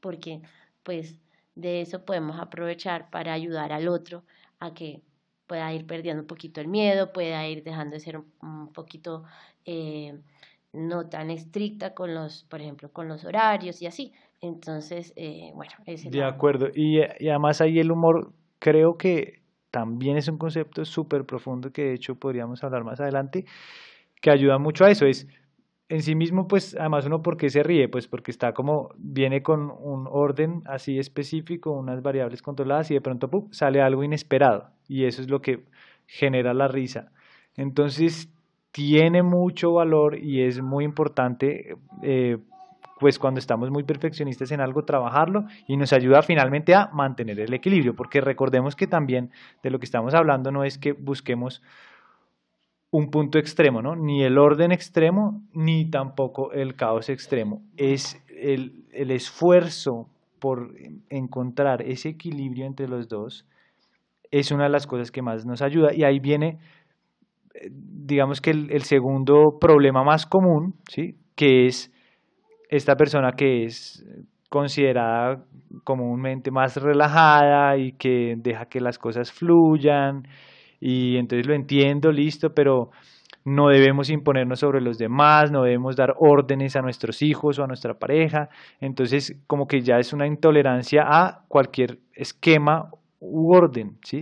porque 0.00 0.42
pues 0.82 1.18
de 1.54 1.80
eso 1.80 2.04
podemos 2.04 2.38
aprovechar 2.38 3.10
para 3.10 3.32
ayudar 3.32 3.72
al 3.72 3.88
otro 3.88 4.24
a 4.60 4.74
que 4.74 5.02
pueda 5.46 5.72
ir 5.72 5.86
perdiendo 5.86 6.22
un 6.22 6.26
poquito 6.26 6.60
el 6.60 6.68
miedo, 6.68 7.12
pueda 7.12 7.46
ir 7.46 7.62
dejando 7.62 7.94
de 7.94 8.00
ser 8.00 8.18
un, 8.18 8.72
poquito 8.72 9.24
eh, 9.64 10.18
no 10.72 11.08
tan 11.08 11.30
estricta 11.30 11.94
con 11.94 12.14
los, 12.14 12.44
por 12.44 12.60
ejemplo, 12.60 12.92
con 12.92 13.08
los 13.08 13.24
horarios 13.24 13.80
y 13.82 13.86
así. 13.86 14.12
Entonces, 14.44 15.12
eh, 15.16 15.52
bueno, 15.54 15.72
ese 15.86 16.10
De 16.10 16.22
acuerdo. 16.22 16.68
Y, 16.74 16.98
y, 16.98 17.28
además 17.28 17.60
ahí 17.60 17.78
el 17.78 17.90
humor 17.90 18.32
creo 18.58 18.98
que 18.98 19.40
también 19.70 20.18
es 20.18 20.28
un 20.28 20.36
concepto 20.36 20.84
súper 20.84 21.24
profundo 21.24 21.72
que 21.72 21.82
de 21.82 21.94
hecho 21.94 22.14
podríamos 22.16 22.62
hablar 22.62 22.84
más 22.84 23.00
adelante, 23.00 23.46
que 24.20 24.30
ayuda 24.30 24.58
mucho 24.58 24.84
a 24.84 24.90
eso. 24.90 25.06
Es 25.06 25.26
en 25.88 26.02
sí 26.02 26.14
mismo, 26.14 26.46
pues 26.46 26.76
además 26.78 27.06
uno 27.06 27.22
porque 27.22 27.48
se 27.48 27.62
ríe, 27.62 27.88
pues 27.88 28.06
porque 28.06 28.30
está 28.30 28.52
como, 28.52 28.90
viene 28.98 29.42
con 29.42 29.70
un 29.70 30.06
orden 30.10 30.62
así 30.66 30.98
específico, 30.98 31.70
unas 31.72 32.02
variables 32.02 32.42
controladas 32.42 32.90
y 32.90 32.94
de 32.94 33.00
pronto 33.00 33.30
sale 33.50 33.80
algo 33.80 34.04
inesperado 34.04 34.70
y 34.88 35.06
eso 35.06 35.22
es 35.22 35.30
lo 35.30 35.40
que 35.40 35.64
genera 36.06 36.52
la 36.52 36.68
risa. 36.68 37.12
Entonces 37.56 38.28
tiene 38.72 39.22
mucho 39.22 39.72
valor 39.72 40.18
y 40.18 40.42
es 40.42 40.60
muy 40.60 40.84
importante, 40.84 41.76
eh, 42.02 42.38
pues 42.98 43.18
cuando 43.18 43.38
estamos 43.38 43.70
muy 43.70 43.82
perfeccionistas 43.82 44.52
en 44.52 44.60
algo, 44.60 44.82
trabajarlo 44.82 45.44
y 45.66 45.76
nos 45.76 45.92
ayuda 45.92 46.22
finalmente 46.22 46.74
a 46.74 46.88
mantener 46.92 47.40
el 47.40 47.52
equilibrio, 47.52 47.94
porque 47.94 48.20
recordemos 48.20 48.76
que 48.76 48.86
también 48.86 49.30
de 49.62 49.70
lo 49.70 49.78
que 49.78 49.86
estamos 49.86 50.14
hablando 50.14 50.50
no 50.50 50.64
es 50.64 50.78
que 50.78 50.92
busquemos 50.92 51.62
un 52.90 53.10
punto 53.10 53.38
extremo, 53.38 53.82
¿no? 53.82 53.96
Ni 53.96 54.22
el 54.22 54.38
orden 54.38 54.70
extremo, 54.70 55.42
ni 55.52 55.90
tampoco 55.90 56.52
el 56.52 56.76
caos 56.76 57.08
extremo. 57.08 57.60
Es 57.76 58.22
el, 58.28 58.84
el 58.92 59.10
esfuerzo 59.10 60.08
por 60.38 60.74
encontrar 61.10 61.82
ese 61.82 62.10
equilibrio 62.10 62.66
entre 62.66 62.86
los 62.86 63.08
dos, 63.08 63.46
es 64.30 64.52
una 64.52 64.64
de 64.64 64.70
las 64.70 64.86
cosas 64.86 65.10
que 65.10 65.22
más 65.22 65.44
nos 65.46 65.62
ayuda. 65.62 65.92
Y 65.94 66.04
ahí 66.04 66.20
viene, 66.20 66.58
eh, 67.54 67.70
digamos 67.72 68.40
que 68.40 68.50
el, 68.50 68.70
el 68.70 68.82
segundo 68.82 69.58
problema 69.60 70.04
más 70.04 70.26
común, 70.26 70.74
¿sí? 70.88 71.16
Que 71.34 71.66
es 71.66 71.93
esta 72.68 72.96
persona 72.96 73.32
que 73.32 73.64
es 73.64 74.04
considerada 74.48 75.44
comúnmente 75.82 76.50
más 76.50 76.76
relajada 76.76 77.76
y 77.76 77.92
que 77.92 78.34
deja 78.36 78.66
que 78.66 78.80
las 78.80 78.98
cosas 78.98 79.32
fluyan 79.32 80.28
y 80.80 81.16
entonces 81.16 81.46
lo 81.46 81.54
entiendo, 81.54 82.12
listo, 82.12 82.50
pero 82.54 82.90
no 83.44 83.68
debemos 83.68 84.10
imponernos 84.10 84.60
sobre 84.60 84.80
los 84.80 84.98
demás, 84.98 85.50
no 85.50 85.62
debemos 85.62 85.96
dar 85.96 86.14
órdenes 86.18 86.76
a 86.76 86.82
nuestros 86.82 87.20
hijos 87.22 87.58
o 87.58 87.64
a 87.64 87.66
nuestra 87.66 87.94
pareja, 87.94 88.48
entonces 88.80 89.36
como 89.46 89.66
que 89.66 89.80
ya 89.80 89.98
es 89.98 90.12
una 90.12 90.26
intolerancia 90.26 91.02
a 91.04 91.44
cualquier 91.48 91.98
esquema 92.14 92.90
u 93.20 93.54
orden, 93.54 93.98
¿sí? 94.04 94.20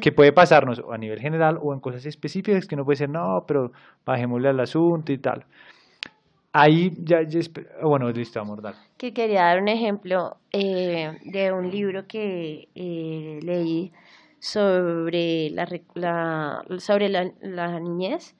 que 0.00 0.12
puede 0.12 0.32
pasarnos 0.32 0.82
a 0.90 0.96
nivel 0.96 1.20
general 1.20 1.58
o 1.60 1.74
en 1.74 1.80
cosas 1.80 2.06
específicas 2.06 2.66
que 2.66 2.76
no 2.76 2.84
puede 2.84 2.96
ser, 2.96 3.10
no, 3.10 3.44
pero 3.46 3.72
bajémosle 4.06 4.48
al 4.48 4.60
asunto 4.60 5.12
y 5.12 5.18
tal. 5.18 5.44
Ahí 6.56 6.92
ya, 7.02 7.18
bueno, 7.82 8.08
listo, 8.12 8.40
amor, 8.40 8.62
dale. 8.62 8.76
Que 8.96 9.12
quería 9.12 9.42
dar 9.42 9.60
un 9.60 9.66
ejemplo 9.66 10.36
eh, 10.52 11.18
de 11.24 11.50
un 11.50 11.68
libro 11.68 12.06
que 12.06 12.68
eh, 12.76 13.40
leí 13.42 13.92
sobre 14.38 15.50
la, 15.50 16.62
sobre 16.78 17.08
la, 17.08 17.80
niñez. 17.80 18.36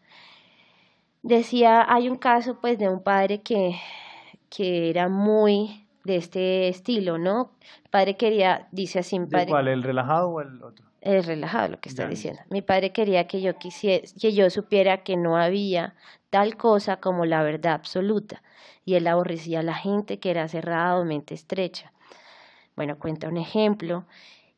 Decía, 1.25 1.85
hay 1.93 2.09
un 2.09 2.15
caso 2.15 2.61
pues 2.61 2.79
de 2.79 2.89
un 2.89 3.03
padre 3.03 3.43
que, 3.43 3.75
que 4.49 4.91
era 4.91 5.09
muy 5.09 5.85
de 6.05 6.15
este 6.15 6.69
estilo, 6.69 7.19
¿no? 7.19 7.51
padre 7.91 8.17
quería, 8.17 8.69
dice 8.71 9.01
así, 9.01 9.19
padre, 9.19 9.47
cuál, 9.47 9.67
el 9.67 9.83
relajado 9.83 10.29
o 10.31 10.41
el 10.41 10.62
otro? 10.62 10.85
El 11.01 11.25
relajado, 11.25 11.69
lo 11.69 11.81
que 11.81 11.89
está 11.89 12.07
diciendo. 12.07 12.41
Mi 12.49 12.62
padre 12.62 12.93
quería 12.93 13.27
que 13.27 13.41
yo 13.43 13.57
quisiera, 13.59 14.07
que 14.21 14.33
yo 14.33 14.49
supiera 14.51 15.03
que 15.03 15.17
no 15.17 15.37
había 15.37 15.95
tal 16.35 16.57
cosa 16.57 16.97
como 16.97 17.26
la 17.26 17.45
verdad 17.45 17.74
absoluta, 17.74 18.43
y 18.85 18.97
él 18.97 19.07
aborrecía 19.07 19.61
a 19.61 19.62
la 19.62 19.76
gente 19.76 20.18
que 20.18 20.32
era 20.32 20.49
cerrada 20.49 20.99
o 20.99 21.05
mente 21.05 21.32
estrecha. 21.32 21.93
Bueno, 22.74 22.99
cuenta 22.99 23.28
un 23.28 23.37
ejemplo 23.37 24.05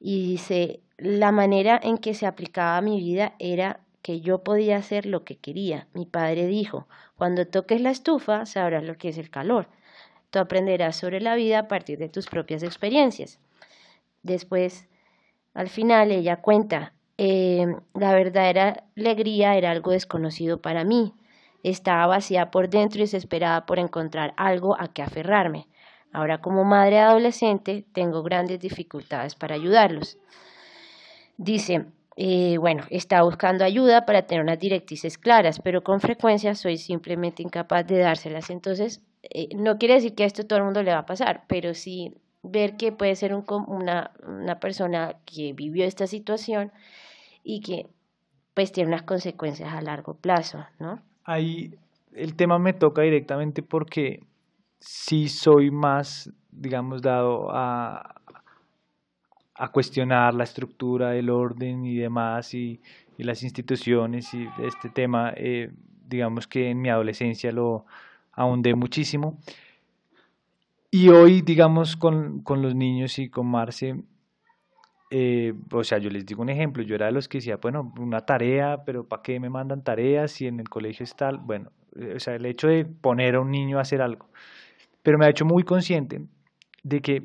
y 0.00 0.26
dice, 0.26 0.80
la 0.96 1.32
manera 1.32 1.78
en 1.82 1.98
que 1.98 2.14
se 2.14 2.24
aplicaba 2.24 2.80
mi 2.80 2.98
vida 2.98 3.34
era 3.38 3.80
que 4.00 4.22
yo 4.22 4.42
podía 4.42 4.78
hacer 4.78 5.04
lo 5.04 5.24
que 5.24 5.36
quería. 5.36 5.86
Mi 5.92 6.06
padre 6.06 6.46
dijo, 6.46 6.88
cuando 7.18 7.46
toques 7.46 7.82
la 7.82 7.90
estufa 7.90 8.46
sabrás 8.46 8.82
lo 8.82 8.96
que 8.96 9.10
es 9.10 9.18
el 9.18 9.28
calor. 9.28 9.68
Tú 10.30 10.38
aprenderás 10.38 10.96
sobre 10.96 11.20
la 11.20 11.34
vida 11.34 11.58
a 11.58 11.68
partir 11.68 11.98
de 11.98 12.08
tus 12.08 12.26
propias 12.26 12.62
experiencias. 12.62 13.38
Después, 14.22 14.88
al 15.52 15.68
final, 15.68 16.10
ella 16.10 16.36
cuenta, 16.36 16.94
eh, 17.18 17.66
la 17.92 18.14
verdadera 18.14 18.84
alegría 18.96 19.58
era 19.58 19.72
algo 19.72 19.90
desconocido 19.90 20.62
para 20.62 20.82
mí. 20.82 21.12
Estaba 21.66 22.06
vacía 22.06 22.52
por 22.52 22.68
dentro 22.68 23.00
y 23.00 23.02
desesperada 23.02 23.66
por 23.66 23.80
encontrar 23.80 24.34
algo 24.36 24.80
a 24.80 24.86
que 24.86 25.02
aferrarme. 25.02 25.66
Ahora 26.12 26.40
como 26.40 26.62
madre 26.62 27.00
adolescente 27.00 27.84
tengo 27.92 28.22
grandes 28.22 28.60
dificultades 28.60 29.34
para 29.34 29.56
ayudarlos. 29.56 30.16
Dice, 31.36 31.86
eh, 32.16 32.56
bueno, 32.58 32.84
está 32.90 33.20
buscando 33.24 33.64
ayuda 33.64 34.06
para 34.06 34.22
tener 34.22 34.44
unas 34.44 34.60
directrices 34.60 35.18
claras, 35.18 35.58
pero 35.58 35.82
con 35.82 36.00
frecuencia 36.00 36.54
soy 36.54 36.78
simplemente 36.78 37.42
incapaz 37.42 37.84
de 37.84 37.98
dárselas. 37.98 38.48
Entonces, 38.50 39.02
eh, 39.22 39.48
no 39.56 39.76
quiere 39.76 39.94
decir 39.94 40.14
que 40.14 40.24
esto 40.24 40.46
todo 40.46 40.60
el 40.60 40.66
mundo 40.66 40.84
le 40.84 40.92
va 40.92 41.00
a 41.00 41.06
pasar, 41.06 41.46
pero 41.48 41.74
sí 41.74 42.14
ver 42.44 42.76
que 42.76 42.92
puede 42.92 43.16
ser 43.16 43.34
un, 43.34 43.44
una, 43.66 44.12
una 44.24 44.60
persona 44.60 45.16
que 45.24 45.52
vivió 45.52 45.84
esta 45.84 46.06
situación 46.06 46.70
y 47.42 47.58
que 47.60 47.88
pues 48.54 48.70
tiene 48.70 48.86
unas 48.90 49.02
consecuencias 49.02 49.74
a 49.74 49.82
largo 49.82 50.14
plazo, 50.14 50.64
¿no? 50.78 51.02
Ahí 51.26 51.74
el 52.14 52.36
tema 52.36 52.58
me 52.58 52.72
toca 52.72 53.02
directamente 53.02 53.62
porque 53.62 54.20
sí 54.78 55.28
soy 55.28 55.70
más, 55.70 56.32
digamos, 56.52 57.02
dado 57.02 57.50
a, 57.50 58.14
a 59.56 59.68
cuestionar 59.72 60.34
la 60.34 60.44
estructura, 60.44 61.16
el 61.16 61.30
orden 61.30 61.84
y 61.84 61.96
demás, 61.96 62.54
y, 62.54 62.80
las 63.18 63.42
instituciones 63.42 64.34
y 64.34 64.46
este 64.62 64.90
tema, 64.90 65.32
eh, 65.34 65.70
digamos 66.06 66.46
que 66.46 66.68
en 66.68 66.82
mi 66.82 66.90
adolescencia 66.90 67.50
lo 67.50 67.86
ahondé 68.32 68.74
muchísimo. 68.74 69.38
Y 70.90 71.08
hoy, 71.08 71.40
digamos, 71.40 71.96
con, 71.96 72.42
con 72.42 72.60
los 72.60 72.74
niños 72.74 73.18
y 73.18 73.30
con 73.30 73.46
Marce, 73.46 73.96
eh, 75.10 75.54
o 75.70 75.84
sea, 75.84 75.98
yo 75.98 76.10
les 76.10 76.26
digo 76.26 76.42
un 76.42 76.48
ejemplo, 76.48 76.82
yo 76.82 76.94
era 76.96 77.06
de 77.06 77.12
los 77.12 77.28
que 77.28 77.38
decía, 77.38 77.58
bueno, 77.62 77.92
una 77.98 78.20
tarea, 78.22 78.82
pero 78.84 79.06
¿para 79.06 79.22
qué 79.22 79.38
me 79.38 79.50
mandan 79.50 79.82
tareas 79.82 80.32
si 80.32 80.46
en 80.46 80.58
el 80.58 80.68
colegio 80.68 81.04
está, 81.04 81.30
bueno, 81.32 81.70
eh, 81.96 82.14
o 82.16 82.20
sea, 82.20 82.34
el 82.34 82.46
hecho 82.46 82.68
de 82.68 82.84
poner 82.84 83.36
a 83.36 83.40
un 83.40 83.50
niño 83.50 83.78
a 83.78 83.82
hacer 83.82 84.02
algo, 84.02 84.28
pero 85.02 85.18
me 85.18 85.26
ha 85.26 85.30
hecho 85.30 85.44
muy 85.44 85.62
consciente 85.62 86.26
de 86.82 87.00
que 87.00 87.22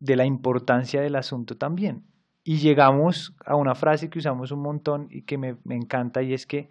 de 0.00 0.16
la 0.16 0.24
importancia 0.24 1.00
del 1.00 1.16
asunto 1.16 1.56
también. 1.56 2.04
Y 2.42 2.56
llegamos 2.56 3.34
a 3.44 3.54
una 3.54 3.74
frase 3.74 4.08
que 4.08 4.18
usamos 4.18 4.50
un 4.50 4.62
montón 4.62 5.08
y 5.10 5.22
que 5.22 5.36
me, 5.38 5.56
encanta 5.68 6.22
y 6.22 6.32
es 6.32 6.46
que 6.46 6.70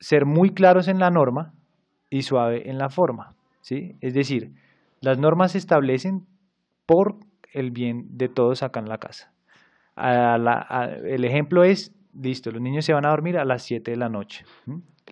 ser 0.00 0.24
muy 0.24 0.50
claros 0.50 0.88
en 0.88 0.98
la 0.98 1.10
norma 1.10 1.52
y 2.10 2.22
suave 2.22 2.68
en 2.68 2.78
la 2.78 2.88
forma. 2.88 3.34
¿sí? 3.60 3.96
Es 4.00 4.14
decir, 4.14 4.52
las 5.00 5.18
normas 5.18 5.52
se 5.52 5.58
establecen 5.58 6.26
por 6.86 7.16
el 7.52 7.70
bien 7.70 8.06
de 8.16 8.28
todos 8.28 8.62
acá 8.62 8.80
en 8.80 8.88
la 8.88 8.98
casa. 8.98 9.32
el 9.96 11.24
ejemplo 11.24 11.64
es, 11.64 11.94
listo, 12.14 12.50
los 12.50 12.60
niños 12.60 12.84
se 12.84 12.92
van 12.92 13.06
a 13.06 13.10
dormir 13.10 13.38
a 13.38 13.44
las 13.44 13.62
7 13.62 13.90
de 13.90 13.96
la 13.96 14.08
noche. 14.08 14.44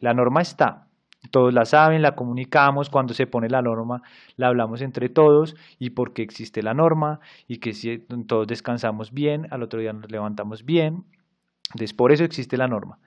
La 0.00 0.14
norma 0.14 0.40
está, 0.40 0.88
todos 1.30 1.52
la 1.52 1.64
saben, 1.64 2.02
la 2.02 2.14
comunicamos, 2.14 2.88
cuando 2.88 3.12
se 3.12 3.26
pone 3.26 3.48
la 3.48 3.60
norma 3.60 4.02
la 4.36 4.48
hablamos 4.48 4.80
entre 4.80 5.08
todos 5.10 5.54
y 5.78 5.90
por 5.90 6.12
qué 6.14 6.22
existe 6.22 6.62
la 6.62 6.72
norma 6.72 7.20
y 7.46 7.58
que 7.58 7.72
si 7.74 7.98
todos 8.26 8.46
descansamos 8.46 9.12
bien, 9.12 9.46
al 9.50 9.62
otro 9.62 9.80
día 9.80 9.92
nos 9.92 10.10
levantamos 10.10 10.64
bien, 10.64 11.04
entonces 11.68 11.94
por 11.94 12.12
eso 12.12 12.24
existe 12.24 12.56
la 12.56 12.68
norma. 12.68 12.98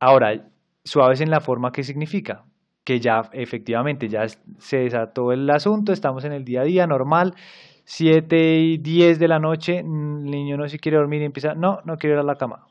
Ahora, 0.00 0.48
suaves 0.84 1.20
en 1.20 1.30
la 1.30 1.40
forma, 1.40 1.70
¿qué 1.72 1.84
significa? 1.84 2.44
Que 2.84 3.00
ya 3.00 3.22
efectivamente 3.32 4.08
ya 4.08 4.26
se 4.58 4.78
desató 4.78 5.32
el 5.32 5.48
asunto, 5.50 5.92
estamos 5.92 6.24
en 6.24 6.32
el 6.32 6.44
día 6.44 6.62
a 6.62 6.64
día 6.64 6.86
normal, 6.86 7.34
7 7.90 8.58
y 8.58 8.78
10 8.78 9.18
de 9.18 9.28
la 9.28 9.38
noche, 9.38 9.78
el 9.78 10.24
niño 10.24 10.58
no 10.58 10.68
se 10.68 10.78
quiere 10.78 10.98
dormir 10.98 11.22
y 11.22 11.24
empieza, 11.24 11.54
no, 11.54 11.80
no 11.86 11.96
quiero 11.96 12.16
ir 12.16 12.20
a 12.20 12.22
la 12.22 12.36
cama, 12.36 12.66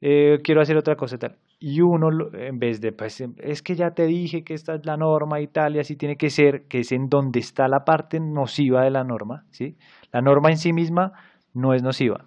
eh, 0.00 0.40
quiero 0.42 0.60
hacer 0.60 0.76
otra 0.76 0.96
cosa 0.96 1.18
tal 1.18 1.36
y 1.66 1.80
uno 1.80 2.10
en 2.34 2.58
vez 2.58 2.82
de, 2.82 2.92
pues 2.92 3.22
em, 3.22 3.34
es 3.38 3.62
que 3.62 3.74
ya 3.74 3.92
te 3.92 4.04
dije 4.04 4.44
que 4.44 4.52
esta 4.52 4.74
es 4.74 4.84
la 4.84 4.98
norma 4.98 5.40
y 5.40 5.46
tal, 5.46 5.76
y 5.76 5.78
así 5.78 5.96
tiene 5.96 6.16
que 6.16 6.28
ser, 6.28 6.66
que 6.68 6.80
es 6.80 6.92
en 6.92 7.08
donde 7.08 7.40
está 7.40 7.68
la 7.68 7.86
parte 7.86 8.20
nociva 8.20 8.82
de 8.84 8.90
la 8.90 9.02
norma, 9.02 9.46
¿sí? 9.50 9.78
La 10.12 10.20
norma 10.20 10.50
en 10.50 10.58
sí 10.58 10.74
misma 10.74 11.12
no 11.54 11.72
es 11.72 11.82
nociva. 11.82 12.26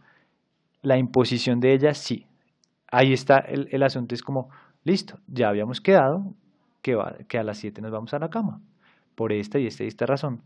La 0.81 0.97
imposición 0.97 1.59
de 1.59 1.73
ella 1.73 1.93
sí. 1.93 2.25
Ahí 2.91 3.13
está 3.13 3.37
el, 3.37 3.67
el 3.71 3.83
asunto, 3.83 4.15
es 4.15 4.23
como, 4.23 4.49
listo, 4.83 5.19
ya 5.27 5.49
habíamos 5.49 5.81
quedado 5.81 6.33
que, 6.81 6.95
va, 6.95 7.15
que 7.27 7.37
a 7.37 7.43
las 7.43 7.59
7 7.59 7.79
nos 7.79 7.91
vamos 7.91 8.15
a 8.15 8.19
la 8.19 8.29
cama, 8.29 8.59
por 9.13 9.33
esta 9.33 9.59
y 9.59 9.67
esta 9.67 9.83
y 9.83 9.87
esta 9.87 10.07
razón. 10.07 10.41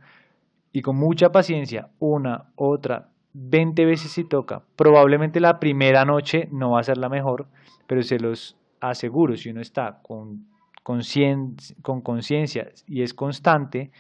Y 0.72 0.82
con 0.82 0.98
mucha 0.98 1.30
paciencia, 1.30 1.90
una, 2.00 2.52
otra, 2.56 3.10
20 3.34 3.86
veces 3.86 4.12
si 4.12 4.24
toca. 4.24 4.64
Probablemente 4.76 5.40
la 5.40 5.60
primera 5.60 6.06
noche 6.06 6.48
no 6.52 6.72
va 6.72 6.80
a 6.80 6.84
ser 6.84 6.98
la 6.98 7.10
mejor, 7.10 7.48
pero 7.88 8.02
se 8.02 8.20
los 8.20 8.58
aseguro, 8.80 9.36
si 9.36 9.50
uno 9.50 9.62
está 9.62 10.00
con 10.02 10.46
conciencia 10.84 12.70
y 12.88 13.04
es 13.04 13.14
constante 13.14 13.92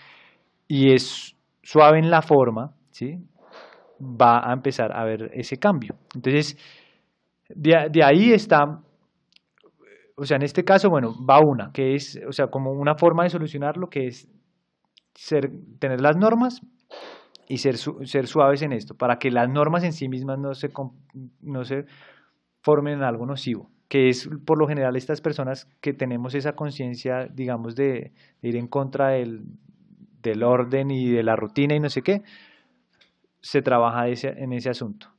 y 0.67 0.93
es 0.93 1.35
suave 1.61 1.99
en 1.99 2.09
la 2.09 2.21
forma, 2.21 2.73
¿sí? 2.89 3.19
va 4.01 4.49
a 4.49 4.53
empezar 4.53 4.95
a 4.95 5.03
ver 5.03 5.31
ese 5.33 5.57
cambio. 5.57 5.95
Entonces, 6.15 6.57
de, 7.49 8.03
ahí 8.03 8.31
está, 8.31 8.81
o 10.15 10.25
sea, 10.25 10.37
en 10.37 10.43
este 10.43 10.63
caso, 10.63 10.89
bueno, 10.89 11.13
va 11.25 11.39
una, 11.39 11.71
que 11.71 11.95
es, 11.95 12.19
o 12.27 12.31
sea, 12.31 12.47
como 12.47 12.71
una 12.71 12.95
forma 12.95 13.23
de 13.23 13.29
solucionarlo, 13.29 13.89
que 13.89 14.07
es 14.07 14.27
ser, 15.15 15.51
tener 15.79 16.01
las 16.01 16.17
normas 16.17 16.61
y 17.47 17.57
ser, 17.57 17.77
ser 17.77 18.27
suaves 18.27 18.61
en 18.61 18.73
esto, 18.73 18.95
para 18.95 19.19
que 19.19 19.31
las 19.31 19.49
normas 19.49 19.83
en 19.83 19.93
sí 19.93 20.07
mismas 20.07 20.39
no 20.39 20.53
se, 20.53 20.71
no 21.41 21.65
se 21.65 21.85
formen 22.61 22.95
en 22.95 23.03
algo 23.03 23.25
nocivo, 23.25 23.69
que 23.87 24.09
es 24.09 24.29
por 24.45 24.57
lo 24.57 24.67
general 24.67 24.95
estas 24.95 25.21
personas 25.21 25.67
que 25.81 25.93
tenemos 25.93 26.35
esa 26.35 26.53
conciencia, 26.53 27.27
digamos, 27.27 27.75
de, 27.75 28.13
ir 28.41 28.55
en 28.55 28.67
contra 28.67 29.09
del, 29.09 29.43
del, 30.21 30.43
orden 30.43 30.91
y 30.91 31.09
de 31.09 31.23
la 31.23 31.35
rutina 31.35 31.75
y 31.75 31.79
no 31.79 31.89
sé 31.89 32.01
qué, 32.01 32.21
se 33.41 33.61
trabaja 33.61 34.07
en 34.07 34.53
ese 34.53 34.69
asunto. 34.69 35.11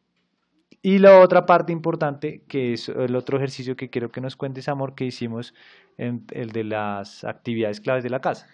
Y 0.84 0.98
la 0.98 1.20
otra 1.20 1.46
parte 1.46 1.72
importante, 1.72 2.42
que 2.48 2.72
es 2.72 2.88
el 2.88 3.14
otro 3.14 3.36
ejercicio 3.36 3.76
que 3.76 3.88
quiero 3.88 4.10
que 4.10 4.20
nos 4.20 4.34
cuentes, 4.34 4.68
Amor, 4.68 4.96
que 4.96 5.04
hicimos, 5.04 5.54
en 5.96 6.24
el 6.32 6.50
de 6.50 6.64
las 6.64 7.22
actividades 7.22 7.80
claves 7.80 8.02
de 8.02 8.10
la 8.10 8.20
casa. 8.20 8.48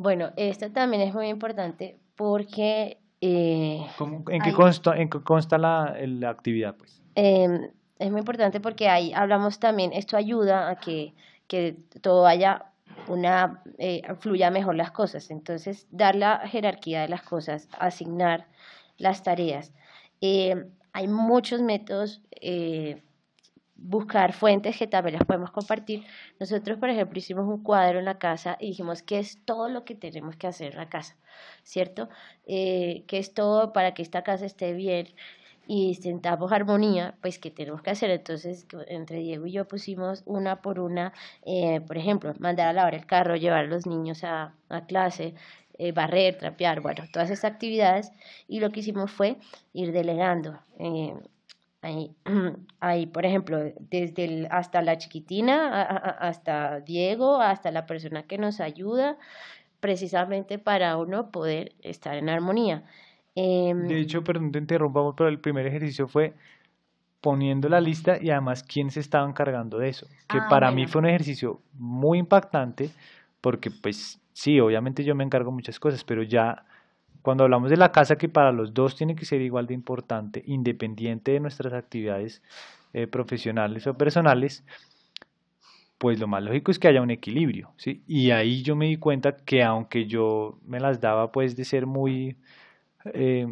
Bueno, 0.00 0.30
esto 0.36 0.72
también 0.72 1.02
es 1.02 1.12
muy 1.12 1.28
importante 1.28 1.98
porque... 2.16 2.96
Eh, 3.20 3.86
¿En, 4.30 4.40
qué 4.40 4.54
consta, 4.54 4.96
¿En 4.96 5.10
qué 5.10 5.20
consta 5.20 5.58
la, 5.58 5.94
la 6.00 6.30
actividad? 6.30 6.74
Pues? 6.74 7.02
Em, 7.16 7.68
es 7.98 8.10
muy 8.10 8.20
importante 8.20 8.60
porque 8.60 8.88
ahí 8.88 9.12
hablamos 9.12 9.58
también, 9.58 9.92
esto 9.92 10.16
ayuda 10.16 10.70
a 10.70 10.76
que, 10.76 11.12
que 11.48 11.76
todo 12.00 12.26
haya 12.26 12.72
una, 13.08 13.62
eh, 13.76 14.00
fluya 14.20 14.50
mejor 14.50 14.74
las 14.74 14.90
cosas. 14.90 15.30
Entonces, 15.30 15.86
dar 15.90 16.14
la 16.14 16.48
jerarquía 16.48 17.02
de 17.02 17.08
las 17.08 17.20
cosas, 17.22 17.68
asignar 17.78 18.46
las 18.96 19.22
tareas. 19.22 19.70
Eh, 20.22 20.64
hay 20.94 21.08
muchos 21.08 21.60
métodos 21.60 22.22
eh, 22.40 23.02
buscar 23.80 24.32
fuentes 24.32 24.76
que 24.76 24.86
también 24.86 25.16
las 25.16 25.26
podemos 25.26 25.50
compartir. 25.50 26.04
Nosotros, 26.38 26.78
por 26.78 26.90
ejemplo, 26.90 27.18
hicimos 27.18 27.46
un 27.46 27.62
cuadro 27.62 27.98
en 27.98 28.04
la 28.04 28.18
casa 28.18 28.56
y 28.60 28.68
dijimos 28.68 29.02
qué 29.02 29.18
es 29.18 29.44
todo 29.44 29.68
lo 29.68 29.84
que 29.84 29.94
tenemos 29.94 30.36
que 30.36 30.46
hacer 30.46 30.72
en 30.72 30.78
la 30.78 30.88
casa, 30.88 31.16
¿cierto? 31.62 32.08
Eh, 32.46 33.04
qué 33.08 33.18
es 33.18 33.34
todo 33.34 33.72
para 33.72 33.94
que 33.94 34.02
esta 34.02 34.22
casa 34.22 34.44
esté 34.46 34.74
bien 34.74 35.08
y 35.66 35.94
sentamos 35.94 36.52
armonía, 36.52 37.14
pues 37.22 37.38
qué 37.38 37.50
tenemos 37.50 37.80
que 37.82 37.90
hacer. 37.90 38.10
Entonces, 38.10 38.66
entre 38.88 39.18
Diego 39.18 39.46
y 39.46 39.52
yo 39.52 39.66
pusimos 39.66 40.22
una 40.26 40.62
por 40.62 40.80
una, 40.80 41.12
eh, 41.46 41.80
por 41.80 41.96
ejemplo, 41.96 42.32
mandar 42.38 42.68
a 42.68 42.72
lavar 42.72 42.94
el 42.94 43.06
carro, 43.06 43.36
llevar 43.36 43.64
a 43.64 43.68
los 43.68 43.86
niños 43.86 44.24
a, 44.24 44.54
a 44.68 44.86
clase, 44.86 45.34
eh, 45.78 45.92
barrer, 45.92 46.36
trapear, 46.36 46.80
bueno, 46.80 47.04
todas 47.12 47.30
esas 47.30 47.50
actividades. 47.50 48.12
Y 48.48 48.60
lo 48.60 48.70
que 48.70 48.80
hicimos 48.80 49.10
fue 49.10 49.38
ir 49.72 49.92
delegando. 49.92 50.58
Ahí, 51.82 52.14
ahí, 52.80 53.06
por 53.06 53.24
ejemplo, 53.24 53.58
desde 53.78 54.24
el, 54.24 54.48
hasta 54.50 54.82
la 54.82 54.98
chiquitina, 54.98 55.82
hasta 55.82 56.80
Diego, 56.80 57.40
hasta 57.40 57.70
la 57.70 57.86
persona 57.86 58.24
que 58.24 58.38
nos 58.38 58.60
ayuda, 58.60 59.16
precisamente 59.80 60.58
para 60.58 60.96
uno 60.96 61.30
poder 61.30 61.72
estar 61.82 62.16
en 62.16 62.28
armonía. 62.28 62.84
Em, 63.34 63.88
de 63.88 64.00
hecho, 64.00 64.22
perdón 64.22 64.52
te 64.52 64.58
interrumpamos, 64.58 65.14
pero 65.16 65.28
el 65.28 65.40
primer 65.40 65.66
ejercicio 65.66 66.06
fue 66.06 66.34
poniendo 67.20 67.68
la 67.68 67.80
lista 67.80 68.18
y 68.20 68.30
además 68.30 68.62
quién 68.62 68.90
se 68.90 69.00
estaba 69.00 69.28
encargando 69.28 69.78
de 69.78 69.88
eso, 69.88 70.06
que 70.28 70.38
ah, 70.38 70.46
para 70.48 70.70
mí 70.70 70.86
fue 70.86 71.00
un 71.00 71.08
ejercicio 71.08 71.60
muy 71.74 72.18
impactante 72.18 72.90
porque 73.40 73.70
pues 73.70 74.20
sí, 74.32 74.58
obviamente 74.60 75.04
yo 75.04 75.14
me 75.14 75.24
encargo 75.24 75.50
muchas 75.50 75.78
cosas, 75.78 76.02
pero 76.04 76.22
ya 76.22 76.64
cuando 77.22 77.44
hablamos 77.44 77.70
de 77.70 77.76
la 77.76 77.92
casa, 77.92 78.16
que 78.16 78.28
para 78.28 78.52
los 78.52 78.74
dos 78.74 78.96
tiene 78.96 79.14
que 79.14 79.24
ser 79.24 79.40
igual 79.42 79.66
de 79.66 79.74
importante, 79.74 80.42
independiente 80.46 81.32
de 81.32 81.40
nuestras 81.40 81.72
actividades 81.72 82.42
eh, 82.92 83.06
profesionales 83.06 83.86
o 83.86 83.94
personales, 83.96 84.64
pues 85.98 86.18
lo 86.18 86.26
más 86.26 86.42
lógico 86.42 86.70
es 86.70 86.78
que 86.78 86.88
haya 86.88 87.02
un 87.02 87.10
equilibrio, 87.10 87.72
¿sí? 87.76 88.02
Y 88.06 88.30
ahí 88.30 88.62
yo 88.62 88.74
me 88.74 88.86
di 88.86 88.96
cuenta 88.96 89.36
que 89.36 89.62
aunque 89.62 90.06
yo 90.06 90.58
me 90.66 90.80
las 90.80 91.00
daba 91.00 91.30
pues 91.30 91.56
de 91.56 91.64
ser 91.64 91.86
muy, 91.86 92.36
eh, 93.14 93.46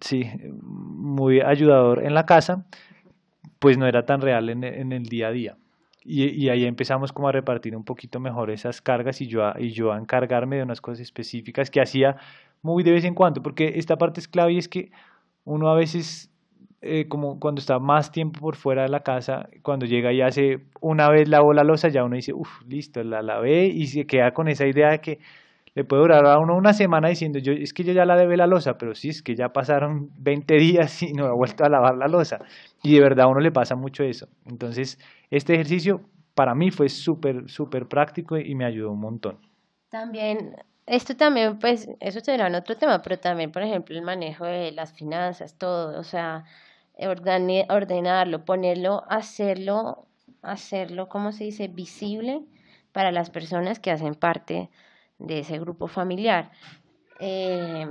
sí, 0.00 0.24
muy 0.62 1.40
ayudador 1.40 2.04
en 2.04 2.14
la 2.14 2.26
casa, 2.26 2.66
pues 3.58 3.78
no 3.78 3.86
era 3.86 4.06
tan 4.06 4.20
real 4.20 4.50
en, 4.50 4.64
en 4.64 4.92
el 4.92 5.04
día 5.06 5.28
a 5.28 5.32
día. 5.32 5.56
Y, 6.08 6.28
y, 6.28 6.50
ahí 6.50 6.64
empezamos 6.64 7.12
como 7.12 7.28
a 7.28 7.32
repartir 7.32 7.74
un 7.76 7.82
poquito 7.84 8.20
mejor 8.20 8.50
esas 8.50 8.80
cargas 8.80 9.20
y 9.20 9.26
yo, 9.26 9.44
a, 9.44 9.56
y 9.58 9.70
yo 9.70 9.92
a 9.92 9.98
encargarme 9.98 10.56
de 10.56 10.62
unas 10.62 10.80
cosas 10.80 11.00
específicas 11.00 11.68
que 11.68 11.80
hacía 11.80 12.16
muy 12.62 12.84
de 12.84 12.92
vez 12.92 13.04
en 13.04 13.14
cuando, 13.14 13.42
porque 13.42 13.72
esta 13.76 13.96
parte 13.96 14.20
es 14.20 14.28
clave 14.28 14.52
y 14.52 14.58
es 14.58 14.68
que 14.68 14.92
uno 15.44 15.68
a 15.68 15.74
veces, 15.74 16.30
eh, 16.80 17.08
como 17.08 17.40
cuando 17.40 17.60
está 17.60 17.78
más 17.80 18.12
tiempo 18.12 18.40
por 18.40 18.56
fuera 18.56 18.82
de 18.82 18.88
la 18.88 19.00
casa, 19.00 19.48
cuando 19.62 19.86
llega 19.86 20.12
y 20.12 20.20
hace 20.22 20.60
una 20.80 21.08
vez 21.10 21.28
lavó 21.28 21.52
la 21.52 21.64
losa, 21.64 21.88
ya 21.88 22.04
uno 22.04 22.16
dice, 22.16 22.32
uff, 22.32 22.62
listo, 22.68 23.02
la 23.02 23.22
lavé 23.22 23.66
y 23.66 23.86
se 23.88 24.06
queda 24.06 24.32
con 24.32 24.48
esa 24.48 24.66
idea 24.66 24.90
de 24.90 25.00
que 25.00 25.18
le 25.76 25.84
puede 25.84 26.02
durar 26.02 26.24
a 26.24 26.38
uno 26.38 26.56
una 26.56 26.72
semana 26.72 27.08
diciendo, 27.08 27.38
yo, 27.38 27.52
es 27.52 27.74
que 27.74 27.84
yo 27.84 27.92
ya 27.92 28.06
la 28.06 28.16
debe 28.16 28.38
la 28.38 28.46
losa, 28.46 28.78
pero 28.78 28.94
sí, 28.94 29.10
es 29.10 29.22
que 29.22 29.36
ya 29.36 29.50
pasaron 29.50 30.10
20 30.18 30.54
días 30.56 31.02
y 31.02 31.12
no 31.12 31.26
he 31.26 31.32
vuelto 31.32 31.64
a 31.64 31.68
lavar 31.68 31.96
la 31.98 32.08
losa. 32.08 32.38
Y 32.86 32.94
de 32.94 33.00
verdad 33.00 33.24
a 33.24 33.28
uno 33.28 33.40
le 33.40 33.50
pasa 33.50 33.74
mucho 33.74 34.04
eso. 34.04 34.28
Entonces, 34.44 34.98
este 35.28 35.54
ejercicio 35.54 36.02
para 36.34 36.54
mí 36.54 36.70
fue 36.70 36.88
súper, 36.88 37.50
súper 37.50 37.88
práctico 37.88 38.38
y 38.38 38.54
me 38.54 38.64
ayudó 38.64 38.92
un 38.92 39.00
montón. 39.00 39.38
También 39.90 40.54
esto 40.86 41.16
también, 41.16 41.58
pues, 41.58 41.88
eso 41.98 42.20
será 42.20 42.46
en 42.46 42.54
otro 42.54 42.76
tema, 42.76 43.02
pero 43.02 43.18
también, 43.18 43.50
por 43.50 43.62
ejemplo, 43.62 43.96
el 43.96 44.02
manejo 44.02 44.44
de 44.44 44.70
las 44.70 44.92
finanzas, 44.92 45.58
todo, 45.58 45.98
o 45.98 46.04
sea, 46.04 46.44
ordenarlo, 46.96 48.44
ponerlo, 48.44 49.02
hacerlo, 49.08 50.06
hacerlo, 50.42 51.08
¿cómo 51.08 51.32
se 51.32 51.42
dice?, 51.42 51.66
visible 51.66 52.42
para 52.92 53.10
las 53.10 53.30
personas 53.30 53.80
que 53.80 53.90
hacen 53.90 54.14
parte 54.14 54.70
de 55.18 55.40
ese 55.40 55.58
grupo 55.58 55.88
familiar. 55.88 56.52
Eh, 57.18 57.88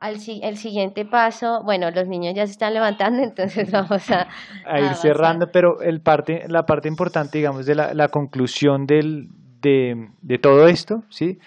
al, 0.00 0.16
el 0.42 0.56
siguiente 0.56 1.04
paso, 1.04 1.62
bueno, 1.62 1.90
los 1.90 2.08
niños 2.08 2.34
ya 2.34 2.46
se 2.46 2.52
están 2.52 2.74
levantando, 2.74 3.22
entonces 3.22 3.70
vamos 3.70 4.10
a, 4.10 4.28
a 4.66 4.80
ir 4.80 4.94
cerrando, 4.94 5.50
pero 5.52 5.80
el 5.82 6.00
parte, 6.00 6.44
la 6.48 6.64
parte 6.64 6.88
importante, 6.88 7.38
digamos, 7.38 7.66
de 7.66 7.74
la, 7.74 7.94
la 7.94 8.08
conclusión 8.08 8.86
del, 8.86 9.28
de, 9.60 10.08
de 10.22 10.38
todo 10.38 10.66
esto, 10.66 11.04
¿sí? 11.10 11.38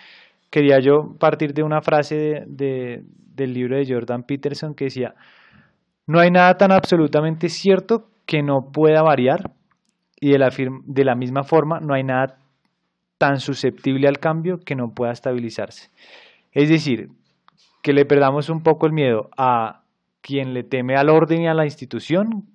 quería 0.54 0.80
yo 0.80 1.16
partir 1.18 1.56
de 1.56 1.64
una 1.64 1.82
frase 1.82 2.44
de, 2.46 3.04
del 3.34 3.54
libro 3.56 3.76
de 3.76 3.92
Jordan 3.92 4.22
Peterson 4.22 4.76
que 4.76 4.86
decía, 4.86 5.16
no 6.06 6.20
hay 6.20 6.30
nada 6.30 6.58
tan 6.58 6.72
absolutamente 6.72 7.50
cierto 7.50 8.08
que 8.28 8.44
no 8.44 8.72
pueda 8.72 9.02
variar 9.02 9.50
y 10.20 10.30
de 10.30 10.38
la, 10.38 10.50
de 10.50 11.06
la 11.06 11.16
misma 11.16 11.44
forma 11.44 11.80
no 11.80 11.96
hay 11.96 12.04
nada 12.04 12.38
tan 13.18 13.40
susceptible 13.40 14.08
al 14.08 14.20
cambio 14.20 14.60
que 14.60 14.76
no 14.76 14.94
pueda 14.94 15.12
estabilizarse. 15.12 15.90
Es 16.52 16.70
decir, 16.70 17.10
que 17.84 17.94
le 17.94 18.06
perdamos 18.06 18.50
un 18.50 18.64
poco 18.64 18.88
el 18.88 18.94
miedo 18.94 19.30
a 19.38 19.84
quien 20.22 20.56
le 20.56 20.64
teme 20.64 20.96
al 20.96 21.10
orden 21.10 21.42
y 21.42 21.48
a 21.48 21.54
la 21.54 21.66
institución, 21.66 22.48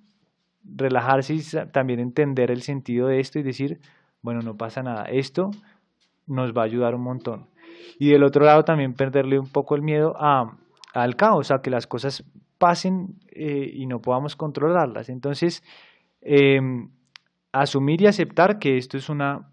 relajarse 0.63 1.35
y 1.35 1.41
también 1.71 2.01
entender 2.01 2.51
el 2.51 2.61
sentido 2.61 3.07
de 3.07 3.21
esto 3.21 3.39
y 3.39 3.43
decir, 3.43 3.79
bueno, 4.21 4.41
no 4.41 4.57
pasa 4.57 4.83
nada, 4.83 5.05
esto 5.05 5.51
nos 6.27 6.51
va 6.51 6.63
a 6.63 6.65
ayudar 6.65 6.93
un 6.95 7.03
montón 7.03 7.47
y 7.99 8.09
del 8.09 8.23
otro 8.23 8.45
lado 8.45 8.63
también 8.63 8.93
perderle 8.93 9.37
un 9.37 9.49
poco 9.49 9.75
el 9.75 9.81
miedo 9.81 10.15
a, 10.17 10.57
al 10.93 11.15
caos, 11.17 11.51
a 11.51 11.61
que 11.61 11.69
las 11.69 11.85
cosas 11.85 12.23
pasen 12.57 13.19
eh, 13.31 13.69
y 13.73 13.85
no 13.87 13.99
podamos 13.99 14.35
controlarlas. 14.37 15.09
Entonces, 15.09 15.63
em, 16.21 16.91
asumir 17.51 18.01
y 18.01 18.07
aceptar 18.07 18.57
que 18.57 18.77
esto 18.77 18.97
es 18.97 19.09
una, 19.09 19.49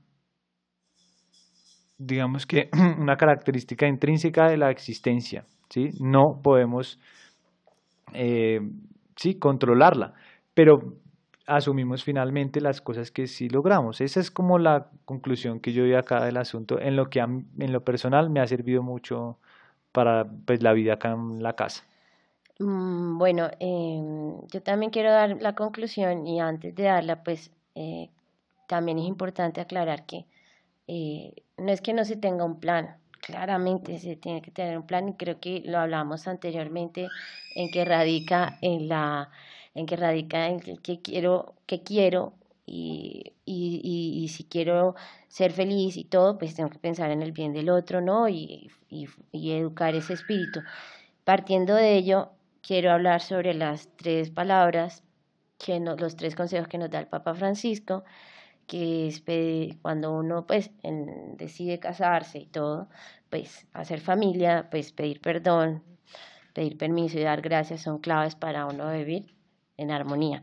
digamos 1.99 2.47
que 2.47 2.71
una 2.99 3.17
característica 3.17 3.89
intrínseca 3.89 4.49
de 4.49 4.59
la 4.59 4.71
existencia, 4.71 5.45
¿sí? 5.69 5.91
No 6.01 6.41
podemos, 6.43 6.99
eh, 8.13 8.61
sí, 9.17 9.39
controlarla, 9.39 10.15
pero 10.55 10.79
asumimos 11.47 12.03
finalmente 12.03 12.61
las 12.61 12.81
cosas 12.81 13.11
que 13.11 13.27
sí 13.27 13.49
logramos. 13.49 14.01
Esa 14.01 14.21
es 14.21 14.31
como 14.31 14.59
la 14.59 14.91
conclusión 15.05 15.61
que 15.61 15.73
yo 15.73 15.83
doy 15.83 15.95
acá 15.95 16.25
del 16.25 16.37
asunto, 16.37 16.81
en 16.81 16.97
lo 16.97 17.07
que 17.07 17.21
en 17.21 17.73
lo 17.73 17.81
personal 17.83 18.31
me 18.31 18.41
ha 18.41 18.47
servido 18.47 18.83
mucho 18.83 19.39
para 19.93 20.25
pues, 20.25 20.63
la 20.63 20.73
vida 20.73 20.95
acá 20.95 21.13
en 21.13 21.43
la 21.43 21.55
casa. 21.55 21.85
Mm, 22.59 23.19
bueno, 23.19 23.49
em, 23.61 24.41
yo 24.53 24.63
también 24.63 24.91
quiero 24.91 25.11
dar 25.11 25.41
la 25.41 25.55
conclusión 25.55 26.27
y 26.27 26.41
antes 26.41 26.75
de 26.75 26.85
darla, 26.85 27.23
pues 27.23 27.51
eh, 27.75 28.09
también 28.67 28.99
es 28.99 29.07
importante 29.07 29.61
aclarar 29.61 30.07
que 30.07 30.27
eh, 30.89 31.33
no 31.59 31.73
es 31.73 31.81
que 31.81 31.93
no 31.93 32.05
se 32.05 32.17
tenga 32.17 32.45
un 32.45 32.59
plan, 32.61 32.97
claramente 33.27 33.99
se 33.99 34.15
tiene 34.15 34.41
que 34.41 34.53
tener 34.53 34.79
un 34.79 34.87
plan 34.87 35.09
y 35.09 35.15
creo 35.15 35.41
que 35.41 35.61
lo 35.65 35.79
hablamos 35.79 36.29
anteriormente 36.29 37.09
en 37.57 37.71
que 37.73 37.85
radica 37.85 38.57
en 38.63 38.89
la 38.89 39.31
en 39.75 39.85
que 39.87 39.97
radica 39.97 40.47
en 40.47 40.61
que, 40.61 41.03
quiero 41.03 41.55
que 41.67 41.83
quiero 41.83 42.35
y, 42.67 43.33
y, 43.45 43.81
y, 44.23 44.29
si 44.29 44.45
quiero 44.45 44.95
ser 45.29 45.53
feliz 45.53 45.97
y 45.97 46.05
todo, 46.05 46.39
pues 46.39 46.55
tengo 46.55 46.71
que 46.71 46.79
pensar 46.79 47.11
en 47.11 47.23
el 47.23 47.33
bien 47.33 47.53
del 47.53 47.69
otro, 47.69 48.01
¿no? 48.01 48.29
Y, 48.29 48.71
y 48.89 49.53
educar 49.53 49.95
ese 49.95 50.15
espíritu. 50.15 50.63
Partiendo 51.25 51.75
de 51.75 51.95
ello, 51.95 52.31
quiero 52.63 52.91
hablar 52.91 53.21
sobre 53.21 53.55
las 53.55 53.89
tres 53.97 54.31
palabras, 54.31 55.05
que 55.59 55.79
los 55.81 56.17
tres 56.17 56.35
consejos 56.35 56.69
que 56.69 56.79
nos 56.79 56.91
da 56.91 56.99
el 57.01 57.07
Papa 57.07 57.35
Francisco, 57.35 58.05
que 58.67 59.07
es 59.09 59.23
cuando 59.81 60.13
uno 60.13 60.47
pues 60.47 60.71
decide 61.37 61.79
casarse 61.79 62.39
y 62.39 62.47
todo, 62.47 62.89
pues 63.31 63.67
hacer 63.73 64.01
familia, 64.01 64.69
pues 64.71 64.93
pedir 64.93 65.21
perdón, 65.21 65.83
pedir 66.53 66.79
permiso 66.79 67.19
y 67.19 67.23
dar 67.23 67.43
gracias 67.43 67.83
son 67.83 67.99
claves 67.99 68.35
para 68.35 68.67
uno 68.67 68.91
vivir 68.93 69.35
en 69.77 69.91
armonía. 69.91 70.43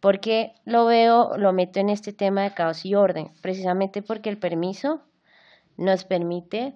Porque 0.00 0.54
lo 0.64 0.86
veo, 0.86 1.36
lo 1.36 1.52
meto 1.52 1.78
en 1.78 1.88
este 1.88 2.12
tema 2.12 2.42
de 2.42 2.54
caos 2.54 2.84
y 2.84 2.94
orden, 2.94 3.30
precisamente 3.40 4.02
porque 4.02 4.30
el 4.30 4.38
permiso 4.38 5.02
nos 5.76 6.04
permite 6.04 6.74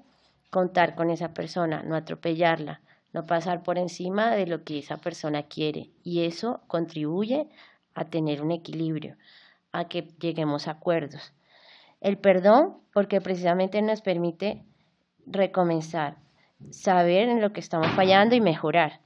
contar 0.51 0.95
con 0.95 1.11
esa 1.11 1.35
persona, 1.35 1.83
no 1.83 1.97
atropellarla, 1.97 2.81
no 3.13 3.27
pasar 3.27 3.63
por 3.63 3.79
encima 3.79 4.31
de 4.35 4.47
lo 4.47 4.63
que 4.63 4.79
esa 4.79 4.99
persona 4.99 5.45
quiere. 5.45 5.91
Y 6.05 6.25
eso 6.25 6.61
contribuye 6.67 7.49
a 7.95 8.05
tener 8.05 8.43
un 8.43 8.53
equilibrio, 8.53 9.17
a 9.73 9.89
que 9.89 10.03
lleguemos 10.21 10.69
a 10.69 10.73
acuerdos. 10.73 11.33
El 12.01 12.19
perdón, 12.19 12.79
porque 12.93 13.21
precisamente 13.21 13.81
nos 13.83 14.03
permite 14.03 14.65
recomenzar, 15.27 16.17
saber 16.71 17.29
en 17.29 17.41
lo 17.41 17.53
que 17.53 17.61
estamos 17.61 17.89
fallando 17.89 18.35
y 18.35 18.41
mejorar. 18.41 19.01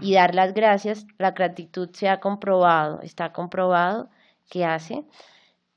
Y 0.00 0.14
dar 0.14 0.34
las 0.34 0.52
gracias, 0.52 1.06
la 1.18 1.30
gratitud 1.30 1.88
se 1.92 2.08
ha 2.08 2.20
comprobado, 2.20 3.00
está 3.02 3.32
comprobado 3.32 4.08
que 4.50 4.64
hace 4.64 5.04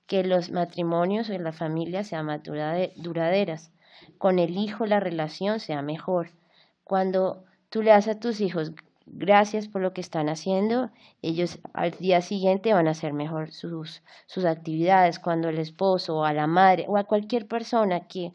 que 0.07 0.23
los 0.23 0.51
matrimonios 0.51 1.29
o 1.29 1.37
la 1.37 1.53
familia 1.53 2.03
sean 2.03 2.25
más 2.25 2.41
duraderas. 2.43 3.71
Con 4.17 4.39
el 4.39 4.57
hijo 4.57 4.85
la 4.85 4.99
relación 4.99 5.59
sea 5.59 5.81
mejor. 5.81 6.31
Cuando 6.83 7.45
Tú 7.73 7.81
le 7.81 7.89
das 7.89 8.07
a 8.07 8.19
tus 8.19 8.39
hijos 8.39 8.71
gracias 9.07 9.67
por 9.67 9.81
lo 9.81 9.93
que 9.93 10.01
están 10.01 10.29
haciendo, 10.29 10.91
ellos 11.23 11.57
al 11.73 11.89
día 11.89 12.21
siguiente 12.21 12.71
van 12.71 12.87
a 12.87 12.91
hacer 12.91 13.13
mejor 13.13 13.49
sus, 13.49 14.03
sus 14.27 14.45
actividades. 14.45 15.17
Cuando 15.17 15.49
el 15.49 15.57
esposo 15.57 16.17
o 16.17 16.23
a 16.23 16.33
la 16.33 16.45
madre 16.45 16.85
o 16.87 16.97
a 16.97 17.05
cualquier 17.05 17.47
persona 17.47 18.01
que 18.01 18.31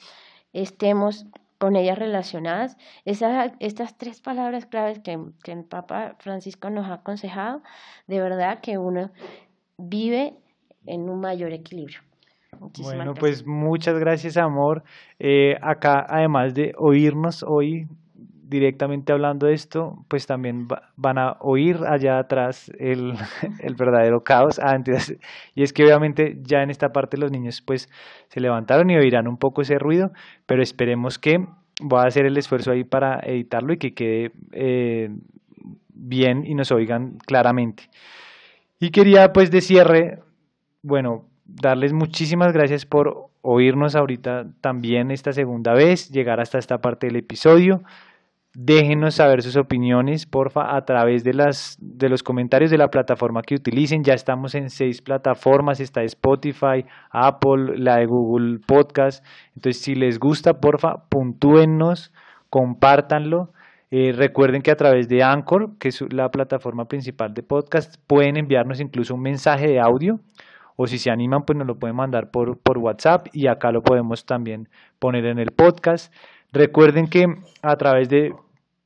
estemos 0.52 1.26
con 1.58 1.76
ellas 1.76 1.98
relacionadas, 1.98 2.76
esas, 3.04 3.52
estas 3.58 3.98
tres 3.98 4.20
palabras 4.20 4.66
claves 4.66 5.00
que, 5.00 5.18
que 5.42 5.52
el 5.52 5.64
Papa 5.64 6.16
Francisco 6.20 6.70
nos 6.70 6.86
ha 6.86 6.94
aconsejado, 6.94 7.62
de 8.06 8.20
verdad 8.20 8.60
que 8.60 8.78
uno 8.78 9.10
vive 9.76 10.34
en 10.86 11.08
un 11.08 11.20
mayor 11.20 11.52
equilibrio. 11.52 12.00
bueno, 12.82 13.14
pues 13.14 13.46
muchas 13.46 13.98
gracias, 13.98 14.36
amor. 14.36 14.82
Eh, 15.18 15.56
acá, 15.60 16.06
además 16.08 16.54
de 16.54 16.72
oírnos 16.78 17.42
hoy, 17.42 17.88
directamente 18.48 19.12
hablando 19.12 19.46
de 19.46 19.52
esto, 19.52 20.04
pues 20.08 20.26
también 20.26 20.66
van 20.96 21.18
a 21.18 21.36
oír 21.40 21.78
allá 21.86 22.18
atrás 22.18 22.72
el, 22.78 23.12
el 23.60 23.74
verdadero 23.74 24.24
caos. 24.24 24.58
Ah, 24.58 24.76
y 25.54 25.62
es 25.62 25.72
que 25.72 25.84
obviamente 25.84 26.38
ya 26.42 26.62
en 26.62 26.70
esta 26.70 26.88
parte 26.88 27.18
los 27.18 27.30
niños 27.30 27.60
pues 27.60 27.88
se 28.28 28.40
levantaron 28.40 28.90
y 28.90 28.96
oirán 28.96 29.28
un 29.28 29.36
poco 29.36 29.62
ese 29.62 29.78
ruido, 29.78 30.10
pero 30.46 30.62
esperemos 30.62 31.18
que 31.18 31.44
voy 31.80 32.00
a 32.00 32.06
hacer 32.06 32.24
el 32.24 32.36
esfuerzo 32.38 32.72
ahí 32.72 32.84
para 32.84 33.20
editarlo 33.20 33.74
y 33.74 33.78
que 33.78 33.94
quede 33.94 34.32
eh, 34.52 35.10
bien 35.94 36.44
y 36.46 36.54
nos 36.54 36.72
oigan 36.72 37.18
claramente. 37.26 37.84
Y 38.80 38.90
quería 38.90 39.32
pues 39.32 39.50
de 39.50 39.60
cierre, 39.60 40.20
bueno, 40.82 41.26
darles 41.44 41.92
muchísimas 41.92 42.52
gracias 42.52 42.86
por 42.86 43.28
oírnos 43.42 43.94
ahorita 43.94 44.46
también 44.60 45.10
esta 45.10 45.32
segunda 45.32 45.74
vez, 45.74 46.10
llegar 46.10 46.40
hasta 46.40 46.58
esta 46.58 46.78
parte 46.78 47.08
del 47.08 47.16
episodio. 47.16 47.82
Déjenos 48.60 49.14
saber 49.14 49.42
sus 49.42 49.56
opiniones, 49.56 50.26
porfa, 50.26 50.74
a 50.74 50.84
través 50.84 51.22
de, 51.22 51.32
las, 51.32 51.78
de 51.80 52.08
los 52.08 52.24
comentarios 52.24 52.72
de 52.72 52.76
la 52.76 52.88
plataforma 52.88 53.40
que 53.42 53.54
utilicen. 53.54 54.02
Ya 54.02 54.14
estamos 54.14 54.56
en 54.56 54.68
seis 54.68 55.00
plataformas, 55.00 55.78
está 55.78 56.02
Spotify, 56.02 56.84
Apple, 57.12 57.78
la 57.78 57.98
de 57.98 58.06
Google 58.06 58.58
Podcast. 58.66 59.24
Entonces, 59.54 59.80
si 59.80 59.94
les 59.94 60.18
gusta, 60.18 60.54
porfa, 60.54 61.04
puntúennos, 61.08 62.12
compártanlo. 62.50 63.52
Eh, 63.92 64.10
recuerden 64.10 64.62
que 64.62 64.72
a 64.72 64.76
través 64.76 65.08
de 65.08 65.22
Anchor, 65.22 65.78
que 65.78 65.90
es 65.90 66.02
la 66.12 66.28
plataforma 66.30 66.86
principal 66.86 67.34
de 67.34 67.44
podcast, 67.44 67.94
pueden 68.08 68.36
enviarnos 68.36 68.80
incluso 68.80 69.14
un 69.14 69.22
mensaje 69.22 69.68
de 69.68 69.78
audio 69.78 70.18
o 70.74 70.88
si 70.88 70.98
se 70.98 71.12
animan, 71.12 71.44
pues 71.46 71.56
nos 71.56 71.68
lo 71.68 71.76
pueden 71.76 71.94
mandar 71.94 72.32
por, 72.32 72.58
por 72.58 72.78
WhatsApp 72.78 73.28
y 73.32 73.46
acá 73.46 73.70
lo 73.70 73.82
podemos 73.82 74.26
también 74.26 74.68
poner 74.98 75.26
en 75.26 75.38
el 75.38 75.52
podcast. 75.52 76.12
Recuerden 76.52 77.06
que 77.06 77.26
a 77.62 77.76
través 77.76 78.08
de 78.08 78.32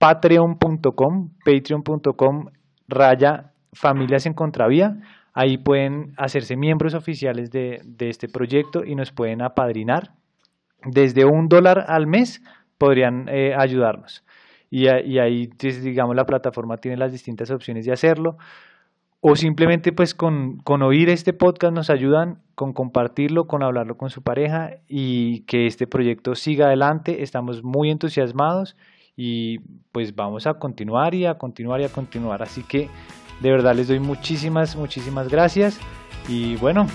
patreon.com, 0.02 1.30
patreon.com, 1.44 2.46
raya 2.88 3.52
familias 3.72 4.26
en 4.26 4.34
contravía, 4.34 4.96
ahí 5.32 5.58
pueden 5.58 6.12
hacerse 6.16 6.56
miembros 6.56 6.94
oficiales 6.94 7.52
de, 7.52 7.80
este 8.00 8.26
proyecto 8.26 8.84
y 8.84 8.96
nos 8.96 9.12
pueden 9.12 9.42
apadrinar. 9.42 10.10
Desde 10.84 11.24
un 11.24 11.46
dólar 11.46 11.84
al 11.86 12.08
mes 12.08 12.42
podrían 12.78 13.28
eh, 13.28 13.54
ayudarnos. 13.56 14.24
Y, 14.70 14.88
y, 14.88 15.20
ahí, 15.20 15.46
pues, 15.56 15.84
digamos, 15.84 16.16
la 16.16 16.24
plataforma 16.24 16.78
tiene 16.78 16.96
las 16.96 17.12
distintas 17.12 17.52
opciones 17.52 17.86
de 17.86 17.92
hacerlo 17.92 18.38
o 19.20 19.36
simplemente 19.36 19.92
pues 19.92 20.16
con, 20.16 20.56
con, 20.64 20.82
oír 20.82 21.08
este 21.10 21.32
podcast 21.32 21.72
nos 21.72 21.90
ayudan 21.90 22.40
con 22.56 22.72
compartirlo, 22.72 23.44
con 23.44 23.62
hablarlo 23.62 23.96
con 23.96 24.10
su 24.10 24.20
pareja 24.22 24.70
y 24.88 25.44
que 25.44 25.66
este 25.66 25.86
proyecto 25.86 26.34
siga 26.34 26.66
adelante. 26.66 27.22
Estamos 27.22 27.62
muy 27.62 27.90
entusiasmados 27.90 28.74
y 29.16 29.58
pues 29.92 30.14
vamos 30.14 30.46
a 30.46 30.54
continuar 30.54 31.14
y 31.14 31.26
a 31.26 31.34
continuar 31.34 31.80
y 31.80 31.84
a 31.84 31.88
continuar. 31.88 32.42
Así 32.42 32.62
que 32.62 32.88
de 33.40 33.50
verdad 33.50 33.74
les 33.74 33.88
doy 33.88 34.00
muchísimas, 34.00 34.76
muchísimas 34.76 35.28
gracias 35.28 35.78
y 36.28 36.56
bueno, 36.56 36.86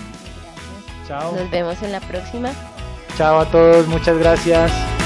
chao. 1.06 1.34
Nos 1.36 1.50
vemos 1.50 1.82
en 1.82 1.92
la 1.92 2.00
próxima. 2.00 2.50
Chao 3.16 3.40
a 3.40 3.46
todos, 3.46 3.86
muchas 3.88 4.18
gracias. 4.18 4.97